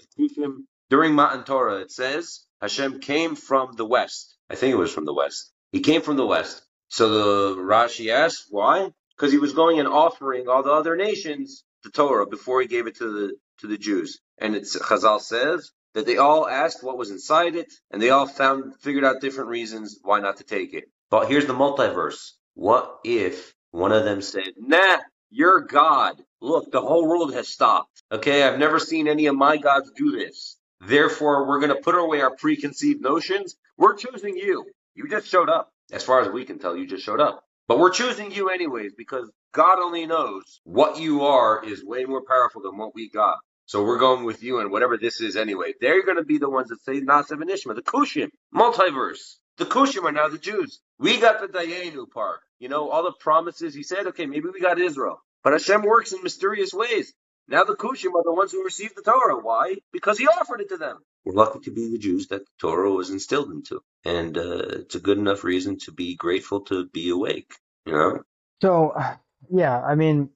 during 0.89 1.13
Matan 1.13 1.43
Torah 1.43 1.81
it 1.81 1.91
says 1.91 2.45
Hashem 2.61 3.01
came 3.01 3.35
from 3.35 3.73
the 3.75 3.85
west. 3.85 4.37
I 4.49 4.55
think 4.55 4.71
it 4.71 4.77
was 4.77 4.93
from 4.93 5.03
the 5.03 5.13
west. 5.13 5.51
He 5.71 5.81
came 5.81 6.01
from 6.01 6.17
the 6.17 6.25
west. 6.25 6.61
So 6.89 7.09
the 7.55 7.61
Rashi 7.61 8.11
asks 8.11 8.47
why? 8.49 8.89
Because 9.15 9.31
he 9.31 9.37
was 9.37 9.53
going 9.53 9.79
and 9.79 9.87
offering 9.87 10.47
all 10.47 10.63
the 10.63 10.71
other 10.71 10.95
nations 10.95 11.63
the 11.83 11.89
Torah 11.89 12.27
before 12.27 12.61
he 12.61 12.67
gave 12.67 12.87
it 12.87 12.97
to 12.97 13.11
the 13.11 13.35
to 13.59 13.67
the 13.67 13.77
Jews. 13.77 14.19
And 14.37 14.55
it's 14.55 14.77
Chazal 14.77 15.19
says 15.19 15.71
that 15.93 16.05
they 16.05 16.17
all 16.17 16.47
asked 16.47 16.83
what 16.83 16.97
was 16.97 17.11
inside 17.11 17.55
it, 17.55 17.71
and 17.91 18.01
they 18.01 18.11
all 18.11 18.27
found 18.27 18.75
figured 18.81 19.03
out 19.03 19.21
different 19.21 19.49
reasons 19.49 19.99
why 20.01 20.19
not 20.19 20.37
to 20.37 20.43
take 20.43 20.73
it. 20.73 20.85
But 21.09 21.27
here's 21.27 21.47
the 21.47 21.53
multiverse. 21.53 22.31
What 22.53 22.99
if 23.03 23.53
one 23.71 23.91
of 23.91 24.05
them 24.05 24.21
said, 24.21 24.53
Nah, 24.57 24.97
you're 25.29 25.61
God. 25.61 26.21
Look, 26.41 26.71
the 26.71 26.81
whole 26.81 27.07
world 27.07 27.33
has 27.33 27.47
stopped. 27.47 28.03
Okay, 28.11 28.43
I've 28.43 28.59
never 28.59 28.79
seen 28.79 29.07
any 29.07 29.25
of 29.25 29.35
my 29.35 29.57
gods 29.57 29.91
do 29.95 30.11
this. 30.11 30.57
Therefore, 30.81 31.47
we're 31.47 31.59
going 31.59 31.75
to 31.75 31.81
put 31.81 31.95
away 31.95 32.21
our 32.21 32.35
preconceived 32.35 33.01
notions. 33.01 33.55
We're 33.77 33.95
choosing 33.95 34.37
you. 34.37 34.65
You 34.97 35.07
just 35.07 35.27
showed 35.27 35.47
up. 35.47 35.71
As 35.91 36.03
far 36.03 36.21
as 36.21 36.29
we 36.29 36.43
can 36.43 36.57
tell, 36.57 36.75
you 36.75 36.87
just 36.87 37.05
showed 37.05 37.21
up. 37.21 37.43
But 37.67 37.77
we're 37.77 37.91
choosing 37.91 38.31
you 38.31 38.49
anyways 38.49 38.93
because 38.97 39.29
God 39.53 39.77
only 39.77 40.07
knows 40.07 40.59
what 40.63 40.99
you 40.99 41.23
are 41.25 41.63
is 41.63 41.85
way 41.85 42.05
more 42.05 42.23
powerful 42.27 42.63
than 42.63 42.77
what 42.77 42.95
we 42.95 43.07
got. 43.07 43.37
So 43.67 43.83
we're 43.83 43.99
going 43.99 44.23
with 44.23 44.41
you 44.41 44.59
and 44.59 44.71
whatever 44.71 44.97
this 44.97 45.21
is 45.21 45.35
anyway. 45.35 45.73
They're 45.79 46.03
going 46.03 46.17
to 46.17 46.23
be 46.23 46.39
the 46.39 46.49
ones 46.49 46.69
that 46.69 46.83
say 46.83 46.99
Nasav 46.99 47.41
and 47.41 47.49
Ishma, 47.49 47.75
the 47.75 47.83
Kushim, 47.83 48.29
multiverse. 48.55 49.35
The 49.57 49.65
Kushim 49.65 50.03
are 50.05 50.11
now 50.11 50.29
the 50.29 50.39
Jews. 50.39 50.79
We 50.97 51.19
got 51.19 51.41
the 51.41 51.47
Dayenu 51.47 52.09
part. 52.09 52.39
You 52.57 52.69
know, 52.69 52.89
all 52.89 53.03
the 53.03 53.13
promises. 53.19 53.75
He 53.75 53.83
said, 53.83 54.07
okay, 54.07 54.25
maybe 54.25 54.49
we 54.51 54.61
got 54.61 54.79
Israel. 54.79 55.21
But 55.43 55.53
Hashem 55.53 55.83
works 55.83 56.11
in 56.11 56.23
mysterious 56.23 56.73
ways. 56.73 57.13
Now 57.47 57.63
the 57.63 57.75
Kushim 57.75 58.13
are 58.15 58.23
the 58.23 58.33
ones 58.33 58.51
who 58.51 58.63
received 58.63 58.95
the 58.95 59.01
Torah. 59.01 59.39
Why? 59.39 59.75
Because 59.93 60.17
he 60.17 60.27
offered 60.27 60.61
it 60.61 60.69
to 60.69 60.77
them. 60.77 60.97
We're 61.23 61.33
lucky 61.33 61.59
to 61.61 61.71
be 61.71 61.91
the 61.91 61.97
Jews 61.97 62.27
that 62.27 62.45
the 62.45 62.51
Torah 62.59 62.91
was 62.91 63.09
instilled 63.09 63.51
into. 63.51 63.81
And 64.03 64.37
uh, 64.37 64.81
it's 64.81 64.95
a 64.95 64.99
good 64.99 65.17
enough 65.17 65.43
reason 65.43 65.77
to 65.79 65.91
be 65.91 66.15
grateful 66.15 66.61
to 66.65 66.87
be 66.87 67.09
awake. 67.09 67.53
You 67.85 67.93
know? 67.93 68.21
So, 68.61 68.93
yeah, 69.49 69.79
I 69.79 69.95
mean, 69.95 70.29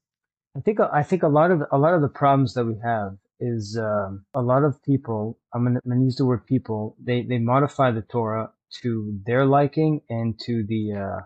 I 0.55 0.59
think 0.61 0.79
I 0.79 1.03
think 1.03 1.23
a 1.23 1.27
lot 1.27 1.51
of 1.51 1.63
a 1.71 1.77
lot 1.77 1.93
of 1.93 2.01
the 2.01 2.09
problems 2.09 2.53
that 2.55 2.65
we 2.65 2.75
have 2.83 3.17
is 3.39 3.77
um, 3.77 4.25
a 4.33 4.41
lot 4.41 4.63
of 4.63 4.83
people. 4.83 5.39
I'm 5.53 5.63
gonna, 5.63 5.79
I'm 5.83 5.91
gonna 5.91 6.03
use 6.03 6.17
the 6.17 6.25
word 6.25 6.45
people. 6.45 6.95
They 7.01 7.23
they 7.23 7.39
modify 7.39 7.91
the 7.91 8.01
Torah 8.01 8.51
to 8.81 9.19
their 9.25 9.45
liking 9.45 10.01
and 10.09 10.37
to 10.45 10.63
the 10.63 10.93
uh, 10.93 11.21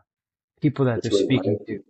people 0.61 0.86
that 0.86 1.01
That's 1.01 1.09
they're 1.09 1.25
what 1.25 1.31
my 1.31 1.38
speaking 1.38 1.59
to. 1.67 1.83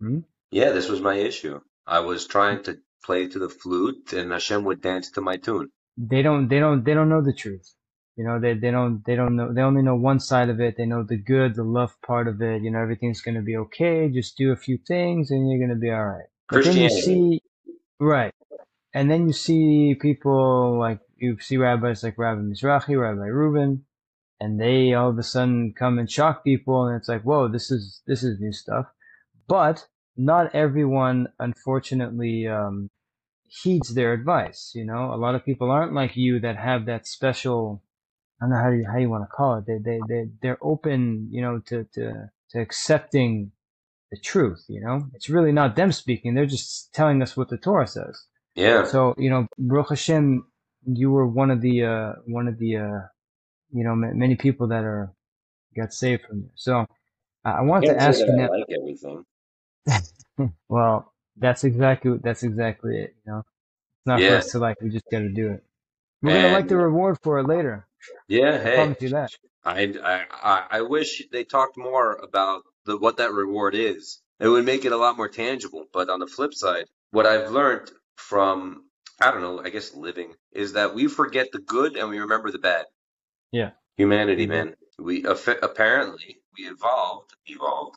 Hmm? 0.00 0.18
Yeah, 0.50 0.70
this 0.70 0.88
was 0.88 1.00
my 1.00 1.14
issue. 1.14 1.60
I 1.86 2.00
was 2.00 2.26
trying 2.26 2.62
to 2.64 2.78
play 3.04 3.28
to 3.28 3.38
the 3.38 3.48
flute 3.48 4.12
and 4.12 4.32
Hashem 4.32 4.64
would 4.64 4.80
dance 4.80 5.10
to 5.12 5.20
my 5.20 5.36
tune. 5.36 5.70
They 5.96 6.22
don't 6.22 6.48
they 6.48 6.60
don't 6.60 6.84
they 6.84 6.94
don't 6.94 7.08
know 7.08 7.22
the 7.22 7.32
truth. 7.32 7.74
You 8.16 8.24
know, 8.24 8.40
they 8.40 8.54
they 8.54 8.72
don't 8.72 9.04
they 9.06 9.14
don't 9.14 9.36
know 9.36 9.52
they 9.52 9.62
only 9.62 9.82
know 9.82 9.94
one 9.94 10.20
side 10.20 10.48
of 10.48 10.60
it. 10.60 10.76
They 10.76 10.86
know 10.86 11.04
the 11.04 11.16
good, 11.16 11.54
the 11.54 11.62
love 11.62 11.94
part 12.02 12.26
of 12.26 12.42
it. 12.42 12.62
You 12.62 12.70
know, 12.70 12.80
everything's 12.80 13.20
gonna 13.20 13.42
be 13.42 13.56
okay. 13.56 14.08
Just 14.08 14.36
do 14.36 14.50
a 14.52 14.56
few 14.56 14.78
things 14.78 15.30
and 15.30 15.48
you're 15.48 15.60
gonna 15.60 15.78
be 15.78 15.90
all 15.90 16.04
right. 16.04 16.26
But 16.50 16.64
then 16.64 16.78
you 16.78 16.88
Christianity. 16.88 17.00
see, 17.00 17.42
right, 18.00 18.34
and 18.92 19.10
then 19.10 19.28
you 19.28 19.32
see 19.32 19.96
people 20.00 20.78
like 20.78 21.00
you 21.16 21.38
see 21.40 21.58
rabbis 21.58 22.02
like 22.02 22.18
Rabbi 22.18 22.40
Mizrahi, 22.40 23.00
Rabbi 23.00 23.28
Reuven, 23.28 23.82
and 24.40 24.60
they 24.60 24.94
all 24.94 25.10
of 25.10 25.18
a 25.18 25.22
sudden 25.22 25.72
come 25.78 25.98
and 25.98 26.10
shock 26.10 26.42
people, 26.42 26.86
and 26.86 26.96
it's 26.96 27.08
like, 27.08 27.22
whoa, 27.22 27.48
this 27.48 27.70
is 27.70 28.02
this 28.06 28.24
is 28.24 28.40
new 28.40 28.52
stuff. 28.52 28.86
But 29.46 29.86
not 30.18 30.54
everyone, 30.54 31.28
unfortunately, 31.38 32.46
um, 32.48 32.90
heeds 33.46 33.94
their 33.94 34.12
advice. 34.12 34.72
You 34.74 34.84
know, 34.84 35.14
a 35.14 35.16
lot 35.16 35.34
of 35.34 35.44
people 35.44 35.70
aren't 35.70 35.94
like 35.94 36.16
you 36.16 36.40
that 36.40 36.56
have 36.56 36.86
that 36.86 37.06
special. 37.06 37.82
I 38.40 38.44
don't 38.44 38.50
know 38.50 38.62
how 38.62 38.70
you 38.70 38.86
how 38.90 38.98
you 38.98 39.08
want 39.08 39.24
to 39.24 39.34
call 39.34 39.58
it. 39.58 39.66
They 39.66 39.78
they 39.78 40.00
they 40.08 40.28
they're 40.42 40.58
open, 40.60 41.28
you 41.30 41.40
know, 41.40 41.60
to 41.66 41.84
to 41.94 42.30
to 42.50 42.60
accepting 42.60 43.52
the 44.10 44.18
truth. 44.18 44.64
You 44.68 44.80
know, 44.80 45.06
it's 45.14 45.30
really 45.30 45.52
not 45.52 45.76
them 45.76 45.92
speaking; 45.92 46.34
they're 46.34 46.46
just 46.46 46.92
telling 46.92 47.22
us 47.22 47.36
what 47.36 47.48
the 47.48 47.56
Torah 47.56 47.86
says. 47.86 48.24
Yeah. 48.54 48.84
So 48.84 49.14
you 49.18 49.30
know, 49.30 49.46
Baruch 49.56 49.90
Hashem, 49.90 50.44
you 50.84 51.10
were 51.10 51.26
one 51.26 51.50
of 51.50 51.60
the 51.60 51.84
uh, 51.84 52.12
one 52.26 52.48
of 52.48 52.58
the 52.58 52.76
uh, 52.76 53.00
you 53.72 53.84
know 53.84 53.94
ma- 53.94 54.12
many 54.12 54.34
people 54.36 54.68
that 54.68 54.84
are 54.84 55.12
got 55.76 55.92
saved 55.92 56.22
from 56.28 56.42
there. 56.42 56.50
So 56.56 56.86
I 57.44 57.50
I 57.50 57.62
Can't 57.62 57.84
to 57.86 58.02
ask 58.02 58.18
you 58.20 58.26
that 58.26 58.36
now. 58.36 58.50
Like 58.50 58.66
everything. 58.70 59.24
Well, 60.68 61.12
that's 61.36 61.64
exactly 61.64 62.18
that's 62.22 62.42
exactly 62.44 62.98
it. 62.98 63.16
You 63.26 63.32
know, 63.32 63.38
it's 63.40 64.06
not 64.06 64.24
for 64.24 64.36
us 64.36 64.48
to 64.52 64.58
like. 64.60 64.78
We 64.80 64.90
just 64.90 65.08
got 65.10 65.20
to 65.20 65.30
do 65.30 65.52
it. 65.52 65.64
We're 66.22 66.32
gonna 66.32 66.48
like 66.48 66.68
the 66.68 66.76
reward 66.76 67.18
for 67.22 67.38
it 67.38 67.46
later. 67.46 67.86
yeah, 68.28 68.62
I 68.64 68.68
hey, 68.68 68.70
promise 68.70 68.98
you 69.00 69.10
that. 69.10 69.32
I, 69.64 69.94
I 70.04 70.66
I 70.78 70.80
wish 70.82 71.22
they 71.32 71.44
talked 71.44 71.76
more 71.78 72.14
about 72.16 72.62
the 72.86 72.96
what 72.98 73.18
that 73.18 73.32
reward 73.32 73.74
is. 73.74 74.20
It 74.40 74.48
would 74.48 74.64
make 74.66 74.84
it 74.84 74.92
a 74.92 74.96
lot 74.96 75.16
more 75.16 75.28
tangible. 75.28 75.86
But 75.92 76.10
on 76.10 76.20
the 76.20 76.26
flip 76.26 76.54
side, 76.54 76.86
what 77.12 77.26
I've 77.26 77.50
learned 77.50 77.90
from 78.16 78.84
I 79.20 79.30
don't 79.32 79.42
know, 79.42 79.60
I 79.64 79.70
guess 79.70 79.94
living 79.94 80.34
is 80.52 80.74
that 80.74 80.94
we 80.94 81.08
forget 81.08 81.48
the 81.52 81.60
good 81.60 81.96
and 81.96 82.08
we 82.10 82.20
remember 82.20 82.50
the 82.52 82.58
bad. 82.58 82.86
Yeah. 83.52 83.72
Humanity, 83.96 84.46
Mhm. 84.46 84.48
man. 84.48 84.74
We 84.98 85.24
apparently 85.24 86.38
we 86.58 86.66
evolved 86.68 87.32
evolved 87.46 87.96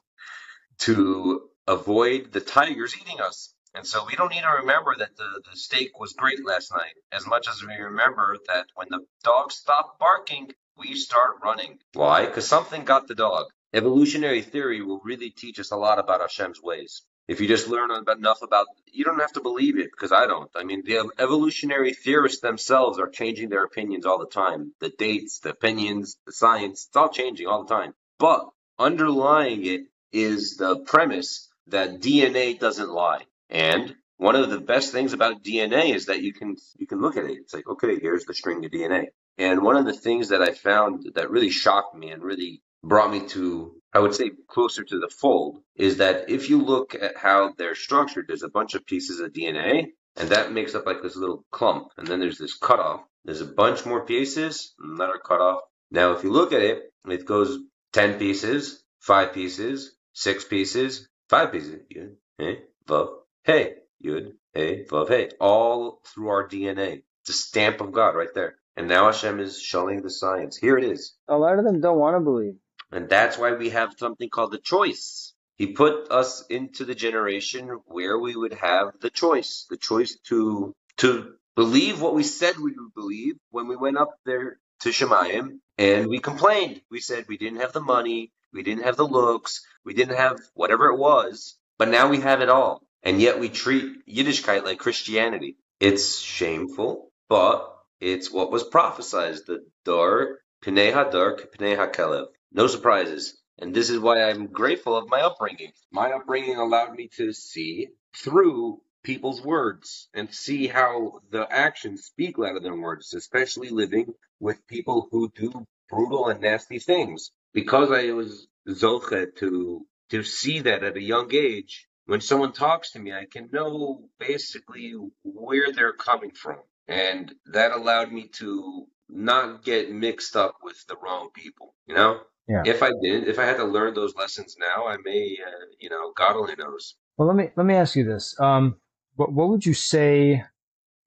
to 0.80 1.50
avoid 1.68 2.32
the 2.32 2.41
tigers 2.41 2.95
eating 2.99 3.22
us. 3.22 3.53
And 3.74 3.88
so 3.88 4.05
we 4.05 4.16
don't 4.16 4.32
need 4.32 4.41
to 4.41 4.59
remember 4.62 4.95
that 4.97 5.16
the, 5.16 5.41
the 5.49 5.57
steak 5.57 5.97
was 5.99 6.14
great 6.14 6.45
last 6.45 6.72
night 6.72 6.93
as 7.12 7.26
much 7.26 7.47
as 7.47 7.64
we 7.64 7.74
remember 7.76 8.38
that 8.47 8.66
when 8.76 8.88
the 8.89 9.05
dog 9.24 9.51
stopped 9.51 9.97
barking, 9.97 10.51
we 10.78 10.95
start 10.95 11.38
running. 11.43 11.80
Why? 11.93 12.26
Because 12.26 12.47
something 12.47 12.84
got 12.84 13.07
the 13.07 13.16
dog. 13.16 13.47
Evolutionary 13.74 14.41
theory 14.41 14.82
will 14.82 14.99
really 15.03 15.30
teach 15.30 15.59
us 15.59 15.72
a 15.72 15.78
lot 15.78 15.99
about 15.99 16.20
Hashem's 16.20 16.62
ways. 16.62 17.03
If 17.30 17.39
you 17.39 17.47
just 17.47 17.70
learn 17.70 17.91
enough 17.91 18.41
about, 18.41 18.68
you 18.91 19.05
don't 19.05 19.22
have 19.22 19.32
to 19.34 19.41
believe 19.41 19.78
it 19.78 19.91
because 19.91 20.12
I 20.12 20.28
don't. 20.28 20.51
I 20.53 20.66
mean, 20.66 20.84
the 20.84 21.09
evolutionary 21.18 21.93
theorists 21.93 22.41
themselves 22.41 22.99
are 22.99 23.07
changing 23.07 23.47
their 23.47 23.64
opinions 23.64 24.05
all 24.05 24.20
the 24.20 24.26
time. 24.26 24.74
The 24.82 24.89
dates, 24.89 25.39
the 25.39 25.51
opinions, 25.51 26.18
the 26.26 26.34
science, 26.34 26.88
it's 26.88 26.95
all 26.97 27.07
changing 27.07 27.47
all 27.47 27.64
the 27.64 27.74
time. 27.74 27.93
But 28.20 28.49
underlying 28.78 29.66
it 29.66 29.86
is 30.12 30.57
the 30.57 30.80
premise 30.80 31.47
that 31.72 32.00
DNA 32.00 32.60
doesn't 32.60 32.90
lie. 32.90 33.24
And 33.50 33.96
one 34.18 34.36
of 34.36 34.50
the 34.50 34.60
best 34.60 34.92
things 34.92 35.14
about 35.14 35.44
DNA 35.44 35.96
is 35.96 36.06
that 36.06 36.22
you 36.22 36.34
can 36.34 36.56
you 36.78 36.88
can 36.88 37.02
look 37.02 37.18
at 37.18 37.26
it. 37.26 37.38
It's 37.38 37.54
like, 37.54 37.68
okay, 37.68 38.00
here's 38.00 38.26
the 38.26 38.34
string 38.34 38.64
of 38.64 38.72
DNA. 38.72 39.08
And 39.38 39.64
one 39.64 39.78
of 39.78 39.86
the 39.86 39.94
things 39.94 40.30
that 40.30 40.42
I 40.42 40.52
found 40.52 41.12
that 41.16 41.32
really 41.32 41.50
shocked 41.50 41.96
me 41.96 42.12
and 42.12 42.24
really 42.24 42.62
brought 42.84 43.12
me 43.12 43.28
to 43.30 43.76
I 43.94 44.00
would 44.00 44.16
say 44.16 44.32
closer 44.48 44.84
to 44.84 45.00
the 45.00 45.10
fold 45.10 45.62
is 45.76 45.98
that 45.98 46.30
if 46.30 46.50
you 46.50 46.62
look 46.62 46.96
at 46.96 47.18
how 47.18 47.54
they're 47.58 47.76
structured, 47.76 48.26
there's 48.28 48.44
a 48.44 48.50
bunch 48.50 48.74
of 48.74 48.86
pieces 48.86 49.20
of 49.20 49.34
DNA, 49.34 49.88
and 50.16 50.30
that 50.30 50.54
makes 50.54 50.76
up 50.76 50.86
like 50.86 51.02
this 51.02 51.18
little 51.18 51.44
clump. 51.52 51.88
And 51.98 52.08
then 52.08 52.20
there's 52.20 52.38
this 52.38 52.58
cutoff. 52.58 53.02
There's 53.26 53.42
a 53.42 53.46
bunch 53.46 53.86
more 53.86 54.06
pieces 54.06 54.74
that 54.98 55.10
are 55.10 55.20
cut 55.20 55.42
off. 55.42 55.62
Now, 55.92 56.14
if 56.14 56.24
you 56.24 56.32
look 56.32 56.54
at 56.54 56.62
it, 56.62 56.84
it 57.06 57.26
goes 57.26 57.58
10 57.94 58.18
pieces, 58.18 58.82
5 59.02 59.34
pieces, 59.34 59.96
6 60.14 60.46
pieces, 60.46 61.10
5 61.32 61.52
pieces. 61.54 61.80
Yud, 61.96 62.16
hey, 62.38 62.60
vav, 62.86 63.08
hey. 63.46 63.76
Yud, 64.06 64.34
hey, 64.54 64.84
vav, 64.84 65.08
hey. 65.08 65.30
All 65.40 66.02
through 66.06 66.28
our 66.28 66.48
DNA. 66.48 67.04
It's 67.22 67.30
a 67.30 67.34
stamp 67.34 67.80
of 67.80 67.94
God 67.94 68.18
right 68.18 68.34
there. 68.36 68.56
And 68.76 68.90
now 68.90 69.06
Hashem 69.06 69.40
is 69.40 69.62
showing 69.62 70.02
the 70.02 70.10
science. 70.10 70.58
Here 70.58 70.78
it 70.78 70.84
is. 70.84 71.16
A 71.30 71.38
lot 71.38 71.58
of 71.58 71.64
them 71.64 71.80
don't 71.80 72.00
want 72.00 72.18
to 72.18 72.20
believe. 72.20 72.56
And 72.92 73.08
that's 73.08 73.38
why 73.38 73.54
we 73.54 73.70
have 73.70 73.96
something 73.98 74.30
called 74.30 74.52
the 74.52 74.58
choice. 74.58 75.34
He 75.56 75.68
put 75.68 76.12
us 76.12 76.46
into 76.50 76.84
the 76.84 76.96
generation 76.96 77.80
where 77.86 78.20
we 78.20 78.36
would 78.36 78.54
have 78.56 79.00
the 79.00 79.10
choice, 79.10 79.68
the 79.70 79.78
choice 79.78 80.18
to 80.26 80.74
to 80.98 81.36
believe 81.56 82.02
what 82.02 82.14
we 82.14 82.24
said 82.24 82.58
we 82.58 82.74
would 82.78 82.94
believe 82.94 83.36
when 83.52 83.70
we 83.70 83.78
went 83.78 83.98
up 83.98 84.16
there 84.26 84.60
to 84.82 84.90
Shemayim 84.90 85.60
and 85.78 86.08
we 86.08 86.20
complained. 86.20 86.82
We 86.90 87.00
said 87.00 87.26
we 87.28 87.38
didn't 87.38 87.62
have 87.62 87.74
the 87.74 87.82
money, 87.82 88.32
we 88.54 88.64
didn't 88.64 88.84
have 88.84 88.98
the 88.98 89.08
looks, 89.08 89.66
we 89.86 89.94
didn't 89.94 90.18
have 90.18 90.40
whatever 90.54 90.88
it 90.88 90.98
was, 90.98 91.56
but 91.78 91.90
now 91.90 92.10
we 92.10 92.20
have 92.20 92.42
it 92.42 92.50
all. 92.50 92.84
And 93.04 93.20
yet 93.20 93.40
we 93.40 93.50
treat 93.50 94.06
Yiddishkeit 94.08 94.64
like 94.64 94.80
Christianity. 94.80 95.58
It's 95.80 96.20
shameful, 96.20 97.12
but 97.30 97.76
it's 98.00 98.32
what 98.32 98.52
was 98.52 98.64
prophesied. 98.64 99.38
The 99.48 99.66
dar, 99.86 100.40
Pnei 100.64 100.94
Hadar, 100.94 101.40
Pnei 101.58 101.76
HaKelev. 101.78 102.28
No 102.52 102.68
surprises. 102.68 103.38
And 103.58 103.74
this 103.74 103.90
is 103.90 104.00
why 104.00 104.24
I'm 104.24 104.48
grateful 104.48 104.96
of 104.96 105.10
my 105.10 105.22
upbringing. 105.22 105.72
My 105.92 106.12
upbringing 106.12 106.58
allowed 106.58 106.94
me 106.96 107.10
to 107.18 107.34
see 107.34 107.88
through 108.16 108.82
people's 109.04 109.41
words 109.41 110.10
and 110.14 110.34
see 110.34 110.68
how 110.68 111.20
the 111.32 111.47
actions 111.52 112.06
speak 112.06 112.38
louder 112.38 112.60
than 112.60 112.82
words, 112.82 113.14
especially 113.14 113.70
living 113.70 114.14
with 114.39 114.68
people 114.68 115.08
who 115.12 115.32
do 115.36 115.66
brutal 115.89 116.28
and 116.28 116.41
nasty 116.41 116.80
things. 116.80 117.32
Because 117.54 117.91
I 117.91 118.12
was 118.12 118.47
zoche 118.70 119.36
to 119.38 119.86
to 120.10 120.24
see 120.24 120.60
that 120.60 120.84
at 120.84 120.97
a 120.97 121.02
young 121.02 121.34
age, 121.34 121.88
when 122.06 122.22
someone 122.22 122.52
talks 122.52 122.91
to 122.91 122.99
me, 122.99 123.14
I 123.14 123.26
can 123.32 123.49
know 123.52 124.10
basically 124.20 124.93
where 125.24 125.72
they're 125.72 125.93
coming 125.93 126.32
from. 126.32 126.60
And 126.88 127.34
that 127.54 127.72
allowed 127.72 128.12
me 128.12 128.28
to 128.39 128.88
not 129.08 129.64
get 129.64 129.91
mixed 129.91 130.36
up 130.36 130.56
with 130.64 130.86
the 130.88 130.97
wrong 131.02 131.30
people, 131.34 131.74
you 131.88 131.95
know? 131.95 132.20
Yeah. 132.47 132.64
If 132.66 132.84
I 132.84 132.91
did, 133.02 133.30
if 133.30 133.39
I 133.39 133.45
had 133.45 133.58
to 133.58 133.64
learn 133.64 133.93
those 133.93 134.16
lessons 134.16 134.58
now, 134.60 134.88
I 134.88 134.97
may, 134.97 135.38
uh, 135.45 135.66
you 135.80 135.89
know, 135.89 136.12
God 136.18 136.36
only 136.36 136.56
knows. 136.56 136.95
Well, 137.18 137.28
let 137.28 137.38
me 137.38 137.52
let 137.56 137.66
me 137.66 137.76
ask 137.76 137.95
you 137.95 138.04
this. 138.04 138.36
Um, 138.39 138.78
what 139.16 139.32
what 139.32 139.49
would 139.49 139.66
you 139.66 139.74
say 139.74 140.43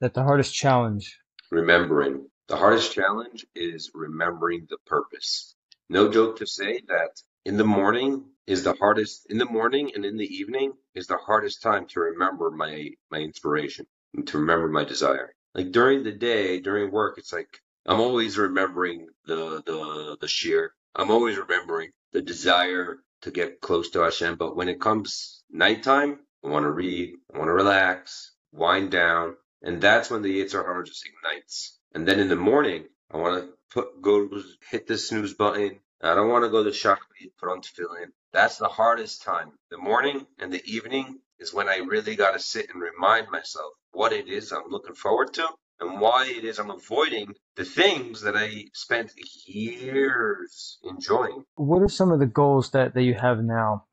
that 0.00 0.14
the 0.14 0.22
hardest 0.22 0.54
challenge? 0.54 1.18
Remembering 1.50 2.28
the 2.48 2.56
hardest 2.56 2.92
challenge 2.92 3.46
is 3.54 3.90
remembering 3.94 4.66
the 4.68 4.78
purpose. 4.86 5.54
No 5.88 6.10
joke 6.10 6.38
to 6.38 6.46
say 6.46 6.80
that 6.88 7.22
in 7.44 7.56
the 7.56 7.64
morning 7.64 8.24
is 8.46 8.64
the 8.64 8.74
hardest. 8.74 9.26
In 9.30 9.38
the 9.38 9.44
morning 9.46 9.92
and 9.94 10.04
in 10.04 10.16
the 10.16 10.26
evening 10.26 10.72
is 10.94 11.06
the 11.06 11.16
hardest 11.16 11.62
time 11.62 11.86
to 11.88 12.00
remember 12.00 12.50
my 12.50 12.90
my 13.10 13.18
inspiration 13.18 13.86
and 14.14 14.26
to 14.28 14.38
remember 14.38 14.68
my 14.68 14.84
desire. 14.84 15.34
Like 15.54 15.72
during 15.72 16.02
the 16.02 16.12
day, 16.12 16.60
during 16.60 16.90
work, 16.90 17.18
it's 17.18 17.32
like 17.32 17.60
I'm 17.86 18.00
always 18.00 18.38
remembering 18.38 19.08
the 19.26 19.62
the 19.64 20.16
the 20.20 20.28
sheer 20.28 20.74
I'm 20.96 21.10
always 21.10 21.36
remembering 21.36 21.90
the 22.12 22.22
desire 22.22 22.98
to 23.22 23.30
get 23.30 23.60
close 23.60 23.90
to 23.90 24.00
Hashem. 24.00 24.36
But 24.36 24.56
when 24.56 24.68
it 24.68 24.80
comes 24.80 25.42
nighttime, 25.50 26.20
I 26.44 26.48
want 26.48 26.64
to 26.64 26.70
read, 26.70 27.14
I 27.32 27.38
want 27.38 27.48
to 27.48 27.54
relax, 27.54 28.32
wind 28.52 28.90
down, 28.90 29.36
and 29.62 29.80
that's 29.80 30.10
when 30.10 30.20
the 30.20 30.42
Yetzer 30.42 30.64
Hara 30.64 30.84
just 30.84 31.06
ignites. 31.06 31.78
And 31.94 32.06
then 32.06 32.20
in 32.20 32.28
the 32.28 32.36
morning, 32.36 32.84
I 33.10 33.16
want 33.16 33.42
to 33.44 33.50
put 33.72 34.02
go 34.02 34.28
hit 34.70 34.86
the 34.86 34.98
snooze 34.98 35.34
button. 35.34 35.80
I 36.02 36.14
don't 36.14 36.28
want 36.28 36.44
to 36.44 36.50
go 36.50 36.62
to 36.62 36.70
shachrit, 36.70 37.32
put 37.40 37.50
on 37.50 37.62
tefillin. 37.62 38.08
That's 38.32 38.58
the 38.58 38.68
hardest 38.68 39.22
time. 39.22 39.52
The 39.70 39.78
morning 39.78 40.26
and 40.38 40.52
the 40.52 40.62
evening 40.66 41.20
is 41.38 41.54
when 41.54 41.68
I 41.68 41.78
really 41.78 42.14
got 42.14 42.32
to 42.32 42.38
sit 42.38 42.68
and 42.68 42.82
remind 42.82 43.30
myself 43.30 43.72
what 43.92 44.12
it 44.12 44.28
is 44.28 44.52
I'm 44.52 44.68
looking 44.68 44.94
forward 44.94 45.32
to 45.34 45.48
and 45.80 46.00
why 46.00 46.26
it 46.26 46.44
is 46.44 46.58
I'm 46.58 46.70
avoiding 46.70 47.34
the 47.56 47.64
things 47.64 48.20
that 48.22 48.36
I 48.36 48.66
spent 48.74 49.12
years 49.46 50.78
enjoying. 50.84 51.44
What 51.54 51.80
are 51.80 51.88
some 51.88 52.12
of 52.12 52.18
the 52.18 52.26
goals 52.26 52.70
that, 52.72 52.94
that 52.94 53.02
you 53.02 53.14
have 53.14 53.38
now 53.42 53.86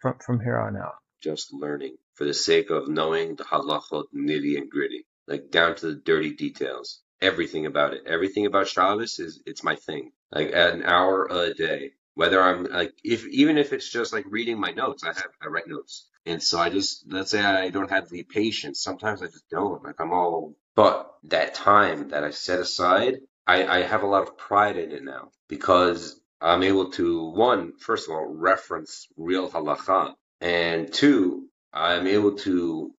from, 0.00 0.14
from 0.24 0.40
here 0.40 0.58
on 0.58 0.76
out? 0.76 0.94
Just 1.20 1.52
learning 1.52 1.96
for 2.14 2.24
the 2.24 2.34
sake 2.34 2.70
of 2.70 2.88
knowing 2.88 3.36
the 3.36 3.44
halachot 3.44 4.04
nitty 4.14 4.56
and 4.56 4.70
gritty, 4.70 5.06
like 5.26 5.50
down 5.50 5.74
to 5.76 5.86
the 5.86 5.94
dirty 5.94 6.34
details. 6.34 7.00
Everything 7.20 7.66
about 7.66 7.94
it, 7.94 8.02
everything 8.06 8.46
about 8.46 8.68
Shabbos 8.68 9.18
is 9.18 9.42
it's 9.46 9.64
my 9.64 9.74
thing. 9.74 10.12
Like 10.30 10.52
at 10.52 10.74
an 10.74 10.84
hour 10.84 11.26
a 11.30 11.54
day, 11.54 11.92
whether 12.14 12.40
I'm 12.40 12.64
like 12.64 12.94
if 13.02 13.26
even 13.26 13.58
if 13.58 13.72
it's 13.72 13.90
just 13.90 14.12
like 14.12 14.24
reading 14.28 14.60
my 14.60 14.70
notes, 14.70 15.04
I 15.04 15.08
have 15.08 15.30
I 15.42 15.46
write 15.48 15.66
notes, 15.66 16.08
and 16.26 16.42
so 16.42 16.58
I 16.58 16.70
just 16.70 17.04
let's 17.10 17.30
say 17.32 17.42
I 17.42 17.70
don't 17.70 17.90
have 17.90 18.08
the 18.08 18.22
patience. 18.22 18.80
Sometimes 18.80 19.22
I 19.22 19.26
just 19.26 19.48
don't. 19.50 19.82
Like 19.82 20.00
I'm 20.00 20.12
all 20.12 20.54
but 20.78 21.12
that 21.24 21.54
time 21.54 22.10
that 22.10 22.22
I 22.22 22.30
set 22.30 22.60
aside, 22.60 23.16
I, 23.48 23.66
I 23.66 23.82
have 23.82 24.04
a 24.04 24.06
lot 24.06 24.22
of 24.22 24.38
pride 24.38 24.76
in 24.76 24.92
it 24.92 25.02
now 25.02 25.32
because 25.48 26.20
I'm 26.40 26.62
able 26.62 26.92
to, 26.92 27.30
one, 27.30 27.72
first 27.78 28.08
of 28.08 28.14
all, 28.14 28.24
reference 28.24 29.08
real 29.16 29.50
halacha, 29.50 30.14
and 30.40 30.92
two, 30.92 31.48
I'm 31.72 32.06
able 32.06 32.36
to 32.38 32.92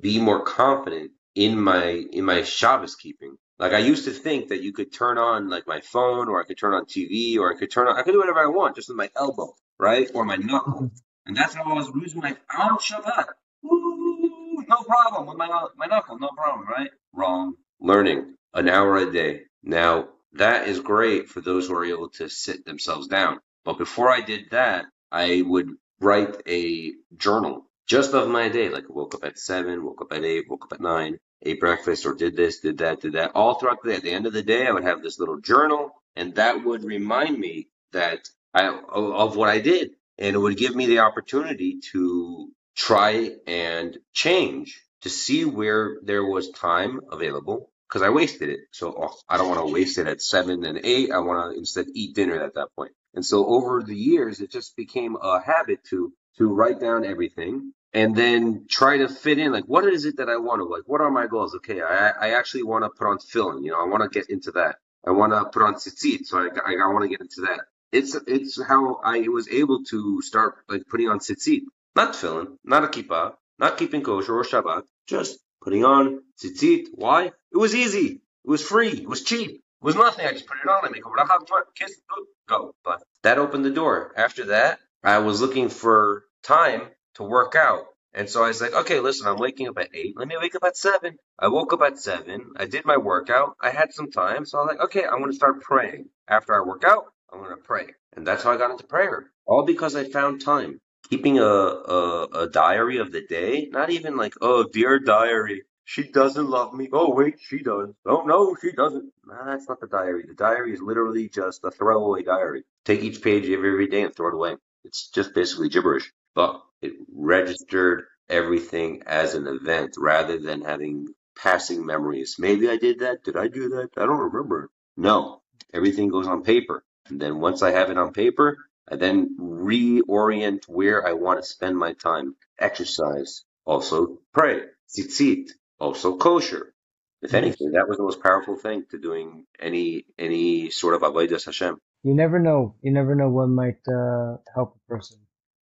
be 0.00 0.20
more 0.20 0.42
confident 0.42 1.12
in 1.34 1.60
my 1.60 2.04
in 2.12 2.24
my 2.24 2.42
Shabbos 2.42 2.96
keeping. 2.96 3.36
Like 3.58 3.72
I 3.72 3.78
used 3.78 4.04
to 4.06 4.12
think 4.12 4.48
that 4.48 4.62
you 4.62 4.72
could 4.72 4.92
turn 4.92 5.18
on 5.18 5.48
like 5.48 5.66
my 5.66 5.80
phone, 5.80 6.28
or 6.28 6.40
I 6.40 6.44
could 6.44 6.58
turn 6.58 6.74
on 6.74 6.86
TV, 6.86 7.38
or 7.38 7.54
I 7.54 7.58
could 7.58 7.70
turn 7.70 7.88
on 7.88 7.98
I 7.98 8.02
could 8.02 8.12
do 8.12 8.18
whatever 8.18 8.40
I 8.40 8.46
want 8.46 8.76
just 8.76 8.88
with 8.88 8.96
my 8.96 9.10
elbow, 9.16 9.54
right, 9.78 10.10
or 10.14 10.24
my 10.24 10.36
knuckle, 10.36 10.72
mm-hmm. 10.72 10.96
and 11.26 11.36
that's 11.36 11.54
how 11.54 11.64
I 11.64 11.74
was 11.74 11.90
losing 11.90 12.20
my 12.20 12.36
on 12.56 12.78
Shabbat. 12.78 13.26
Woo, 13.62 14.64
no 14.68 14.82
problem 14.84 15.26
with 15.26 15.36
my 15.36 15.66
my 15.76 15.86
knuckle, 15.86 16.18
no 16.18 16.28
problem, 16.28 16.66
right? 16.68 16.90
Wrong. 17.12 17.54
Learning 17.80 18.34
an 18.54 18.68
hour 18.68 18.96
a 18.96 19.12
day. 19.12 19.42
Now, 19.62 20.08
that 20.34 20.68
is 20.68 20.80
great 20.80 21.28
for 21.28 21.40
those 21.40 21.68
who 21.68 21.74
are 21.74 21.84
able 21.84 22.08
to 22.10 22.28
sit 22.28 22.64
themselves 22.64 23.08
down. 23.08 23.40
But 23.64 23.78
before 23.78 24.10
I 24.10 24.20
did 24.20 24.50
that, 24.50 24.86
I 25.12 25.42
would 25.44 25.70
write 26.00 26.42
a 26.48 26.92
journal 27.16 27.66
just 27.86 28.14
of 28.14 28.28
my 28.28 28.48
day. 28.48 28.68
Like 28.68 28.88
woke 28.88 29.14
up 29.14 29.24
at 29.24 29.38
seven, 29.38 29.84
woke 29.84 30.02
up 30.02 30.12
at 30.12 30.24
eight, 30.24 30.48
woke 30.48 30.64
up 30.64 30.72
at 30.72 30.80
nine, 30.80 31.18
ate 31.42 31.60
breakfast, 31.60 32.06
or 32.06 32.14
did 32.14 32.36
this, 32.36 32.60
did 32.60 32.78
that, 32.78 33.00
did 33.00 33.14
that. 33.14 33.32
All 33.34 33.54
throughout 33.54 33.82
the 33.82 33.90
day. 33.90 33.96
At 33.96 34.02
the 34.02 34.12
end 34.12 34.26
of 34.26 34.32
the 34.32 34.42
day, 34.42 34.66
I 34.66 34.72
would 34.72 34.84
have 34.84 35.02
this 35.02 35.18
little 35.18 35.40
journal, 35.40 35.92
and 36.16 36.34
that 36.36 36.64
would 36.64 36.84
remind 36.84 37.38
me 37.38 37.68
that 37.92 38.28
I 38.54 38.68
of 38.68 39.36
what 39.36 39.48
I 39.48 39.60
did, 39.60 39.90
and 40.18 40.34
it 40.34 40.38
would 40.38 40.56
give 40.56 40.74
me 40.74 40.86
the 40.86 41.00
opportunity 41.00 41.80
to 41.92 42.50
try 42.76 43.30
and 43.46 43.96
change 44.12 44.82
to 45.02 45.08
see 45.08 45.44
where 45.44 45.98
there 46.02 46.24
was 46.24 46.50
time 46.50 47.00
available 47.10 47.70
because 47.88 48.02
I 48.02 48.10
wasted 48.10 48.50
it. 48.50 48.60
So 48.70 48.94
oh, 48.96 49.14
I 49.28 49.36
don't 49.36 49.48
want 49.48 49.66
to 49.66 49.72
waste 49.72 49.98
it 49.98 50.06
at 50.06 50.22
seven 50.22 50.64
and 50.64 50.80
eight. 50.84 51.10
I 51.10 51.18
want 51.18 51.52
to 51.52 51.58
instead 51.58 51.86
eat 51.94 52.14
dinner 52.14 52.42
at 52.42 52.54
that 52.54 52.68
point. 52.76 52.92
And 53.14 53.24
so 53.24 53.46
over 53.46 53.82
the 53.82 53.96
years, 53.96 54.40
it 54.40 54.50
just 54.50 54.76
became 54.76 55.16
a 55.20 55.40
habit 55.40 55.84
to 55.90 56.12
to 56.38 56.46
write 56.46 56.80
down 56.80 57.04
everything 57.04 57.72
and 57.92 58.14
then 58.14 58.66
try 58.68 58.98
to 58.98 59.08
fit 59.08 59.38
in 59.38 59.52
like 59.52 59.64
what 59.64 59.84
is 59.84 60.04
it 60.04 60.18
that 60.18 60.28
I 60.28 60.36
want 60.36 60.60
to 60.60 60.64
like 60.64 60.84
what 60.86 61.00
are 61.00 61.10
my 61.10 61.26
goals? 61.26 61.54
Okay, 61.56 61.80
I 61.82 62.10
I 62.10 62.30
actually 62.34 62.62
want 62.62 62.84
to 62.84 62.90
put 62.90 63.08
on 63.08 63.18
film. 63.18 63.62
You 63.64 63.72
know, 63.72 63.80
I 63.80 63.88
want 63.88 64.02
to 64.02 64.18
get 64.18 64.30
into 64.30 64.52
that. 64.52 64.76
I 65.06 65.10
want 65.12 65.32
to 65.32 65.44
put 65.46 65.62
on 65.62 65.74
tzitzit, 65.74 66.26
so 66.26 66.38
I, 66.38 66.48
I, 66.64 66.72
I 66.74 66.92
want 66.92 67.04
to 67.04 67.08
get 67.08 67.20
into 67.20 67.42
that. 67.42 67.60
It's 67.92 68.14
it's 68.26 68.62
how 68.62 69.00
I 69.02 69.20
was 69.28 69.48
able 69.48 69.82
to 69.84 70.22
start 70.22 70.56
like 70.68 70.86
putting 70.88 71.08
on 71.08 71.18
tzitzit, 71.18 71.62
not 71.96 72.14
tefillin, 72.14 72.58
not 72.64 72.84
a 72.84 72.88
kippah, 72.88 73.34
not 73.58 73.78
keeping 73.78 74.02
kosher 74.02 74.38
or 74.38 74.44
Shabbat, 74.44 74.84
just 75.06 75.38
putting 75.62 75.84
on 75.84 76.22
tzitzit. 76.42 76.88
Why? 76.92 77.32
It 77.52 77.56
was 77.56 77.74
easy. 77.74 78.20
It 78.44 78.50
was 78.50 78.62
free. 78.62 78.90
It 78.90 79.08
was 79.08 79.22
cheap. 79.22 79.62
Was 79.82 79.96
nothing. 79.96 80.26
I 80.26 80.32
just 80.32 80.46
put 80.46 80.58
it 80.62 80.68
on. 80.68 80.84
I 80.84 80.90
make 80.90 81.04
a 81.04 81.08
bracha, 81.08 81.46
kiss, 81.74 81.98
go. 82.46 82.74
But 82.84 83.02
that 83.22 83.38
opened 83.38 83.64
the 83.64 83.70
door. 83.70 84.12
After 84.16 84.46
that, 84.46 84.78
I 85.02 85.18
was 85.18 85.40
looking 85.40 85.68
for 85.70 86.24
time 86.42 86.82
to 87.14 87.22
work 87.22 87.54
out. 87.54 87.86
And 88.12 88.28
so 88.28 88.42
I 88.44 88.48
was 88.48 88.60
like, 88.60 88.74
okay, 88.74 89.00
listen, 89.00 89.28
I'm 89.28 89.36
waking 89.36 89.68
up 89.68 89.78
at 89.78 89.94
eight. 89.94 90.14
Let 90.16 90.28
me 90.28 90.36
wake 90.38 90.54
up 90.56 90.64
at 90.64 90.76
seven. 90.76 91.16
I 91.38 91.48
woke 91.48 91.72
up 91.72 91.80
at 91.82 91.98
seven. 91.98 92.52
I 92.56 92.66
did 92.66 92.84
my 92.84 92.96
workout. 92.96 93.54
I 93.60 93.70
had 93.70 93.92
some 93.92 94.10
time. 94.10 94.44
So 94.44 94.58
I 94.58 94.62
was 94.62 94.68
like, 94.68 94.84
okay, 94.86 95.04
I'm 95.04 95.18
going 95.20 95.30
to 95.30 95.36
start 95.36 95.62
praying. 95.62 96.06
After 96.28 96.54
I 96.54 96.66
work 96.66 96.84
out, 96.84 97.04
I'm 97.32 97.38
going 97.38 97.56
to 97.56 97.62
pray. 97.62 97.86
And 98.16 98.26
that's 98.26 98.42
how 98.42 98.52
I 98.52 98.56
got 98.56 98.72
into 98.72 98.84
prayer. 98.84 99.30
All 99.46 99.64
because 99.64 99.94
I 99.94 100.04
found 100.04 100.42
time. 100.42 100.80
Keeping 101.08 101.38
a, 101.38 101.44
a, 101.44 102.28
a 102.34 102.48
diary 102.50 102.98
of 102.98 103.12
the 103.12 103.22
day, 103.22 103.68
not 103.70 103.90
even 103.90 104.16
like, 104.16 104.34
oh, 104.40 104.64
dear 104.64 104.98
diary, 104.98 105.62
she 105.90 106.04
doesn't 106.04 106.48
love 106.48 106.72
me. 106.72 106.88
Oh, 106.92 107.12
wait, 107.12 107.40
she 107.40 107.64
does. 107.64 107.88
Oh, 108.06 108.22
no, 108.22 108.56
she 108.62 108.70
doesn't. 108.70 109.12
That's 109.44 109.68
not 109.68 109.80
the 109.80 109.88
diary. 109.88 110.22
The 110.24 110.34
diary 110.34 110.72
is 110.72 110.80
literally 110.80 111.28
just 111.28 111.64
a 111.64 111.72
throwaway 111.72 112.22
diary. 112.22 112.62
Take 112.84 113.02
each 113.02 113.20
page 113.20 113.50
every, 113.50 113.72
every 113.72 113.88
day 113.88 114.02
and 114.02 114.14
throw 114.14 114.28
it 114.28 114.34
away. 114.34 114.54
It's 114.84 115.08
just 115.08 115.34
basically 115.34 115.68
gibberish. 115.68 116.12
But 116.32 116.62
it 116.80 116.92
registered 117.12 118.04
everything 118.28 119.02
as 119.04 119.34
an 119.34 119.48
event 119.48 119.96
rather 119.98 120.38
than 120.38 120.62
having 120.62 121.08
passing 121.36 121.84
memories. 121.84 122.36
Maybe 122.38 122.70
I 122.70 122.76
did 122.76 123.00
that. 123.00 123.24
Did 123.24 123.36
I 123.36 123.48
do 123.48 123.70
that? 123.70 123.88
I 123.96 124.06
don't 124.06 124.30
remember. 124.30 124.70
No, 124.96 125.42
everything 125.74 126.08
goes 126.08 126.28
on 126.28 126.44
paper. 126.44 126.84
And 127.08 127.20
then 127.20 127.40
once 127.40 127.62
I 127.62 127.72
have 127.72 127.90
it 127.90 127.98
on 127.98 128.12
paper, 128.12 128.58
I 128.88 128.94
then 128.94 129.36
reorient 129.40 130.68
where 130.68 131.04
I 131.04 131.14
want 131.14 131.42
to 131.42 131.48
spend 131.48 131.76
my 131.76 131.94
time. 131.94 132.36
Exercise, 132.60 133.42
also 133.64 134.18
pray, 134.32 134.62
tzitzit, 134.88 135.50
also 135.80 136.16
kosher. 136.18 136.74
If 137.22 137.34
anything, 137.34 137.72
that 137.72 137.88
was 137.88 137.98
the 137.98 138.04
most 138.04 138.22
powerful 138.22 138.56
thing 138.56 138.84
to 138.92 138.98
doing 138.98 139.46
any 139.60 140.06
any 140.18 140.70
sort 140.70 140.94
of 140.94 141.02
avodas 141.02 141.46
Hashem. 141.46 141.78
You 142.02 142.14
never 142.14 142.38
know. 142.38 142.76
You 142.82 142.92
never 142.92 143.14
know 143.14 143.30
what 143.30 143.48
might 143.48 143.80
uh, 143.88 144.38
help 144.54 144.76
a 144.76 144.88
person, 144.88 145.18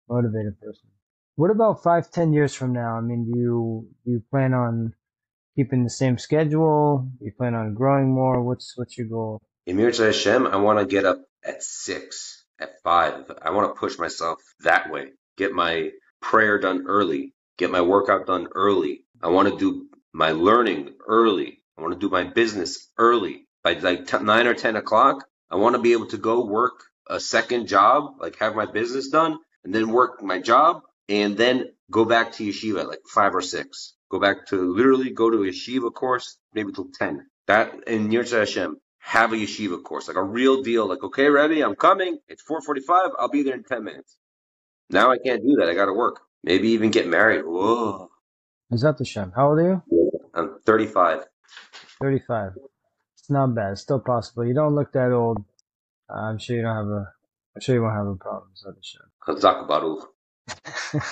motivate 0.09 0.47
a 0.47 0.53
person. 0.65 0.89
What 1.35 1.51
about 1.51 1.83
five, 1.83 2.11
ten 2.11 2.33
years 2.33 2.53
from 2.53 2.73
now? 2.73 2.97
I 2.97 3.01
mean, 3.01 3.31
do 3.31 3.39
you 3.39 3.87
do 4.05 4.11
you 4.11 4.23
plan 4.31 4.53
on 4.53 4.93
keeping 5.55 5.83
the 5.83 5.89
same 5.89 6.17
schedule? 6.17 7.09
You 7.21 7.31
plan 7.37 7.55
on 7.55 7.73
growing 7.75 8.09
more? 8.13 8.43
What's 8.43 8.73
what's 8.77 8.97
your 8.97 9.07
goal? 9.07 9.41
Emir 9.65 9.91
Hashem, 9.91 10.47
I 10.47 10.57
want 10.57 10.79
to 10.79 10.85
get 10.85 11.05
up 11.05 11.21
at 11.45 11.63
six, 11.63 12.45
at 12.59 12.81
five. 12.83 13.31
I 13.41 13.51
want 13.51 13.73
to 13.73 13.79
push 13.79 13.97
myself 13.99 14.39
that 14.61 14.91
way. 14.91 15.11
Get 15.37 15.53
my 15.53 15.91
prayer 16.21 16.59
done 16.59 16.85
early. 16.87 17.33
Get 17.57 17.71
my 17.71 17.81
workout 17.81 18.27
done 18.27 18.47
early. 18.55 19.05
I 19.21 19.29
want 19.29 19.49
to 19.49 19.57
do 19.57 19.86
my 20.17 20.31
learning 20.31 20.95
early. 21.07 21.61
I 21.77 21.81
want 21.81 21.93
to 21.93 21.99
do 21.99 22.09
my 22.09 22.23
business 22.23 22.89
early. 22.97 23.45
By 23.63 23.73
like 23.73 24.07
t- 24.07 24.17
nine 24.19 24.47
or 24.47 24.55
ten 24.55 24.75
o'clock, 24.75 25.25
I 25.51 25.57
want 25.57 25.75
to 25.75 25.81
be 25.81 25.91
able 25.93 26.07
to 26.07 26.17
go 26.17 26.43
work 26.45 26.83
a 27.07 27.19
second 27.19 27.67
job, 27.67 28.15
like 28.19 28.37
have 28.39 28.55
my 28.55 28.65
business 28.65 29.09
done, 29.09 29.37
and 29.63 29.73
then 29.73 29.91
work 29.91 30.23
my 30.23 30.39
job 30.39 30.81
and 31.07 31.37
then 31.37 31.65
go 31.91 32.03
back 32.03 32.33
to 32.33 32.43
yeshiva 32.43 32.81
at 32.81 32.87
like 32.87 33.01
five 33.13 33.35
or 33.35 33.41
six. 33.41 33.93
Go 34.09 34.19
back 34.19 34.47
to 34.47 34.73
literally 34.73 35.11
go 35.11 35.29
to 35.29 35.43
a 35.43 35.47
yeshiva 35.47 35.93
course, 35.93 36.37
maybe 36.53 36.71
till 36.71 36.89
10. 36.97 37.27
That 37.45 37.87
in 37.87 38.09
Yirtzeh 38.09 38.39
Hashem, 38.39 38.77
have 38.99 39.33
a 39.33 39.35
yeshiva 39.35 39.83
course, 39.83 40.07
like 40.07 40.17
a 40.17 40.23
real 40.23 40.63
deal. 40.63 40.87
Like, 40.87 41.03
okay, 41.03 41.29
ready, 41.29 41.63
I'm 41.63 41.75
coming. 41.75 42.17
It's 42.27 42.43
4:45. 42.43 43.11
I'll 43.19 43.29
be 43.29 43.43
there 43.43 43.53
in 43.53 43.63
10 43.63 43.83
minutes. 43.83 44.17
Now 44.89 45.11
I 45.11 45.17
can't 45.23 45.41
do 45.41 45.57
that. 45.59 45.69
I 45.69 45.75
got 45.75 45.85
to 45.85 45.93
work. 45.93 46.21
Maybe 46.43 46.69
even 46.69 46.91
get 46.91 47.07
married. 47.07 47.43
Whoa. 47.45 48.09
Is 48.71 48.81
that 48.81 48.97
the 48.97 49.05
Shem? 49.05 49.31
How 49.35 49.49
old 49.49 49.59
are 49.59 49.83
you? 49.89 50.06
I'm 50.37 50.59
35. 50.65 51.25
35. 52.01 52.53
It's 53.17 53.29
not 53.29 53.55
bad. 53.55 53.73
It's 53.73 53.81
still 53.81 53.99
possible. 53.99 54.45
You 54.45 54.53
don't 54.53 54.75
look 54.75 54.93
that 54.93 55.11
old. 55.11 55.43
I'm 56.09 56.37
sure 56.37 56.55
you 56.55 56.61
don't 56.61 56.75
have 56.75 56.87
a. 56.87 57.13
I'm 57.55 57.61
sure 57.61 57.75
you 57.75 57.81
won't 57.81 57.95
have 57.95 58.07
a 58.07 58.15
problem. 58.15 58.51
So 58.53 58.71
the 58.71 58.77
Shem. 58.81 59.01
Chazak 59.27 59.63
uh, 59.63 59.67
Baruch 59.67 60.07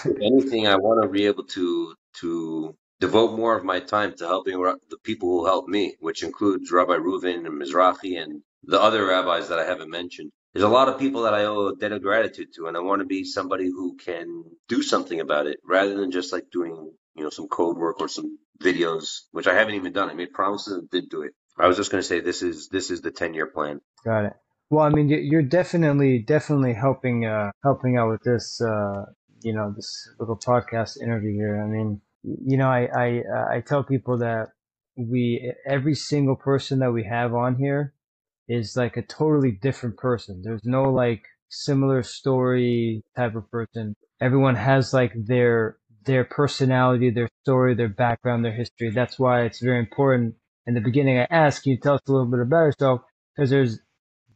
if 0.06 0.18
anything, 0.22 0.68
I 0.68 0.76
want 0.78 1.04
to 1.04 1.10
be 1.10 1.26
able 1.26 1.44
to 1.46 1.96
to 2.22 2.76
devote 3.02 3.38
more 3.38 3.58
of 3.58 3.66
my 3.66 3.80
time 3.80 4.16
to 4.18 4.28
helping 4.28 4.62
the 4.90 4.98
people 5.04 5.30
who 5.30 5.46
help 5.46 5.68
me, 5.68 5.96
which 6.00 6.24
includes 6.24 6.72
Rabbi 6.72 6.94
Reuven 6.98 7.46
and 7.46 7.62
Mizrahi 7.62 8.22
and 8.22 8.42
the 8.64 8.82
other 8.82 9.06
rabbis 9.06 9.50
that 9.50 9.60
I 9.60 9.66
haven't 9.66 9.90
mentioned. 9.90 10.32
There's 10.54 10.64
a 10.64 10.70
lot 10.70 10.88
of 10.88 10.98
people 10.98 11.24
that 11.24 11.34
I 11.34 11.44
owe 11.46 11.68
a 11.68 11.76
debt 11.76 11.92
of 11.92 12.02
gratitude 12.02 12.54
to, 12.56 12.68
and 12.68 12.78
I 12.78 12.80
want 12.80 13.02
to 13.02 13.06
be 13.06 13.26
somebody 13.26 13.66
who 13.66 13.98
can 13.98 14.46
do 14.70 14.82
something 14.82 15.20
about 15.20 15.48
it 15.48 15.60
rather 15.66 15.96
than 15.96 16.12
just 16.12 16.32
like 16.32 16.50
doing, 16.50 16.92
you 17.16 17.24
know, 17.24 17.30
some 17.30 17.50
code 17.50 17.78
work 17.78 18.00
or 18.00 18.08
some 18.08 18.40
videos, 18.62 19.22
which 19.32 19.48
I 19.48 19.54
haven't 19.54 19.76
even 19.76 19.94
done. 19.94 20.10
I 20.10 20.14
made 20.14 20.34
promises 20.34 20.74
and 20.74 20.90
didn't 20.90 21.12
do 21.12 21.22
it. 21.24 21.34
I 21.58 21.68
was 21.68 21.78
just 21.78 21.92
going 21.92 22.02
to 22.02 22.08
say 22.08 22.20
this 22.20 22.42
is 22.42 22.70
this 22.70 22.92
is 22.92 23.02
the 23.02 23.12
10 23.12 23.34
year 23.34 23.48
plan. 23.48 23.82
Got 24.04 24.26
it. 24.26 24.34
Well, 24.70 24.84
I 24.84 24.90
mean, 24.90 25.10
you're 25.10 25.44
definitely 25.44 26.20
definitely 26.20 26.74
helping 26.74 27.26
uh, 27.26 27.52
helping 27.64 27.98
out 27.98 28.10
with 28.10 28.24
this 28.24 28.60
uh, 28.62 29.06
you 29.42 29.54
know 29.54 29.72
this 29.76 30.10
little 30.20 30.38
podcast 30.38 31.02
interview 31.02 31.34
here. 31.34 31.62
I 31.62 31.68
mean, 31.68 32.02
you 32.24 32.58
know, 32.58 32.68
I 32.68 32.88
I 32.94 33.24
uh, 33.32 33.46
I 33.58 33.62
tell 33.62 33.84
people 33.84 34.18
that 34.20 34.50
we 34.98 35.54
every 35.68 35.96
single 35.96 36.36
person 36.36 36.80
that 36.80 36.92
we 36.92 37.04
have 37.04 37.34
on 37.34 37.56
here 37.56 37.94
is 38.48 38.76
like 38.76 38.98
a 38.98 39.02
totally 39.02 39.52
different 39.52 39.98
person. 39.98 40.42
There's 40.44 40.66
no 40.66 40.84
like 40.84 41.24
similar 41.50 42.04
story 42.04 43.04
type 43.16 43.36
of 43.36 43.50
person. 43.52 43.96
Everyone 44.22 44.56
has 44.56 44.94
like 44.94 45.14
their 45.16 45.78
their 46.06 46.24
personality, 46.24 47.10
their 47.10 47.30
story, 47.44 47.76
their 47.76 47.90
background, 47.90 48.46
their 48.46 48.54
history. 48.54 48.92
That's 48.92 49.20
why 49.20 49.44
it's 49.44 49.62
very 49.62 49.80
important. 49.80 50.36
In 50.68 50.74
the 50.74 50.82
beginning, 50.82 51.20
I 51.20 51.28
ask, 51.30 51.64
can 51.64 51.74
you 51.74 51.80
tell 51.80 51.96
us 51.96 52.02
a 52.08 52.12
little 52.12 52.28
bit 52.28 52.40
about 52.40 52.66
yourself? 52.66 53.02
Because 53.36 53.50
there's 53.50 53.80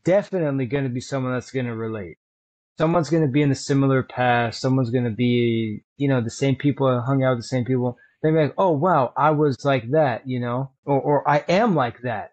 definitely 0.03 0.65
going 0.65 0.83
to 0.83 0.89
be 0.89 1.01
someone 1.01 1.33
that's 1.33 1.51
going 1.51 1.65
to 1.65 1.75
relate 1.75 2.17
someone's 2.79 3.09
going 3.09 3.23
to 3.23 3.29
be 3.29 3.41
in 3.41 3.51
a 3.51 3.55
similar 3.55 4.01
past. 4.01 4.61
Someone's 4.61 4.89
going 4.89 5.03
to 5.03 5.09
be, 5.09 5.83
you 5.97 6.07
know, 6.07 6.21
the 6.21 6.29
same 6.29 6.55
people 6.55 7.01
hung 7.01 7.23
out 7.23 7.31
with 7.31 7.39
the 7.39 7.47
same 7.47 7.65
people. 7.65 7.97
They're 8.23 8.31
like, 8.31 8.53
oh 8.57 8.71
wow, 8.71 9.13
I 9.17 9.31
was 9.31 9.65
like 9.65 9.91
that, 9.91 10.27
you 10.27 10.39
know, 10.39 10.71
or 10.85 10.99
or 10.99 11.29
I 11.29 11.43
am 11.49 11.75
like 11.75 12.01
that. 12.03 12.31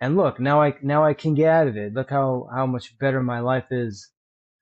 And 0.00 0.16
look, 0.16 0.38
now 0.38 0.62
I 0.62 0.74
now 0.82 1.04
I 1.04 1.14
can 1.14 1.34
get 1.34 1.48
out 1.48 1.66
of 1.66 1.76
it. 1.76 1.94
Look 1.94 2.10
how 2.10 2.48
how 2.54 2.66
much 2.66 2.98
better 2.98 3.22
my 3.22 3.40
life 3.40 3.66
is 3.70 4.10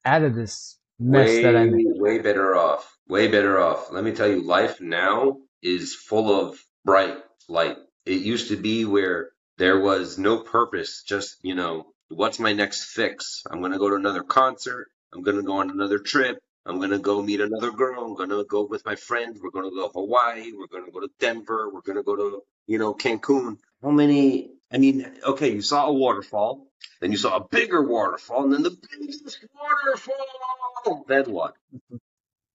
out 0.04 0.22
of 0.22 0.36
this 0.36 0.78
mess 1.00 1.28
way, 1.28 1.42
that 1.42 1.56
I'm 1.56 1.74
in. 1.74 1.94
Way 1.96 2.18
better 2.18 2.54
off. 2.56 2.93
Way 3.08 3.28
better 3.28 3.60
off. 3.60 3.92
Let 3.92 4.04
me 4.04 4.12
tell 4.12 4.28
you, 4.28 4.42
life 4.42 4.80
now 4.80 5.38
is 5.62 5.94
full 5.94 6.40
of 6.40 6.58
bright 6.84 7.16
light. 7.48 7.76
It 8.06 8.22
used 8.22 8.48
to 8.48 8.56
be 8.56 8.84
where 8.84 9.30
there 9.58 9.80
was 9.80 10.18
no 10.18 10.38
purpose, 10.38 11.02
just, 11.06 11.36
you 11.42 11.54
know, 11.54 11.86
what's 12.08 12.38
my 12.38 12.52
next 12.52 12.84
fix? 12.84 13.42
I'm 13.50 13.60
going 13.60 13.72
to 13.72 13.78
go 13.78 13.90
to 13.90 13.96
another 13.96 14.22
concert. 14.22 14.88
I'm 15.12 15.22
going 15.22 15.36
to 15.36 15.42
go 15.42 15.58
on 15.58 15.70
another 15.70 15.98
trip. 15.98 16.38
I'm 16.66 16.78
going 16.78 16.90
to 16.90 16.98
go 16.98 17.22
meet 17.22 17.40
another 17.40 17.70
girl. 17.70 18.04
I'm 18.04 18.14
going 18.14 18.30
to 18.30 18.44
go 18.44 18.64
with 18.64 18.84
my 18.86 18.96
friend. 18.96 19.38
We're 19.40 19.50
going 19.50 19.70
to 19.70 19.74
go 19.74 19.86
to 19.86 19.92
Hawaii. 19.92 20.52
We're 20.52 20.66
going 20.66 20.86
to 20.86 20.90
go 20.90 21.00
to 21.00 21.10
Denver. 21.20 21.70
We're 21.72 21.82
going 21.82 21.96
to 21.96 22.02
go 22.02 22.16
to, 22.16 22.42
you 22.66 22.78
know, 22.78 22.94
Cancun. 22.94 23.58
How 23.82 23.90
many? 23.90 24.50
I 24.72 24.78
mean, 24.78 25.06
okay, 25.24 25.52
you 25.52 25.62
saw 25.62 25.86
a 25.86 25.92
waterfall, 25.92 26.66
then 27.00 27.12
you 27.12 27.18
saw 27.18 27.36
a 27.36 27.46
bigger 27.48 27.82
waterfall, 27.82 28.44
and 28.44 28.52
then 28.52 28.62
the 28.62 28.76
biggest 28.98 29.46
waterfall. 29.54 31.04
Then 31.06 31.30
what? 31.30 31.54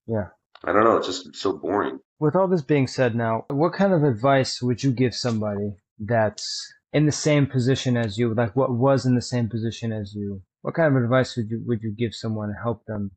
Yeah. 0.07 0.29
I 0.63 0.73
don't 0.73 0.83
know. 0.83 0.97
It's 0.97 1.07
just 1.07 1.35
so 1.35 1.53
boring. 1.53 1.99
With 2.19 2.35
all 2.35 2.47
this 2.47 2.61
being 2.61 2.87
said 2.87 3.15
now, 3.15 3.45
what 3.49 3.73
kind 3.73 3.93
of 3.93 4.03
advice 4.03 4.61
would 4.61 4.83
you 4.83 4.91
give 4.91 5.15
somebody 5.15 5.75
that's 5.99 6.73
in 6.91 7.05
the 7.05 7.11
same 7.11 7.47
position 7.47 7.95
as 7.95 8.17
you, 8.17 8.33
like 8.33 8.55
what 8.55 8.71
was 8.71 9.05
in 9.05 9.15
the 9.15 9.21
same 9.21 9.49
position 9.49 9.93
as 9.93 10.13
you? 10.13 10.41
What 10.61 10.73
kind 10.75 10.95
of 10.95 11.01
advice 11.01 11.37
would 11.37 11.49
you 11.49 11.63
would 11.65 11.81
you 11.81 11.95
give 11.97 12.13
someone 12.13 12.49
to 12.49 12.55
help 12.61 12.85
them, 12.85 13.11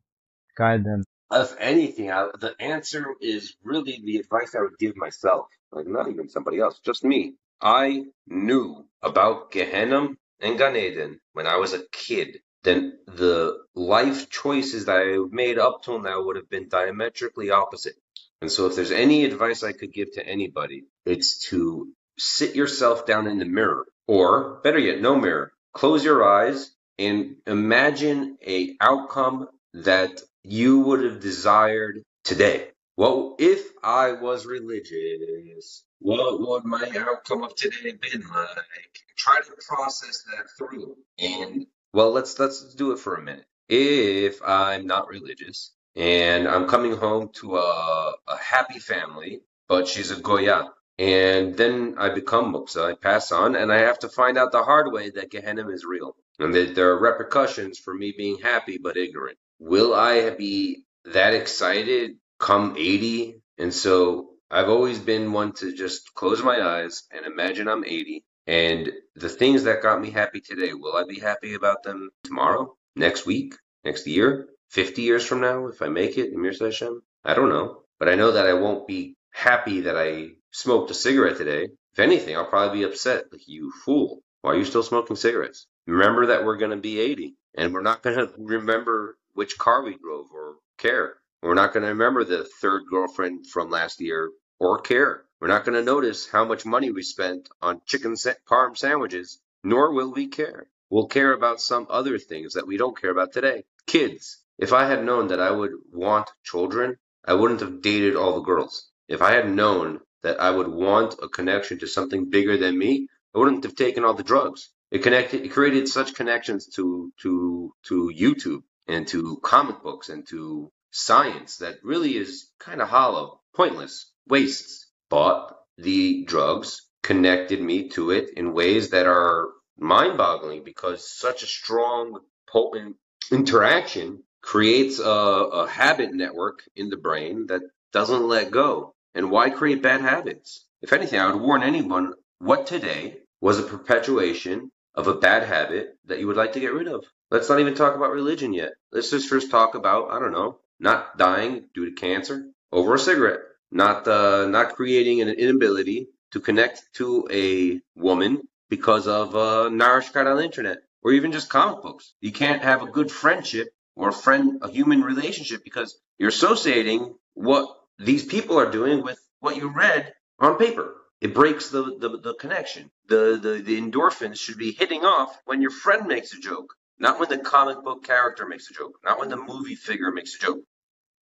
guide 0.56 0.84
them? 0.84 1.02
If 1.32 1.56
anything, 1.58 2.10
I, 2.10 2.28
the 2.38 2.54
answer 2.60 3.06
is 3.20 3.56
really 3.64 4.00
the 4.04 4.18
advice 4.18 4.54
I 4.54 4.60
would 4.60 4.78
give 4.78 4.96
myself, 4.96 5.46
like 5.72 5.86
not 5.86 6.08
even 6.08 6.28
somebody 6.28 6.60
else, 6.60 6.78
just 6.84 7.04
me. 7.04 7.34
I 7.60 8.04
knew 8.26 8.86
about 9.02 9.50
Gehenna 9.50 10.08
and 10.40 10.58
Gan 10.58 10.76
Eden 10.76 11.20
when 11.32 11.46
I 11.46 11.56
was 11.56 11.72
a 11.72 11.84
kid. 11.90 12.38
Then 12.62 12.98
the 13.06 13.58
life 13.92 14.30
choices 14.30 14.86
that 14.86 14.96
I 14.96 15.18
made 15.30 15.58
up 15.58 15.82
till 15.82 16.00
now 16.00 16.22
would 16.22 16.36
have 16.36 16.48
been 16.48 16.68
diametrically 16.70 17.50
opposite. 17.50 17.96
And 18.40 18.50
so, 18.50 18.66
if 18.66 18.74
there's 18.74 18.90
any 18.90 19.26
advice 19.26 19.62
I 19.62 19.72
could 19.72 19.92
give 19.92 20.12
to 20.14 20.26
anybody, 20.26 20.84
it's 21.04 21.30
to 21.50 21.92
sit 22.18 22.54
yourself 22.54 23.04
down 23.04 23.26
in 23.26 23.38
the 23.38 23.44
mirror, 23.44 23.84
or 24.06 24.60
better 24.64 24.78
yet, 24.78 25.02
no 25.02 25.14
mirror. 25.16 25.52
Close 25.74 26.02
your 26.02 26.24
eyes 26.24 26.70
and 26.98 27.36
imagine 27.46 28.38
a 28.46 28.76
outcome 28.80 29.48
that 29.74 30.22
you 30.42 30.80
would 30.80 31.04
have 31.04 31.20
desired 31.20 32.02
today. 32.24 32.68
Well, 32.96 33.36
if 33.38 33.62
I 33.82 34.12
was 34.12 34.46
religious, 34.46 35.84
what 35.98 36.40
would 36.40 36.64
my 36.64 36.90
outcome 36.96 37.42
of 37.44 37.54
today 37.56 37.90
have 37.90 38.00
been 38.00 38.24
like? 38.28 38.94
Try 39.16 39.40
to 39.40 39.52
process 39.68 40.24
that 40.30 40.46
through. 40.56 40.96
And 41.18 41.66
well, 41.92 42.10
let's 42.10 42.38
let's 42.38 42.74
do 42.74 42.92
it 42.92 42.98
for 42.98 43.16
a 43.16 43.22
minute. 43.22 43.46
If 43.68 44.40
I'm 44.42 44.86
not 44.86 45.08
religious, 45.08 45.72
and 45.96 46.48
I'm 46.48 46.68
coming 46.68 46.96
home 46.96 47.30
to 47.34 47.56
a, 47.56 48.14
a 48.28 48.36
happy 48.36 48.78
family, 48.78 49.40
but 49.68 49.88
she's 49.88 50.10
a 50.10 50.20
Goya. 50.20 50.70
And 50.98 51.56
then 51.56 51.96
I 51.98 52.10
become 52.10 52.52
Muksa, 52.52 52.84
I 52.84 52.94
pass 52.94 53.32
on, 53.32 53.56
and 53.56 53.72
I 53.72 53.78
have 53.78 53.98
to 54.00 54.08
find 54.08 54.38
out 54.38 54.52
the 54.52 54.62
hard 54.62 54.92
way 54.92 55.10
that 55.10 55.30
Gehenna 55.30 55.68
is 55.68 55.84
real, 55.84 56.16
and 56.38 56.54
that 56.54 56.74
there 56.74 56.90
are 56.90 57.00
repercussions 57.00 57.78
for 57.78 57.94
me 57.94 58.14
being 58.16 58.38
happy 58.38 58.78
but 58.78 58.96
ignorant. 58.96 59.38
Will 59.58 59.94
I 59.94 60.30
be 60.30 60.84
that 61.06 61.34
excited 61.34 62.16
come 62.38 62.76
80? 62.78 63.40
And 63.58 63.72
so 63.72 64.30
I've 64.50 64.68
always 64.68 64.98
been 64.98 65.32
one 65.32 65.52
to 65.54 65.72
just 65.72 66.14
close 66.14 66.42
my 66.42 66.60
eyes 66.60 67.04
and 67.10 67.24
imagine 67.24 67.68
I'm 67.68 67.84
80. 67.84 68.24
And 68.46 68.92
the 69.14 69.28
things 69.28 69.64
that 69.64 69.82
got 69.82 70.00
me 70.00 70.10
happy 70.10 70.40
today, 70.40 70.74
will 70.74 70.96
I 70.96 71.04
be 71.04 71.20
happy 71.20 71.54
about 71.54 71.82
them 71.84 72.10
tomorrow, 72.24 72.76
next 72.96 73.26
week, 73.26 73.54
next 73.84 74.06
year, 74.06 74.48
50 74.70 75.02
years 75.02 75.26
from 75.26 75.40
now, 75.40 75.66
if 75.66 75.82
I 75.82 75.88
make 75.88 76.18
it, 76.18 76.32
Emir 76.32 76.52
Hashem? 76.58 77.02
I 77.24 77.34
don't 77.34 77.48
know. 77.48 77.82
But 77.98 78.08
I 78.08 78.14
know 78.14 78.32
that 78.32 78.46
I 78.46 78.54
won't 78.54 78.86
be 78.86 79.16
happy 79.30 79.82
that 79.82 79.96
I 79.96 80.30
smoked 80.50 80.90
a 80.90 80.94
cigarette 80.94 81.36
today. 81.36 81.68
If 81.92 81.98
anything, 81.98 82.36
I'll 82.36 82.46
probably 82.46 82.78
be 82.78 82.84
upset. 82.84 83.32
Like, 83.32 83.46
you 83.46 83.72
fool. 83.84 84.22
Why 84.40 84.52
are 84.52 84.56
you 84.56 84.64
still 84.64 84.82
smoking 84.82 85.16
cigarettes? 85.16 85.66
Remember 85.86 86.26
that 86.26 86.44
we're 86.44 86.56
going 86.56 86.70
to 86.70 86.76
be 86.76 86.98
80 86.98 87.36
and 87.54 87.72
we're 87.72 87.82
not 87.82 88.02
going 88.02 88.16
to 88.26 88.32
remember 88.38 89.16
which 89.34 89.58
car 89.58 89.82
we 89.82 89.96
drove 89.96 90.26
or 90.32 90.56
care. 90.78 91.16
We're 91.42 91.54
not 91.54 91.72
going 91.72 91.82
to 91.82 91.90
remember 91.90 92.24
the 92.24 92.44
third 92.60 92.82
girlfriend 92.88 93.46
from 93.46 93.70
last 93.70 94.00
year 94.00 94.30
or 94.58 94.80
care. 94.80 95.24
We're 95.40 95.48
not 95.48 95.64
going 95.64 95.74
to 95.74 95.84
notice 95.84 96.28
how 96.28 96.44
much 96.44 96.64
money 96.64 96.90
we 96.90 97.02
spent 97.02 97.48
on 97.60 97.82
chicken 97.84 98.14
parm 98.14 98.76
sandwiches, 98.76 99.40
nor 99.64 99.92
will 99.92 100.12
we 100.12 100.28
care. 100.28 100.68
We'll 100.92 101.06
care 101.06 101.32
about 101.32 101.58
some 101.58 101.86
other 101.88 102.18
things 102.18 102.52
that 102.52 102.66
we 102.66 102.76
don't 102.76 103.00
care 103.00 103.10
about 103.10 103.32
today. 103.32 103.64
Kids. 103.86 104.44
If 104.58 104.74
I 104.74 104.84
had 104.86 105.02
known 105.02 105.28
that 105.28 105.40
I 105.40 105.50
would 105.50 105.70
want 105.90 106.28
children, 106.44 106.98
I 107.24 107.32
wouldn't 107.32 107.60
have 107.60 107.80
dated 107.80 108.14
all 108.14 108.34
the 108.34 108.42
girls. 108.42 108.90
If 109.08 109.22
I 109.22 109.32
had 109.32 109.50
known 109.50 110.00
that 110.22 110.38
I 110.38 110.50
would 110.50 110.68
want 110.68 111.14
a 111.22 111.30
connection 111.30 111.78
to 111.78 111.86
something 111.86 112.28
bigger 112.28 112.58
than 112.58 112.76
me, 112.76 113.08
I 113.34 113.38
wouldn't 113.38 113.64
have 113.64 113.74
taken 113.74 114.04
all 114.04 114.12
the 114.12 114.22
drugs. 114.22 114.68
It 114.90 115.02
connected, 115.02 115.46
it 115.46 115.48
created 115.48 115.88
such 115.88 116.14
connections 116.14 116.66
to 116.74 117.10
to 117.22 117.72
to 117.84 118.12
YouTube 118.14 118.62
and 118.86 119.08
to 119.08 119.38
comic 119.42 119.82
books 119.82 120.10
and 120.10 120.28
to 120.28 120.70
science 120.90 121.56
that 121.56 121.82
really 121.82 122.18
is 122.18 122.50
kind 122.58 122.82
of 122.82 122.90
hollow, 122.90 123.40
pointless, 123.56 124.12
wastes. 124.28 124.88
But 125.08 125.56
the 125.78 126.26
drugs 126.26 126.82
connected 127.02 127.62
me 127.62 127.88
to 127.96 128.10
it 128.10 128.28
in 128.36 128.52
ways 128.52 128.90
that 128.90 129.06
are 129.06 129.48
mind-boggling 129.82 130.64
because 130.64 131.10
such 131.10 131.42
a 131.42 131.46
strong, 131.46 132.20
potent 132.48 132.96
interaction 133.30 134.22
creates 134.40 134.98
a, 134.98 135.04
a 135.04 135.68
habit 135.68 136.12
network 136.12 136.62
in 136.74 136.88
the 136.88 136.96
brain 136.96 137.46
that 137.46 137.62
doesn't 137.92 138.28
let 138.28 138.50
go. 138.50 138.94
And 139.14 139.30
why 139.30 139.50
create 139.50 139.82
bad 139.82 140.00
habits? 140.00 140.66
If 140.80 140.92
anything, 140.92 141.20
I 141.20 141.30
would 141.30 141.40
warn 141.40 141.62
anyone 141.62 142.14
what 142.38 142.66
today 142.66 143.18
was 143.40 143.58
a 143.58 143.62
perpetuation 143.62 144.70
of 144.94 145.06
a 145.06 145.14
bad 145.14 145.44
habit 145.44 145.96
that 146.06 146.18
you 146.18 146.26
would 146.26 146.36
like 146.36 146.52
to 146.54 146.60
get 146.60 146.72
rid 146.72 146.88
of. 146.88 147.04
Let's 147.30 147.48
not 147.48 147.60
even 147.60 147.74
talk 147.74 147.94
about 147.94 148.10
religion 148.10 148.52
yet. 148.52 148.72
Let's 148.92 149.10
just 149.10 149.28
first 149.28 149.50
talk 149.50 149.74
about, 149.74 150.10
I 150.10 150.18
don't 150.18 150.32
know, 150.32 150.58
not 150.80 151.16
dying 151.16 151.68
due 151.74 151.86
to 151.86 151.92
cancer 151.92 152.46
over 152.70 152.94
a 152.94 152.98
cigarette, 152.98 153.40
not 153.70 154.06
uh, 154.06 154.46
not 154.46 154.74
creating 154.74 155.20
an 155.20 155.28
inability 155.28 156.08
to 156.32 156.40
connect 156.40 156.82
to 156.94 157.28
a 157.30 157.80
woman 157.94 158.42
because 158.72 159.06
of 159.06 159.36
uh, 159.36 159.68
Narishkeit 159.68 160.24
on 160.24 160.38
the 160.38 160.44
internet 160.44 160.78
or 161.02 161.12
even 161.12 161.30
just 161.30 161.50
comic 161.50 161.82
books. 161.82 162.14
You 162.22 162.32
can't 162.32 162.62
have 162.62 162.80
a 162.80 162.86
good 162.86 163.10
friendship 163.10 163.68
or 163.94 164.08
a 164.08 164.14
friend, 164.14 164.62
a 164.62 164.70
human 164.70 165.02
relationship 165.02 165.62
because 165.62 166.00
you're 166.16 166.30
associating 166.30 167.14
what 167.34 167.68
these 167.98 168.24
people 168.24 168.58
are 168.58 168.70
doing 168.70 169.02
with 169.02 169.20
what 169.40 169.56
you 169.56 169.68
read 169.68 170.14
on 170.38 170.56
paper. 170.56 170.94
It 171.20 171.34
breaks 171.34 171.68
the, 171.68 171.82
the, 171.82 172.16
the 172.16 172.34
connection. 172.40 172.90
The, 173.08 173.38
the, 173.42 173.62
the 173.62 173.78
endorphins 173.78 174.38
should 174.38 174.56
be 174.56 174.72
hitting 174.72 175.04
off 175.04 175.38
when 175.44 175.60
your 175.60 175.70
friend 175.70 176.06
makes 176.06 176.32
a 176.32 176.40
joke, 176.40 176.72
not 176.98 177.20
when 177.20 177.28
the 177.28 177.36
comic 177.36 177.84
book 177.84 178.04
character 178.04 178.46
makes 178.46 178.70
a 178.70 178.74
joke, 178.74 178.98
not 179.04 179.18
when 179.18 179.28
the 179.28 179.36
movie 179.36 179.74
figure 179.74 180.10
makes 180.12 180.34
a 180.36 180.38
joke. 180.38 180.60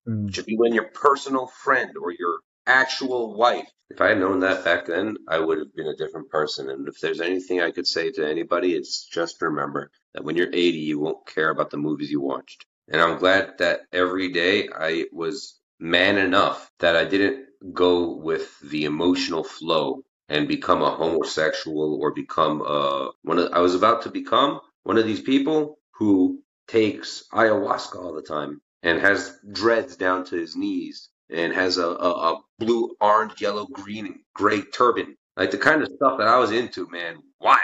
Mm. 0.07 0.28
It 0.28 0.36
should 0.36 0.46
be 0.46 0.57
when 0.57 0.72
your 0.72 0.86
personal 0.94 1.48
friend 1.48 1.96
or 2.01 2.12
your 2.12 2.39
actual 2.66 3.36
wife. 3.36 3.68
If 3.90 4.00
I 4.00 4.08
had 4.11 4.20
known 4.20 4.40
that 4.40 4.64
back 4.64 4.86
then, 4.86 5.16
I 5.28 5.38
would 5.38 5.58
have 5.58 5.74
been 5.74 5.88
a 5.88 5.96
different 5.96 6.30
person. 6.30 6.70
And 6.70 6.86
if 6.88 7.00
there's 7.00 7.20
anything 7.20 7.61
I 7.61 7.72
could 7.72 7.86
say 7.86 8.12
to 8.12 8.28
anybody, 8.28 8.74
it's 8.74 9.06
just 9.06 9.42
remember 9.42 9.90
that 10.14 10.24
when 10.24 10.36
you're 10.36 10.48
80, 10.52 10.61
you 10.78 11.00
won't 11.00 11.26
care 11.26 11.50
about 11.50 11.70
the 11.70 11.76
movies 11.76 12.11
you 12.11 12.20
watched. 12.20 12.66
And 12.88 13.00
I'm 13.00 13.18
glad 13.18 13.58
that 13.58 13.80
every 13.92 14.32
day 14.32 14.68
I 14.74 15.06
was 15.12 15.61
man 15.78 16.18
enough 16.18 16.70
that 16.80 16.96
I 16.96 17.04
didn't 17.04 17.46
go 17.72 18.16
with 18.16 18.58
the 18.61 18.84
emotional 18.84 19.44
flow 19.44 20.02
and 20.28 20.48
become 20.48 20.82
a 20.82 20.90
homosexual 20.90 21.98
or 22.00 22.12
become 22.12 22.62
a 22.62 23.11
one 23.22 23.38
of 23.38 23.52
I 23.52 23.61
was 23.61 23.74
about 23.74 24.02
to 24.02 24.11
become 24.11 24.61
one 24.84 24.98
of 24.98 25.06
these 25.06 25.20
people 25.20 25.78
who 25.92 26.42
takes 26.68 27.24
ayahuasca 27.32 27.96
all 27.96 28.14
the 28.14 28.22
time 28.22 28.62
and 28.82 29.00
has 29.00 29.36
dreads 29.52 29.96
down 29.96 30.24
to 30.26 30.36
his 30.36 30.56
knees 30.56 31.09
and 31.33 31.53
has 31.53 31.78
a, 31.78 31.87
a, 31.87 32.35
a 32.35 32.41
blue, 32.59 32.95
orange, 33.01 33.41
yellow, 33.41 33.66
green, 33.66 34.07
and 34.07 34.18
gray 34.35 34.62
turban. 34.62 35.16
Like 35.37 35.51
the 35.51 35.59
kind 35.59 35.83
of 35.83 35.89
stuff 35.89 36.18
that 36.18 36.28
I 36.28 36.39
was 36.39 36.51
into, 36.53 36.89
man. 36.91 37.16
Wild. 37.41 37.59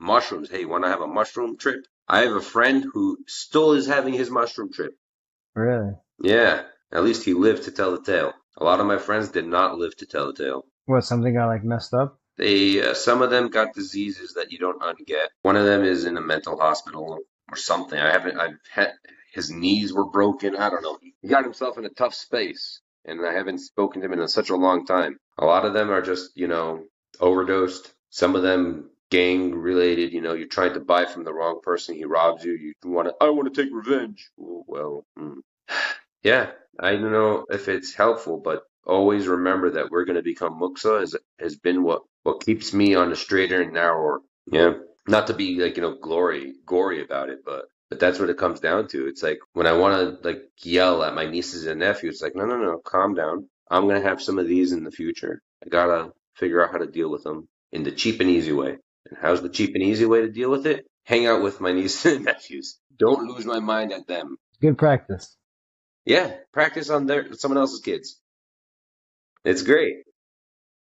Mushrooms. 0.00 0.50
Hey, 0.50 0.64
want 0.64 0.84
to 0.84 0.90
have 0.90 1.00
a 1.00 1.06
mushroom 1.06 1.56
trip? 1.56 1.84
I 2.08 2.22
have 2.22 2.32
a 2.32 2.40
friend 2.40 2.84
who 2.92 3.18
still 3.26 3.72
is 3.72 3.86
having 3.86 4.12
his 4.12 4.30
mushroom 4.30 4.72
trip. 4.72 4.94
Really? 5.54 5.92
Yeah. 6.22 6.62
At 6.92 7.04
least 7.04 7.24
he 7.24 7.32
lived 7.32 7.64
to 7.64 7.70
tell 7.70 7.92
the 7.92 8.02
tale. 8.02 8.32
A 8.58 8.64
lot 8.64 8.80
of 8.80 8.86
my 8.86 8.98
friends 8.98 9.30
did 9.30 9.46
not 9.46 9.78
live 9.78 9.96
to 9.96 10.06
tell 10.06 10.26
the 10.26 10.44
tale. 10.44 10.66
What, 10.84 11.04
something 11.04 11.32
got 11.32 11.46
like 11.46 11.64
messed 11.64 11.94
up? 11.94 12.18
They, 12.36 12.82
uh, 12.82 12.94
some 12.94 13.22
of 13.22 13.30
them 13.30 13.48
got 13.48 13.74
diseases 13.74 14.34
that 14.34 14.52
you 14.52 14.58
don't 14.58 14.82
unget. 14.82 15.28
One 15.42 15.56
of 15.56 15.64
them 15.64 15.84
is 15.84 16.04
in 16.04 16.18
a 16.18 16.20
mental 16.20 16.58
hospital 16.58 17.20
or 17.48 17.56
something. 17.56 17.98
I 17.98 18.12
haven't, 18.12 18.38
I've 18.38 18.58
had, 18.70 18.92
his 19.32 19.50
knees 19.50 19.94
were 19.94 20.10
broken. 20.10 20.56
I 20.56 20.68
don't 20.68 20.82
know. 20.82 20.98
He 21.22 21.28
got 21.28 21.44
himself 21.44 21.78
in 21.78 21.86
a 21.86 21.90
tough 21.90 22.14
space, 22.14 22.81
and 23.04 23.24
I 23.24 23.32
haven't 23.32 23.58
spoken 23.58 24.00
to 24.00 24.06
him 24.06 24.18
in 24.18 24.28
such 24.28 24.50
a 24.50 24.56
long 24.56 24.86
time. 24.86 25.18
A 25.38 25.44
lot 25.44 25.64
of 25.64 25.74
them 25.74 25.90
are 25.90 26.02
just, 26.02 26.36
you 26.36 26.48
know, 26.48 26.84
overdosed. 27.20 27.92
Some 28.10 28.36
of 28.36 28.42
them 28.42 28.90
gang 29.10 29.54
related. 29.54 30.12
You 30.12 30.20
know, 30.20 30.34
you're 30.34 30.48
trying 30.48 30.74
to 30.74 30.80
buy 30.80 31.06
from 31.06 31.24
the 31.24 31.34
wrong 31.34 31.60
person. 31.62 31.94
He 31.94 32.04
robs 32.04 32.44
you. 32.44 32.52
You 32.54 32.72
want 32.84 33.08
to. 33.08 33.14
I 33.20 33.30
want 33.30 33.52
to 33.52 33.62
take 33.62 33.72
revenge. 33.72 34.30
Well, 34.36 35.04
mm. 35.18 35.36
yeah. 36.22 36.50
I 36.80 36.92
don't 36.92 37.12
know 37.12 37.44
if 37.50 37.68
it's 37.68 37.94
helpful, 37.94 38.38
but 38.38 38.62
always 38.86 39.28
remember 39.28 39.70
that 39.72 39.90
we're 39.90 40.06
going 40.06 40.16
to 40.16 40.22
become 40.22 40.58
muksa 40.58 41.00
has 41.00 41.14
has 41.38 41.56
been 41.56 41.82
what 41.82 42.02
what 42.22 42.44
keeps 42.44 42.72
me 42.72 42.94
on 42.94 43.10
the 43.10 43.16
straighter 43.16 43.60
and 43.62 43.74
narrower. 43.74 44.20
Yeah. 44.50 44.74
Not 45.06 45.26
to 45.26 45.34
be 45.34 45.56
like 45.60 45.76
you 45.76 45.82
know 45.82 45.96
glory 46.00 46.54
gory 46.66 47.02
about 47.02 47.28
it, 47.28 47.40
but 47.44 47.66
but 47.92 48.00
that's 48.00 48.18
what 48.18 48.30
it 48.30 48.38
comes 48.38 48.58
down 48.58 48.88
to. 48.88 49.06
It's 49.06 49.22
like 49.22 49.40
when 49.52 49.66
I 49.66 49.74
want 49.74 50.22
to 50.22 50.26
like 50.26 50.44
yell 50.62 51.04
at 51.04 51.14
my 51.14 51.26
nieces 51.26 51.66
and 51.66 51.80
nephews, 51.80 52.14
it's 52.14 52.22
like, 52.22 52.34
no, 52.34 52.46
no, 52.46 52.56
no, 52.56 52.78
calm 52.78 53.12
down. 53.12 53.50
I'm 53.70 53.86
gonna 53.86 54.00
have 54.00 54.22
some 54.22 54.38
of 54.38 54.48
these 54.48 54.72
in 54.72 54.82
the 54.82 54.90
future. 54.90 55.42
I 55.62 55.68
gotta 55.68 56.12
figure 56.34 56.64
out 56.64 56.72
how 56.72 56.78
to 56.78 56.86
deal 56.86 57.10
with 57.10 57.22
them 57.22 57.48
in 57.70 57.82
the 57.82 57.92
cheap 57.92 58.20
and 58.20 58.30
easy 58.30 58.52
way. 58.52 58.78
And 59.10 59.18
how's 59.20 59.42
the 59.42 59.50
cheap 59.50 59.72
and 59.74 59.84
easy 59.84 60.06
way 60.06 60.22
to 60.22 60.30
deal 60.30 60.50
with 60.50 60.66
it? 60.66 60.86
Hang 61.04 61.26
out 61.26 61.42
with 61.42 61.60
my 61.60 61.72
nieces 61.74 62.16
and 62.16 62.24
nephews. 62.24 62.78
Don't 62.98 63.28
lose 63.28 63.44
my 63.44 63.60
mind 63.60 63.92
at 63.92 64.06
them. 64.06 64.38
Good 64.62 64.78
practice. 64.78 65.36
Yeah, 66.06 66.32
practice 66.54 66.88
on 66.88 67.04
their 67.04 67.30
someone 67.34 67.58
else's 67.58 67.80
kids. 67.80 68.18
It's 69.44 69.60
great. 69.60 69.96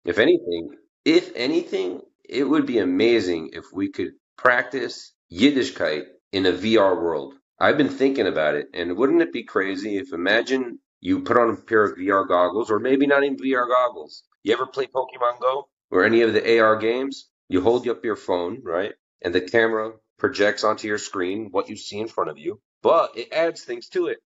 If 0.04 0.18
anything, 0.18 0.76
if 1.06 1.32
anything, 1.34 2.02
it 2.28 2.44
would 2.44 2.66
be 2.66 2.80
amazing 2.80 3.52
if 3.54 3.64
we 3.72 3.90
could 3.90 4.10
practice 4.36 5.14
Yiddishkeit 5.32 6.02
in 6.32 6.46
a 6.46 6.52
VR 6.52 7.00
world. 7.00 7.34
I've 7.60 7.76
been 7.76 7.88
thinking 7.88 8.26
about 8.26 8.54
it, 8.54 8.68
and 8.74 8.96
wouldn't 8.96 9.22
it 9.22 9.32
be 9.32 9.42
crazy 9.44 9.96
if 9.96 10.12
imagine 10.12 10.78
you 11.00 11.22
put 11.22 11.36
on 11.36 11.50
a 11.50 11.56
pair 11.56 11.84
of 11.84 11.96
VR 11.96 12.26
goggles, 12.26 12.70
or 12.70 12.78
maybe 12.78 13.06
not 13.06 13.24
even 13.24 13.36
VR 13.36 13.68
goggles. 13.68 14.24
You 14.42 14.52
ever 14.52 14.66
play 14.66 14.86
Pokemon 14.86 15.40
Go 15.40 15.68
or 15.90 16.04
any 16.04 16.22
of 16.22 16.32
the 16.32 16.60
AR 16.60 16.76
games? 16.76 17.28
You 17.48 17.60
hold 17.60 17.88
up 17.88 18.04
your 18.04 18.16
phone, 18.16 18.62
right? 18.62 18.92
And 19.22 19.34
the 19.34 19.40
camera 19.40 19.92
projects 20.18 20.64
onto 20.64 20.88
your 20.88 20.98
screen 20.98 21.48
what 21.50 21.68
you 21.68 21.76
see 21.76 21.98
in 21.98 22.08
front 22.08 22.30
of 22.30 22.38
you, 22.38 22.60
but 22.82 23.16
it 23.16 23.32
adds 23.32 23.62
things 23.62 23.88
to 23.90 24.08
it. 24.08 24.18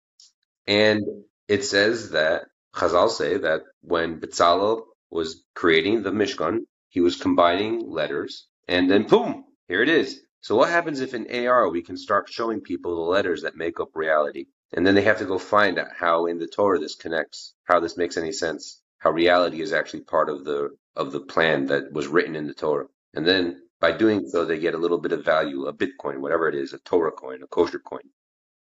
And 0.68 1.02
it 1.48 1.64
says 1.66 2.12
that 2.12 2.44
Chazal 2.74 3.10
say 3.10 3.38
that 3.38 3.62
when 3.82 4.20
Bezalel 4.20 4.84
was 5.10 5.44
creating 5.54 6.04
the 6.04 6.12
Mishkan, 6.12 6.60
he 6.90 7.02
was 7.02 7.18
combining 7.18 7.90
letters, 7.90 8.48
and 8.68 8.90
then 8.90 9.04
boom, 9.04 9.46
here 9.68 9.82
it 9.82 9.90
is. 9.90 10.22
So 10.42 10.56
what 10.56 10.70
happens 10.70 11.02
if 11.02 11.14
in 11.14 11.48
AR 11.48 11.70
we 11.70 11.84
can 11.84 11.98
start 11.98 12.28
showing 12.28 12.62
people 12.62 12.96
the 12.96 13.12
letters 13.12 13.44
that 13.44 13.56
make 13.56 13.80
up 13.80 13.90
reality? 13.94 14.46
And 14.74 14.86
then 14.86 14.96
they 14.96 15.04
have 15.04 15.20
to 15.20 15.26
go 15.26 15.38
find 15.38 15.78
out 15.78 15.90
how 15.96 16.26
in 16.26 16.40
the 16.40 16.48
Torah 16.48 16.80
this 16.80 16.96
connects, 16.96 17.54
how 17.66 17.80
this 17.80 17.96
makes 17.96 18.18
any 18.18 18.32
sense, 18.32 18.82
how 18.98 19.12
reality 19.12 19.62
is 19.62 19.72
actually 19.72 20.02
part 20.02 20.30
of 20.30 20.44
the 20.44 20.70
of 20.96 21.12
the 21.12 21.22
plan 21.22 21.68
that 21.68 21.94
was 21.94 22.08
written 22.08 22.36
in 22.36 22.48
the 22.48 22.54
Torah. 22.54 22.88
And 23.14 23.26
then 23.26 23.62
by 23.80 23.92
doing 23.92 24.28
so, 24.28 24.46
they 24.46 24.60
get 24.60 24.74
a 24.74 24.80
little 24.80 25.00
bit 25.00 25.12
of 25.12 25.24
value, 25.24 25.66
a 25.66 25.74
Bitcoin, 25.74 26.20
whatever 26.22 26.50
it 26.50 26.56
is, 26.56 26.74
a 26.74 26.80
Torah 26.80 27.12
coin, 27.12 27.44
a 27.44 27.48
kosher 27.48 27.80
coin. 27.80 28.02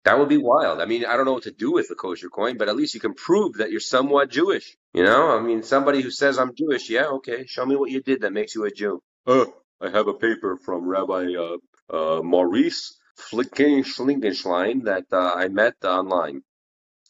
That 0.04 0.18
would 0.18 0.28
be 0.28 0.38
wild. 0.38 0.80
I 0.80 0.86
mean, 0.86 1.04
I 1.04 1.16
don't 1.16 1.26
know 1.26 1.34
what 1.34 1.42
to 1.42 1.50
do 1.50 1.72
with 1.72 1.88
the 1.88 1.94
kosher 1.94 2.30
coin, 2.30 2.56
but 2.56 2.68
at 2.68 2.76
least 2.76 2.94
you 2.94 3.00
can 3.00 3.14
prove 3.14 3.54
that 3.54 3.70
you're 3.70 3.80
somewhat 3.80 4.30
Jewish. 4.30 4.76
You 4.94 5.02
know, 5.02 5.36
I 5.36 5.40
mean, 5.40 5.62
somebody 5.62 6.00
who 6.00 6.10
says 6.10 6.38
I'm 6.38 6.54
Jewish, 6.54 6.88
yeah, 6.88 7.08
okay, 7.18 7.44
show 7.46 7.66
me 7.66 7.76
what 7.76 7.90
you 7.90 8.00
did 8.00 8.22
that 8.22 8.32
makes 8.32 8.54
you 8.54 8.64
a 8.64 8.70
Jew. 8.70 9.02
I 9.80 9.90
have 9.90 10.08
a 10.08 10.14
paper 10.14 10.56
from 10.56 10.88
Rabbi 10.88 11.34
uh, 11.36 11.56
uh, 11.88 12.22
Maurice 12.22 12.98
Flickenschlingenschlein 13.16 14.84
that 14.84 15.04
uh, 15.12 15.32
I 15.36 15.48
met 15.48 15.84
online, 15.84 16.42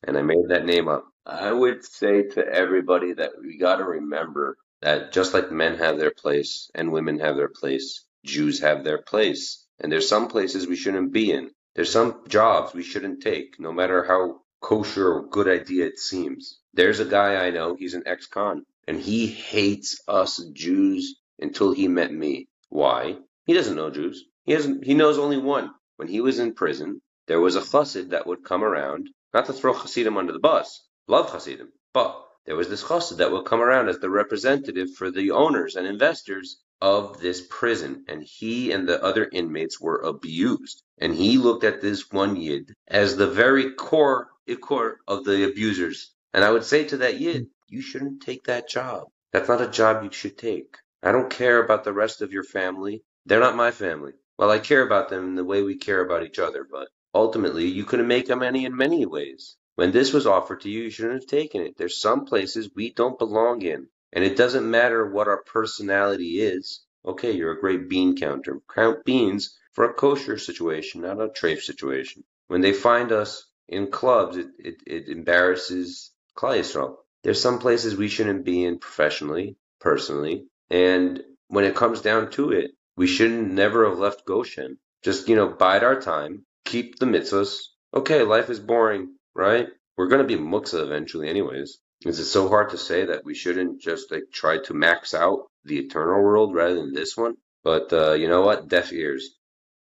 and 0.05 0.19
I 0.19 0.23
made 0.23 0.49
that 0.49 0.67
name 0.67 0.89
up. 0.89 1.05
I 1.25 1.53
would 1.53 1.85
say 1.85 2.23
to 2.23 2.47
everybody 2.47 3.15
that 3.15 3.33
we 3.41 3.59
got 3.59 3.77
to 3.77 3.85
remember 3.85 4.57
that 4.83 5.13
just 5.13 5.35
like 5.35 5.51
men 5.51 5.79
have 5.79 5.99
their 5.99 6.11
place 6.11 6.71
and 6.75 6.93
women 6.93 7.19
have 7.21 7.37
their 7.37 7.49
place, 7.49 8.05
Jews 8.25 8.61
have 8.61 8.85
their 8.85 9.03
place. 9.03 9.65
And 9.81 9.91
there's 9.91 10.09
some 10.09 10.29
places 10.29 10.67
we 10.67 10.77
shouldn't 10.77 11.13
be 11.13 11.31
in. 11.31 11.51
There's 11.75 11.93
some 11.93 12.23
jobs 12.29 12.75
we 12.75 12.83
shouldn't 12.83 13.23
take, 13.23 13.59
no 13.59 13.73
matter 13.73 14.05
how 14.05 14.41
kosher 14.61 15.09
or 15.13 15.29
good 15.29 15.49
idea 15.49 15.87
it 15.87 15.99
seems. 15.99 16.59
There's 16.75 17.01
a 17.01 17.05
guy 17.05 17.47
I 17.47 17.51
know, 17.51 17.77
he's 17.77 17.95
an 17.95 18.03
ex-con, 18.07 18.65
and 18.87 19.01
he 19.01 19.27
hates 19.27 20.01
us 20.09 20.43
Jews 20.53 21.17
until 21.39 21.73
he 21.73 21.89
met 21.89 22.13
me. 22.13 22.48
Why? 22.71 23.19
He 23.47 23.55
doesn't 23.55 23.77
know 23.77 23.91
Jews. 23.91 24.25
He 24.45 24.53
hasn't 24.53 24.85
he 24.85 24.95
knows 24.95 25.19
only 25.19 25.39
one. 25.39 25.71
When 25.97 26.09
he 26.09 26.21
was 26.21 26.39
in 26.39 26.55
prison, 26.55 27.01
there 27.27 27.41
was 27.41 27.57
a 27.57 27.61
chassid 27.61 28.11
that 28.11 28.27
would 28.27 28.45
come 28.45 28.63
around, 28.63 29.11
not 29.35 29.47
to 29.47 29.53
throw 29.53 29.75
chassidim 29.75 30.17
under 30.17 30.33
the 30.33 30.39
bus, 30.39 30.87
love 31.07 31.33
chassidim, 31.33 31.73
but 31.93 32.25
there 32.45 32.57
was 32.57 32.69
this 32.69 32.85
chassid 32.85 33.19
that 33.19 33.33
would 33.33 33.45
come 33.45 33.61
around 33.61 33.89
as 33.89 33.99
the 33.99 34.11
representative 34.11 34.95
for 34.97 35.11
the 35.11 35.31
owners 35.33 35.77
and 35.77 35.87
investors 35.87 36.63
of 36.81 37.21
this 37.21 37.47
prison, 37.49 38.05
and 38.09 38.23
he 38.23 38.71
and 38.73 38.89
the 38.89 39.03
other 39.03 39.29
inmates 39.33 39.81
were 39.81 40.01
abused. 40.01 40.83
And 40.99 41.15
he 41.15 41.39
looked 41.39 41.65
at 41.65 41.81
this 41.81 42.11
one 42.11 42.37
yid 42.37 42.73
as 42.87 43.17
the 43.17 43.27
very 43.27 43.73
core 43.73 44.29
ikor 44.49 44.97
of 45.07 45.25
the 45.25 45.49
abusers. 45.49 46.13
And 46.33 46.45
I 46.45 46.51
would 46.51 46.65
say 46.65 46.85
to 46.85 46.99
that 46.99 47.19
yid, 47.21 47.49
you 47.67 47.83
shouldn't 47.83 48.23
take 48.23 48.45
that 48.45 48.69
job. 48.69 49.09
That's 49.33 49.49
not 49.49 49.61
a 49.61 49.69
job 49.69 50.05
you 50.05 50.11
should 50.11 50.39
take. 50.39 50.77
I 51.03 51.13
don't 51.13 51.31
care 51.31 51.63
about 51.63 51.85
the 51.85 51.93
rest 51.93 52.23
of 52.23 52.33
your 52.33 52.45
family. 52.45 53.05
They're 53.25 53.41
not 53.41 53.57
my 53.57 53.71
family. 53.71 54.13
Well, 54.39 54.51
I 54.51 54.59
care 54.59 54.83
about 54.83 55.09
them 55.09 55.25
in 55.25 55.35
the 55.35 55.45
way 55.45 55.63
we 55.63 55.77
care 55.77 56.01
about 56.01 56.25
each 56.25 56.39
other, 56.39 56.67
but 56.69 56.89
ultimately 57.15 57.67
you 57.67 57.85
couldn't 57.85 58.09
make 58.09 58.27
them 58.27 58.43
any 58.43 58.65
in 58.65 58.77
many 58.77 59.07
ways. 59.07 59.57
When 59.77 59.93
this 59.93 60.13
was 60.13 60.27
offered 60.27 60.63
to 60.63 60.71
you, 60.71 60.85
you 60.85 60.91
shouldn't 60.91 61.23
have 61.23 61.29
taken 61.29 61.63
it. 61.63 61.77
There's 61.77 62.01
some 62.01 62.25
places 62.25 62.71
we 62.75 62.93
don't 62.93 63.19
belong 63.19 63.63
in. 63.63 63.89
And 64.13 64.25
it 64.25 64.37
doesn't 64.37 64.69
matter 64.69 65.07
what 65.07 65.29
our 65.29 65.43
personality 65.43 66.41
is. 66.41 66.81
Okay, 67.05 67.33
you're 67.33 67.53
a 67.53 67.61
great 67.61 67.89
bean 67.89 68.17
counter. 68.17 68.61
Count 68.75 69.05
beans 69.05 69.57
for 69.73 69.85
a 69.85 69.95
kosher 69.95 70.39
situation, 70.39 71.03
not 71.03 71.21
a 71.21 71.29
treif 71.29 71.61
situation. 71.61 72.25
When 72.49 72.61
they 72.61 72.73
find 72.73 73.13
us 73.13 73.47
in 73.69 73.91
clubs, 73.91 74.37
it, 74.37 74.49
it, 74.59 74.83
it 74.87 75.09
embarrasses 75.09 76.11
Yisrael. 76.37 76.97
There's 77.23 77.41
some 77.41 77.59
places 77.59 77.97
we 77.97 78.09
shouldn't 78.09 78.45
be 78.45 78.65
in 78.65 78.79
professionally, 78.79 79.57
personally. 79.79 80.47
And 80.71 81.23
when 81.49 81.65
it 81.65 81.77
comes 81.77 82.01
down 82.01 82.31
to 82.33 82.53
it, 82.53 82.73
we 82.97 83.07
shouldn't 83.07 83.53
never 83.53 83.89
have 83.89 83.99
left 83.99 84.27
Goshen. 84.27 84.79
Just, 85.03 85.29
you 85.29 85.37
know, 85.37 85.49
bide 85.49 85.85
our 85.85 86.01
time, 86.01 86.45
keep 86.65 86.99
the 86.99 87.07
mitzvahs. 87.07 87.59
Okay, 87.95 88.23
life 88.23 88.51
is 88.51 88.61
boring 88.61 89.15
right? 89.39 89.69
We're 89.97 90.09
going 90.09 90.27
to 90.27 90.37
be 90.37 90.43
muksa 90.43 90.83
eventually, 90.83 91.29
anyways. 91.29 91.79
Is 92.05 92.19
it 92.19 92.27
so 92.27 92.49
hard 92.49 92.71
to 92.71 92.79
say 92.79 93.07
that 93.07 93.25
we 93.25 93.35
shouldn't 93.35 93.81
just 93.81 94.11
like 94.11 94.25
try 94.33 94.59
to 94.65 94.75
max 94.75 95.15
out 95.15 95.47
the 95.65 95.79
eternal 95.79 96.23
world 96.23 96.55
rather 96.55 96.75
than 96.75 96.93
this 96.93 97.17
one? 97.17 97.37
But 97.65 97.93
uh, 97.93 98.13
you 98.13 98.29
know 98.29 98.43
what? 98.43 98.69
Deaf 98.69 98.93
ears. 98.93 99.31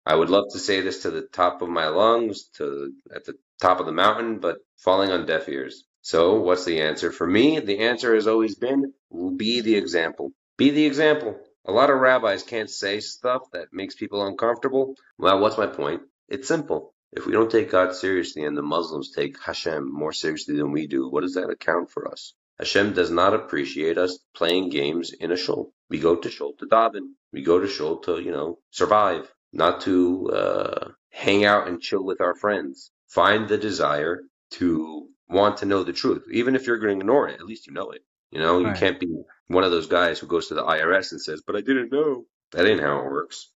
I 0.06 0.14
would 0.14 0.30
love 0.30 0.44
to 0.52 0.58
say 0.58 0.80
this 0.80 1.02
to 1.02 1.10
the 1.10 1.22
top 1.22 1.62
of 1.62 1.68
my 1.68 1.88
lungs, 1.88 2.48
to 2.56 2.92
at 3.14 3.24
the 3.24 3.34
top 3.60 3.80
of 3.80 3.86
the 3.86 3.92
mountain, 3.92 4.38
but 4.38 4.58
falling 4.78 5.10
on 5.10 5.26
deaf 5.26 5.48
ears. 5.48 5.84
So, 6.02 6.40
what's 6.40 6.64
the 6.64 6.80
answer? 6.80 7.12
For 7.12 7.26
me, 7.26 7.60
the 7.60 7.80
answer 7.80 8.14
has 8.14 8.26
always 8.26 8.54
been 8.54 8.94
be 9.36 9.60
the 9.60 9.76
example. 9.76 10.32
Be 10.60 10.68
the 10.68 10.84
example. 10.84 11.40
A 11.64 11.72
lot 11.72 11.88
of 11.88 12.00
rabbis 12.00 12.42
can't 12.42 12.68
say 12.68 13.00
stuff 13.00 13.50
that 13.54 13.72
makes 13.72 13.94
people 13.94 14.26
uncomfortable. 14.26 14.94
Well, 15.18 15.40
what's 15.40 15.56
my 15.56 15.66
point? 15.66 16.02
It's 16.28 16.48
simple. 16.48 16.92
If 17.12 17.24
we 17.24 17.32
don't 17.32 17.50
take 17.50 17.70
God 17.70 17.94
seriously 17.94 18.44
and 18.44 18.54
the 18.54 18.60
Muslims 18.60 19.10
take 19.10 19.42
Hashem 19.42 19.90
more 19.90 20.12
seriously 20.12 20.58
than 20.58 20.70
we 20.70 20.86
do, 20.86 21.08
what 21.08 21.22
does 21.22 21.32
that 21.32 21.48
account 21.48 21.90
for 21.90 22.06
us? 22.12 22.34
Hashem 22.58 22.92
does 22.92 23.10
not 23.10 23.32
appreciate 23.32 23.96
us 23.96 24.18
playing 24.34 24.68
games 24.68 25.14
in 25.14 25.32
a 25.32 25.36
shul. 25.38 25.72
We 25.88 25.98
go 25.98 26.14
to 26.16 26.28
shul 26.28 26.52
to 26.58 26.66
daven. 26.66 27.14
We 27.32 27.40
go 27.42 27.58
to 27.58 27.66
shul 27.66 28.00
to, 28.00 28.20
you 28.20 28.30
know, 28.30 28.58
survive, 28.70 29.32
not 29.54 29.80
to 29.86 30.28
uh, 30.30 30.88
hang 31.08 31.46
out 31.46 31.68
and 31.68 31.80
chill 31.80 32.04
with 32.04 32.20
our 32.20 32.34
friends. 32.34 32.90
Find 33.06 33.48
the 33.48 33.56
desire 33.56 34.20
to 34.58 35.08
want 35.26 35.56
to 35.58 35.64
know 35.64 35.84
the 35.84 35.94
truth. 35.94 36.26
Even 36.30 36.54
if 36.54 36.66
you're 36.66 36.76
going 36.76 36.98
to 36.98 37.00
ignore 37.00 37.28
it, 37.28 37.40
at 37.40 37.46
least 37.46 37.66
you 37.66 37.72
know 37.72 37.92
it. 37.92 38.02
You 38.30 38.40
know, 38.40 38.58
you 38.58 38.72
can't 38.74 39.00
be 39.00 39.08
one 39.50 39.64
of 39.64 39.70
those 39.70 39.86
guys 39.86 40.18
who 40.18 40.26
goes 40.26 40.48
to 40.48 40.54
the 40.54 40.64
IRS 40.64 41.12
and 41.12 41.20
says, 41.20 41.42
but 41.46 41.56
I 41.56 41.60
didn't 41.60 41.92
know. 41.92 42.24
That 42.52 42.66
ain't 42.66 42.80
how 42.80 42.98
it 42.98 43.04
works. 43.04 43.52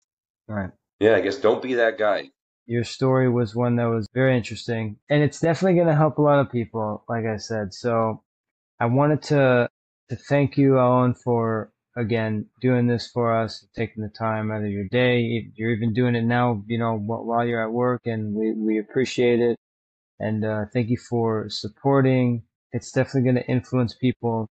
Right. 0.47 0.69
Yeah, 0.99 1.15
I 1.15 1.21
guess 1.21 1.37
don't 1.37 1.61
be 1.61 1.75
that 1.75 1.97
guy 1.97 2.29
your 2.71 2.83
story 2.83 3.29
was 3.29 3.55
one 3.55 3.75
that 3.75 3.89
was 3.89 4.07
very 4.13 4.37
interesting 4.37 4.95
and 5.09 5.21
it's 5.21 5.41
definitely 5.41 5.75
going 5.75 5.87
to 5.87 5.95
help 5.95 6.17
a 6.17 6.21
lot 6.21 6.39
of 6.39 6.51
people 6.51 7.03
like 7.09 7.25
i 7.25 7.37
said 7.37 7.73
so 7.73 8.23
i 8.79 8.85
wanted 8.85 9.21
to 9.21 9.67
to 10.09 10.15
thank 10.15 10.57
you 10.57 10.79
Owen 10.79 11.13
for 11.13 11.71
again 11.97 12.45
doing 12.61 12.87
this 12.87 13.09
for 13.11 13.35
us 13.35 13.65
taking 13.75 14.03
the 14.03 14.09
time 14.09 14.51
out 14.51 14.63
of 14.63 14.69
your 14.69 14.87
day 14.89 15.51
you're 15.55 15.71
even 15.71 15.93
doing 15.93 16.15
it 16.15 16.23
now 16.23 16.63
you 16.67 16.77
know 16.77 16.95
while 16.97 17.45
you're 17.45 17.63
at 17.63 17.73
work 17.73 18.01
and 18.05 18.33
we, 18.33 18.53
we 18.53 18.79
appreciate 18.79 19.39
it 19.41 19.57
and 20.19 20.45
uh, 20.45 20.63
thank 20.71 20.89
you 20.89 20.97
for 21.09 21.49
supporting 21.49 22.43
it's 22.71 22.91
definitely 22.93 23.23
going 23.23 23.43
to 23.43 23.51
influence 23.51 23.95
people 23.95 24.47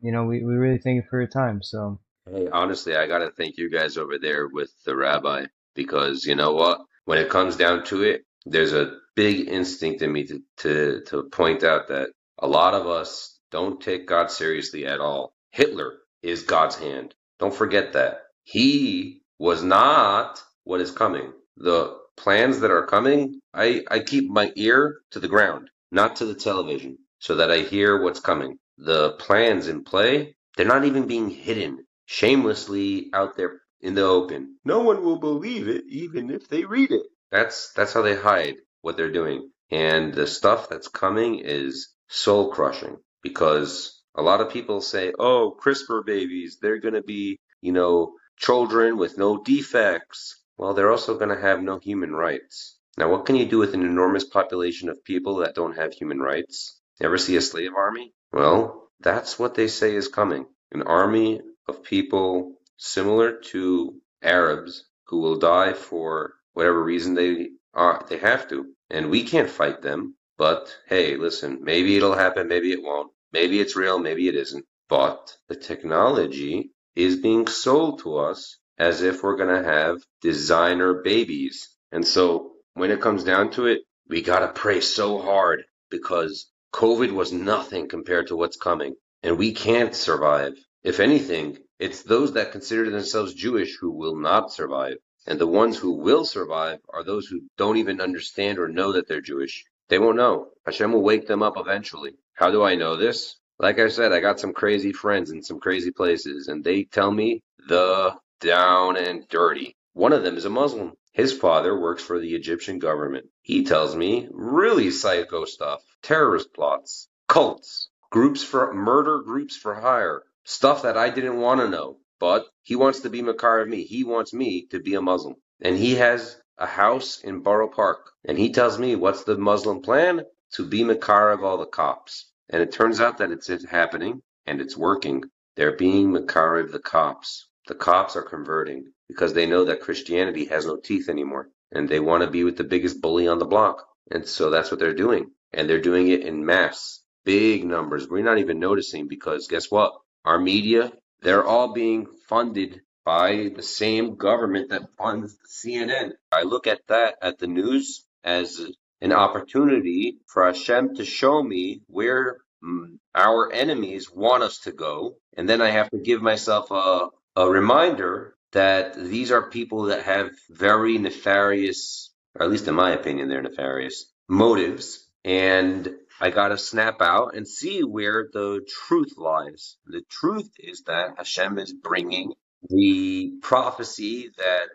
you 0.00 0.12
know 0.12 0.24
we, 0.24 0.42
we 0.42 0.54
really 0.54 0.78
thank 0.78 0.96
you 0.96 1.02
for 1.08 1.18
your 1.18 1.28
time 1.28 1.62
so 1.62 1.98
hey 2.30 2.48
honestly 2.52 2.96
i 2.96 3.06
got 3.06 3.18
to 3.18 3.30
thank 3.30 3.56
you 3.56 3.70
guys 3.70 3.96
over 3.96 4.18
there 4.18 4.48
with 4.48 4.70
the 4.84 4.96
rabbi 4.96 5.44
because 5.74 6.24
you 6.24 6.34
know 6.34 6.52
what 6.54 6.80
when 7.08 7.16
it 7.16 7.30
comes 7.30 7.56
down 7.56 7.84
to 7.84 8.02
it, 8.02 8.26
there's 8.44 8.74
a 8.74 8.98
big 9.16 9.48
instinct 9.48 10.02
in 10.02 10.12
me 10.12 10.26
to, 10.26 10.42
to, 10.58 11.00
to 11.06 11.22
point 11.22 11.64
out 11.64 11.88
that 11.88 12.10
a 12.38 12.46
lot 12.46 12.74
of 12.74 12.86
us 12.86 13.40
don't 13.50 13.80
take 13.80 14.06
God 14.06 14.30
seriously 14.30 14.84
at 14.86 15.00
all. 15.00 15.32
Hitler 15.50 15.94
is 16.22 16.42
God's 16.42 16.76
hand. 16.76 17.14
Don't 17.38 17.54
forget 17.54 17.94
that. 17.94 18.24
He 18.44 19.22
was 19.38 19.62
not 19.62 20.42
what 20.64 20.82
is 20.82 20.90
coming. 20.90 21.32
The 21.56 21.96
plans 22.14 22.60
that 22.60 22.70
are 22.70 22.84
coming, 22.84 23.40
I, 23.54 23.84
I 23.90 24.00
keep 24.00 24.28
my 24.28 24.52
ear 24.54 24.98
to 25.12 25.18
the 25.18 25.28
ground, 25.28 25.70
not 25.90 26.16
to 26.16 26.26
the 26.26 26.34
television, 26.34 26.98
so 27.20 27.36
that 27.36 27.50
I 27.50 27.60
hear 27.60 28.02
what's 28.02 28.20
coming. 28.20 28.58
The 28.80 29.12
plans 29.14 29.66
in 29.66 29.82
play, 29.82 30.36
they're 30.56 30.64
not 30.64 30.84
even 30.84 31.08
being 31.08 31.30
hidden 31.30 31.84
shamelessly 32.06 33.10
out 33.12 33.36
there 33.36 33.60
in 33.80 33.94
the 33.94 34.04
open. 34.04 34.56
No 34.64 34.78
one 34.80 35.02
will 35.02 35.18
believe 35.18 35.68
it, 35.68 35.84
even 35.88 36.30
if 36.30 36.48
they 36.48 36.64
read 36.64 36.92
it. 36.92 37.02
That's 37.30 37.72
that's 37.72 37.92
how 37.92 38.02
they 38.02 38.14
hide 38.14 38.56
what 38.80 38.96
they're 38.96 39.10
doing. 39.10 39.50
And 39.70 40.14
the 40.14 40.26
stuff 40.26 40.68
that's 40.68 40.88
coming 40.88 41.40
is 41.40 41.92
soul 42.08 42.52
crushing 42.52 42.98
because 43.22 44.00
a 44.14 44.22
lot 44.22 44.40
of 44.40 44.50
people 44.50 44.80
say, 44.80 45.12
"Oh, 45.18 45.56
CRISPR 45.60 46.06
babies, 46.06 46.58
they're 46.62 46.78
going 46.78 46.94
to 46.94 47.02
be, 47.02 47.38
you 47.60 47.72
know, 47.72 48.14
children 48.36 48.96
with 48.96 49.18
no 49.18 49.42
defects." 49.42 50.40
Well, 50.56 50.74
they're 50.74 50.90
also 50.90 51.18
going 51.18 51.34
to 51.34 51.40
have 51.40 51.62
no 51.62 51.78
human 51.78 52.12
rights. 52.12 52.78
Now, 52.96 53.10
what 53.10 53.26
can 53.26 53.36
you 53.36 53.46
do 53.46 53.58
with 53.58 53.74
an 53.74 53.82
enormous 53.82 54.24
population 54.24 54.88
of 54.88 55.04
people 55.04 55.36
that 55.38 55.54
don't 55.54 55.76
have 55.76 55.92
human 55.92 56.20
rights? 56.20 56.80
Ever 57.00 57.18
see 57.18 57.36
a 57.36 57.40
slave 57.40 57.74
army? 57.76 58.14
Well, 58.32 58.90
that's 59.00 59.38
what 59.38 59.54
they 59.54 59.68
say 59.68 59.94
is 59.94 60.08
coming. 60.08 60.46
An 60.72 60.82
army 60.82 61.40
of 61.66 61.82
people 61.82 62.58
similar 62.76 63.32
to 63.52 64.00
Arabs 64.22 64.84
who 65.06 65.20
will 65.20 65.38
die 65.38 65.72
for 65.72 66.34
whatever 66.52 66.82
reason 66.82 67.14
they 67.14 67.50
are 67.74 68.04
they 68.08 68.18
have 68.18 68.48
to. 68.48 68.66
And 68.90 69.10
we 69.10 69.24
can't 69.24 69.50
fight 69.50 69.82
them. 69.82 70.16
But 70.36 70.76
hey, 70.86 71.16
listen, 71.16 71.64
maybe 71.64 71.96
it'll 71.96 72.14
happen, 72.14 72.48
maybe 72.48 72.72
it 72.72 72.82
won't. 72.82 73.12
Maybe 73.32 73.60
it's 73.60 73.76
real, 73.76 73.98
maybe 73.98 74.28
it 74.28 74.34
isn't. 74.34 74.64
But 74.88 75.36
the 75.48 75.56
technology 75.56 76.70
is 76.94 77.16
being 77.16 77.46
sold 77.46 78.00
to 78.00 78.16
us 78.18 78.58
as 78.78 79.02
if 79.02 79.22
we're 79.22 79.36
going 79.36 79.54
to 79.54 79.68
have 79.68 79.98
designer 80.22 81.02
babies. 81.02 81.68
And 81.92 82.06
so 82.06 82.52
when 82.74 82.90
it 82.90 83.00
comes 83.00 83.24
down 83.24 83.50
to 83.52 83.66
it, 83.66 83.82
we 84.08 84.22
got 84.22 84.40
to 84.40 84.48
pray 84.48 84.80
so 84.80 85.18
hard 85.20 85.64
because 85.90 86.50
COVID 86.72 87.12
was 87.12 87.32
nothing 87.32 87.88
compared 87.88 88.28
to 88.28 88.36
what's 88.36 88.56
coming. 88.56 88.94
And 89.22 89.38
we 89.38 89.52
can't 89.52 89.94
survive. 89.94 90.54
If 90.82 91.00
anything, 91.00 91.58
it's 91.78 92.02
those 92.02 92.34
that 92.34 92.52
consider 92.52 92.90
themselves 92.90 93.34
Jewish 93.34 93.76
who 93.76 93.90
will 93.90 94.16
not 94.16 94.52
survive. 94.52 94.96
And 95.26 95.38
the 95.38 95.46
ones 95.46 95.76
who 95.76 95.92
will 95.92 96.24
survive 96.24 96.78
are 96.88 97.04
those 97.04 97.26
who 97.26 97.42
don't 97.56 97.76
even 97.76 98.00
understand 98.00 98.58
or 98.58 98.68
know 98.68 98.92
that 98.92 99.08
they're 99.08 99.20
Jewish. 99.20 99.64
They 99.88 99.98
won't 99.98 100.16
know. 100.16 100.48
Hashem 100.66 100.92
will 100.92 101.02
wake 101.02 101.26
them 101.26 101.42
up 101.42 101.54
eventually. 101.56 102.12
How 102.34 102.50
do 102.50 102.62
I 102.62 102.76
know 102.76 102.96
this? 102.96 103.36
Like 103.58 103.78
I 103.78 103.88
said, 103.88 104.12
I 104.12 104.20
got 104.20 104.38
some 104.38 104.52
crazy 104.52 104.92
friends 104.92 105.30
in 105.30 105.42
some 105.42 105.58
crazy 105.58 105.90
places, 105.90 106.48
and 106.48 106.62
they 106.62 106.84
tell 106.84 107.10
me 107.10 107.42
the 107.68 108.14
down 108.40 108.96
and 108.96 109.26
dirty. 109.28 109.76
One 109.94 110.12
of 110.12 110.22
them 110.22 110.36
is 110.36 110.44
a 110.44 110.50
Muslim. 110.50 110.92
His 111.18 111.32
father 111.32 111.76
works 111.76 112.04
for 112.04 112.20
the 112.20 112.36
Egyptian 112.36 112.78
government. 112.78 113.26
He 113.42 113.64
tells 113.64 113.96
me 113.96 114.28
really 114.30 114.92
psycho 114.92 115.46
stuff, 115.46 115.82
terrorist 116.00 116.54
plots, 116.54 117.08
cults, 117.26 117.88
groups 118.08 118.44
for 118.44 118.72
murder 118.72 119.18
groups 119.18 119.56
for 119.56 119.74
hire, 119.74 120.22
stuff 120.44 120.82
that 120.82 120.96
I 120.96 121.10
didn't 121.10 121.40
want 121.40 121.60
to 121.60 121.68
know. 121.68 121.98
But 122.20 122.46
he 122.62 122.76
wants 122.76 123.00
to 123.00 123.10
be 123.10 123.20
Makar 123.20 123.62
of 123.62 123.68
me. 123.68 123.82
He 123.82 124.04
wants 124.04 124.32
me 124.32 124.66
to 124.66 124.78
be 124.78 124.94
a 124.94 125.02
Muslim. 125.02 125.34
And 125.60 125.76
he 125.76 125.96
has 125.96 126.40
a 126.56 126.66
house 126.66 127.18
in 127.18 127.40
Borough 127.40 127.68
Park. 127.68 128.12
And 128.24 128.38
he 128.38 128.52
tells 128.52 128.78
me 128.78 128.94
what's 128.94 129.24
the 129.24 129.36
Muslim 129.36 129.82
plan? 129.82 130.22
To 130.52 130.64
be 130.64 130.84
Makar 130.84 131.32
of 131.32 131.42
all 131.42 131.58
the 131.58 131.66
cops. 131.66 132.30
And 132.48 132.62
it 132.62 132.70
turns 132.70 133.00
out 133.00 133.18
that 133.18 133.32
it's 133.32 133.50
happening 133.64 134.22
and 134.46 134.60
it's 134.60 134.76
working. 134.76 135.24
They're 135.56 135.76
being 135.76 136.12
Makar 136.12 136.60
of 136.60 136.70
the 136.70 136.78
cops. 136.78 137.48
The 137.66 137.74
cops 137.74 138.14
are 138.14 138.22
converting 138.22 138.92
because 139.08 139.34
they 139.34 139.46
know 139.46 139.64
that 139.64 139.80
Christianity 139.80 140.46
has 140.46 140.66
no 140.66 140.76
teeth 140.76 141.08
anymore. 141.08 141.48
And 141.72 141.88
they 141.88 142.00
want 142.00 142.22
to 142.22 142.30
be 142.30 142.44
with 142.44 142.56
the 142.56 142.64
biggest 142.64 143.00
bully 143.00 143.28
on 143.28 143.38
the 143.38 143.44
block. 143.44 143.86
And 144.10 144.26
so 144.26 144.50
that's 144.50 144.70
what 144.70 144.80
they're 144.80 144.94
doing. 144.94 145.30
And 145.52 145.68
they're 145.68 145.80
doing 145.80 146.08
it 146.08 146.22
in 146.22 146.44
mass. 146.44 147.02
Big 147.24 147.64
numbers. 147.64 148.08
We're 148.08 148.24
not 148.24 148.38
even 148.38 148.58
noticing 148.58 149.08
because 149.08 149.48
guess 149.48 149.70
what? 149.70 149.92
Our 150.24 150.38
media, 150.38 150.92
they're 151.20 151.44
all 151.44 151.72
being 151.72 152.06
funded 152.28 152.80
by 153.04 153.50
the 153.54 153.62
same 153.62 154.16
government 154.16 154.70
that 154.70 154.94
funds 154.96 155.36
CNN. 155.48 156.12
I 156.32 156.42
look 156.42 156.66
at 156.66 156.80
that, 156.88 157.16
at 157.22 157.38
the 157.38 157.46
news, 157.46 158.06
as 158.24 158.60
an 159.00 159.12
opportunity 159.12 160.18
for 160.26 160.44
Hashem 160.44 160.96
to 160.96 161.04
show 161.04 161.42
me 161.42 161.82
where 161.86 162.38
mm, 162.62 162.98
our 163.14 163.50
enemies 163.52 164.10
want 164.10 164.42
us 164.42 164.58
to 164.60 164.72
go. 164.72 165.16
And 165.36 165.48
then 165.48 165.62
I 165.62 165.70
have 165.70 165.90
to 165.90 165.98
give 165.98 166.20
myself 166.20 166.70
a, 166.70 167.08
a 167.36 167.48
reminder 167.48 168.34
that 168.52 168.94
these 168.96 169.30
are 169.32 169.50
people 169.50 169.84
that 169.84 170.04
have 170.04 170.30
very 170.50 170.98
nefarious, 170.98 172.10
or 172.34 172.44
at 172.44 172.50
least 172.50 172.68
in 172.68 172.74
my 172.74 172.92
opinion, 172.92 173.28
they're 173.28 173.42
nefarious 173.42 174.10
motives. 174.28 175.06
And 175.24 175.88
I 176.20 176.30
got 176.30 176.48
to 176.48 176.58
snap 176.58 177.02
out 177.02 177.36
and 177.36 177.46
see 177.46 177.82
where 177.84 178.28
the 178.32 178.66
truth 178.86 179.14
lies. 179.16 179.76
The 179.86 180.02
truth 180.10 180.50
is 180.58 180.82
that 180.84 181.14
Hashem 181.18 181.58
is 181.58 181.72
bringing 181.72 182.32
the 182.68 183.32
prophecy 183.42 184.30
that 184.38 184.68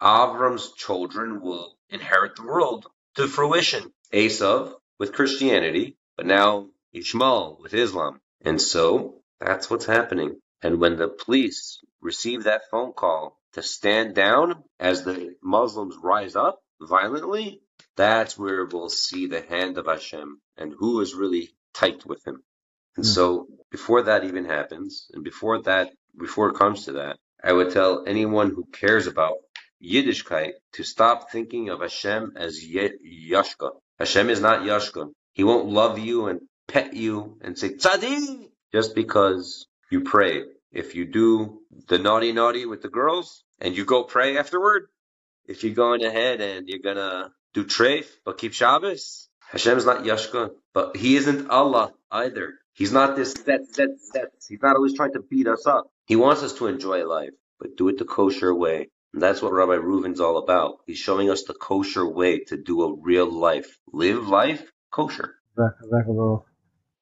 Avram's 0.00 0.72
children 0.72 1.40
will 1.40 1.76
inherit 1.90 2.36
the 2.36 2.44
world 2.44 2.86
to 3.16 3.28
fruition. 3.28 3.92
Esav 4.12 4.72
with 4.98 5.12
Christianity, 5.12 5.96
but 6.16 6.26
now 6.26 6.68
Ishmael 6.92 7.58
with 7.62 7.74
Islam. 7.74 8.20
And 8.44 8.60
so 8.60 9.16
that's 9.40 9.70
what's 9.70 9.86
happening. 9.86 10.40
And 10.62 10.80
when 10.80 10.96
the 10.96 11.08
police 11.08 11.80
receive 12.00 12.44
that 12.44 12.70
phone 12.70 12.92
call 12.92 13.38
to 13.52 13.62
stand 13.62 14.14
down 14.14 14.62
as 14.78 15.04
the 15.04 15.34
Muslims 15.42 15.96
rise 16.02 16.36
up 16.36 16.60
violently, 16.80 17.60
that's 17.96 18.38
where 18.38 18.66
we'll 18.66 18.88
see 18.88 19.26
the 19.26 19.40
hand 19.40 19.78
of 19.78 19.86
Hashem 19.86 20.40
and 20.56 20.72
who 20.76 21.00
is 21.00 21.14
really 21.14 21.50
tight 21.74 22.06
with 22.06 22.26
him. 22.26 22.42
And 22.96 23.04
mm. 23.04 23.08
so 23.08 23.46
before 23.70 24.02
that 24.02 24.24
even 24.24 24.44
happens, 24.44 25.08
and 25.12 25.24
before 25.24 25.62
that, 25.62 25.92
before 26.18 26.50
it 26.50 26.56
comes 26.56 26.84
to 26.84 26.92
that, 26.92 27.18
I 27.42 27.52
would 27.52 27.72
tell 27.72 28.04
anyone 28.06 28.50
who 28.50 28.64
cares 28.72 29.06
about 29.06 29.34
Yiddishkeit 29.82 30.52
to 30.72 30.82
stop 30.82 31.30
thinking 31.30 31.68
of 31.68 31.80
Hashem 31.80 32.32
as 32.36 32.60
Yashka. 32.64 33.70
Hashem 33.98 34.30
is 34.30 34.40
not 34.40 34.62
Yashka. 34.62 35.10
He 35.32 35.44
won't 35.44 35.68
love 35.68 35.98
you 35.98 36.26
and 36.26 36.40
pet 36.66 36.94
you 36.94 37.38
and 37.40 37.56
say 37.56 37.70
tzaddik 37.70 38.50
just 38.72 38.94
because 38.94 39.66
you 39.90 40.00
pray. 40.02 40.42
If 40.72 40.94
you 40.94 41.06
do 41.06 41.60
the 41.88 41.98
naughty 41.98 42.32
naughty 42.32 42.66
with 42.66 42.82
the 42.82 42.88
girls 42.88 43.44
and 43.60 43.76
you 43.76 43.84
go 43.84 44.04
pray 44.04 44.36
afterward, 44.36 44.88
if 45.46 45.64
you're 45.64 45.74
going 45.74 46.04
ahead 46.04 46.40
and 46.40 46.68
you're 46.68 46.80
gonna 46.80 47.32
do 47.54 47.64
treif, 47.64 48.06
but 48.24 48.38
keep 48.38 48.52
Shabbos. 48.52 49.28
Hashem 49.50 49.78
is 49.78 49.86
not 49.86 50.04
Yashka, 50.04 50.50
but 50.74 50.96
He 50.96 51.16
isn't 51.16 51.50
Allah 51.50 51.92
either. 52.10 52.54
He's 52.74 52.92
not 52.92 53.16
this 53.16 53.32
set, 53.32 53.66
set, 53.72 53.88
set. 53.98 54.32
He's 54.46 54.62
not 54.62 54.76
always 54.76 54.94
trying 54.94 55.14
to 55.14 55.20
beat 55.20 55.48
us 55.48 55.66
up. 55.66 55.90
He 56.06 56.16
wants 56.16 56.42
us 56.42 56.52
to 56.54 56.66
enjoy 56.66 57.06
life, 57.06 57.32
but 57.58 57.76
do 57.76 57.88
it 57.88 57.98
the 57.98 58.04
kosher 58.04 58.54
way. 58.54 58.90
And 59.12 59.22
that's 59.22 59.40
what 59.40 59.52
Rabbi 59.52 59.76
Reuven's 59.76 60.20
all 60.20 60.36
about. 60.36 60.80
He's 60.86 60.98
showing 60.98 61.30
us 61.30 61.44
the 61.44 61.54
kosher 61.54 62.06
way 62.06 62.40
to 62.44 62.56
do 62.56 62.82
a 62.82 62.94
real 62.94 63.30
life. 63.30 63.78
Live 63.92 64.28
life 64.28 64.70
kosher. 64.92 65.34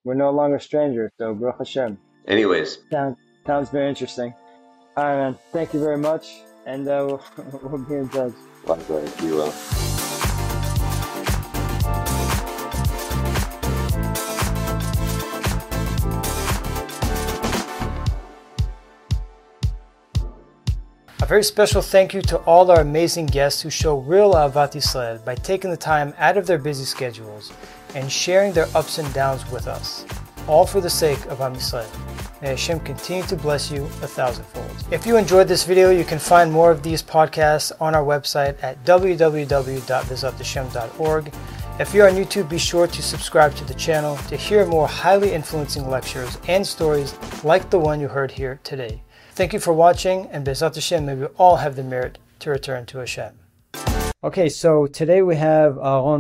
We're 0.05 0.15
no 0.15 0.31
longer 0.31 0.61
strangers, 0.61 1.11
so 1.19 1.35
Baruch 1.35 1.59
Hashem. 1.59 1.99
Anyways. 2.27 2.79
Sounds, 2.91 3.17
sounds 3.47 3.71
very 3.71 3.89
interesting. 3.89 4.35
All 4.97 5.05
right, 5.05 5.17
man. 5.17 5.39
Thank 5.53 5.73
you 5.73 5.81
very 5.81 5.99
much. 5.99 6.41
And 6.67 6.89
uh, 6.89 7.07
we'll, 7.37 7.61
we'll 7.63 7.79
be 7.79 7.95
in 7.95 8.09
touch. 8.09 8.33
Likewise, 8.65 9.23
you 9.23 9.35
will. 9.37 9.55
A 21.23 21.29
very 21.29 21.43
special 21.43 21.83
thank 21.83 22.15
you 22.15 22.23
to 22.23 22.39
all 22.39 22.71
our 22.71 22.81
amazing 22.81 23.27
guests 23.27 23.63
who 23.63 23.71
show 23.71 23.99
real 23.99 24.35
Avati 24.35 24.83
Sled 24.83 25.25
by 25.25 25.35
taking 25.35 25.71
the 25.71 25.77
time 25.77 26.15
out 26.19 26.37
of 26.37 26.47
their 26.47 26.59
busy 26.59 26.85
schedules 26.85 27.53
and 27.95 28.11
sharing 28.11 28.53
their 28.53 28.69
ups 28.75 28.99
and 28.99 29.13
downs 29.13 29.49
with 29.51 29.67
us, 29.67 30.05
all 30.47 30.67
for 30.67 30.81
the 30.81 30.91
sake 30.91 31.25
of 31.27 31.41
Am 31.41 31.55
Yisrael. 31.55 32.26
May 32.43 32.49
Hashem 32.49 32.81
continue 32.81 33.23
to 33.25 33.37
bless 33.37 33.71
you 33.71 33.85
a 33.85 34.07
thousandfold. 34.07 34.71
If 34.91 35.07
you 35.07 35.17
enjoyed 35.17 35.49
this 35.49 35.65
video, 35.65 35.89
you 35.91 36.05
can 36.05 36.19
find 36.19 36.53
more 36.53 36.71
of 36.71 36.83
these 36.83 37.03
podcasts 37.03 37.73
on 37.81 37.95
our 37.95 38.05
website 38.05 38.63
at 38.63 38.85
www.bizatdashem.org. 38.85 41.33
If 41.79 41.93
you're 41.95 42.09
on 42.09 42.15
YouTube, 42.15 42.49
be 42.51 42.59
sure 42.59 42.87
to 42.87 43.03
subscribe 43.03 43.55
to 43.57 43.65
the 43.65 43.75
channel 43.75 44.17
to 44.29 44.37
hear 44.37 44.65
more 44.67 44.87
highly 44.87 45.33
influencing 45.33 45.89
lectures 45.89 46.39
and 46.47 46.67
stories 46.67 47.15
like 47.43 47.71
the 47.71 47.79
one 47.79 48.01
you 48.01 48.09
heard 48.09 48.33
here 48.33 48.61
today. 48.65 49.01
Thank 49.33 49.55
you 49.55 49.59
for 49.59 49.73
watching, 49.73 50.27
and 50.27 50.47
Bezat 50.47 50.75
Hashem, 50.75 51.07
may 51.07 51.15
we 51.15 51.25
all 51.39 51.57
have 51.57 51.75
the 51.77 51.83
merit 51.83 52.19
to 52.41 52.51
return 52.51 52.85
to 52.87 52.99
Hashem. 52.99 53.33
Okay, 54.25 54.49
so 54.49 54.87
today 54.87 55.21
we 55.23 55.37
have 55.37 55.75
Ahron 55.75 56.15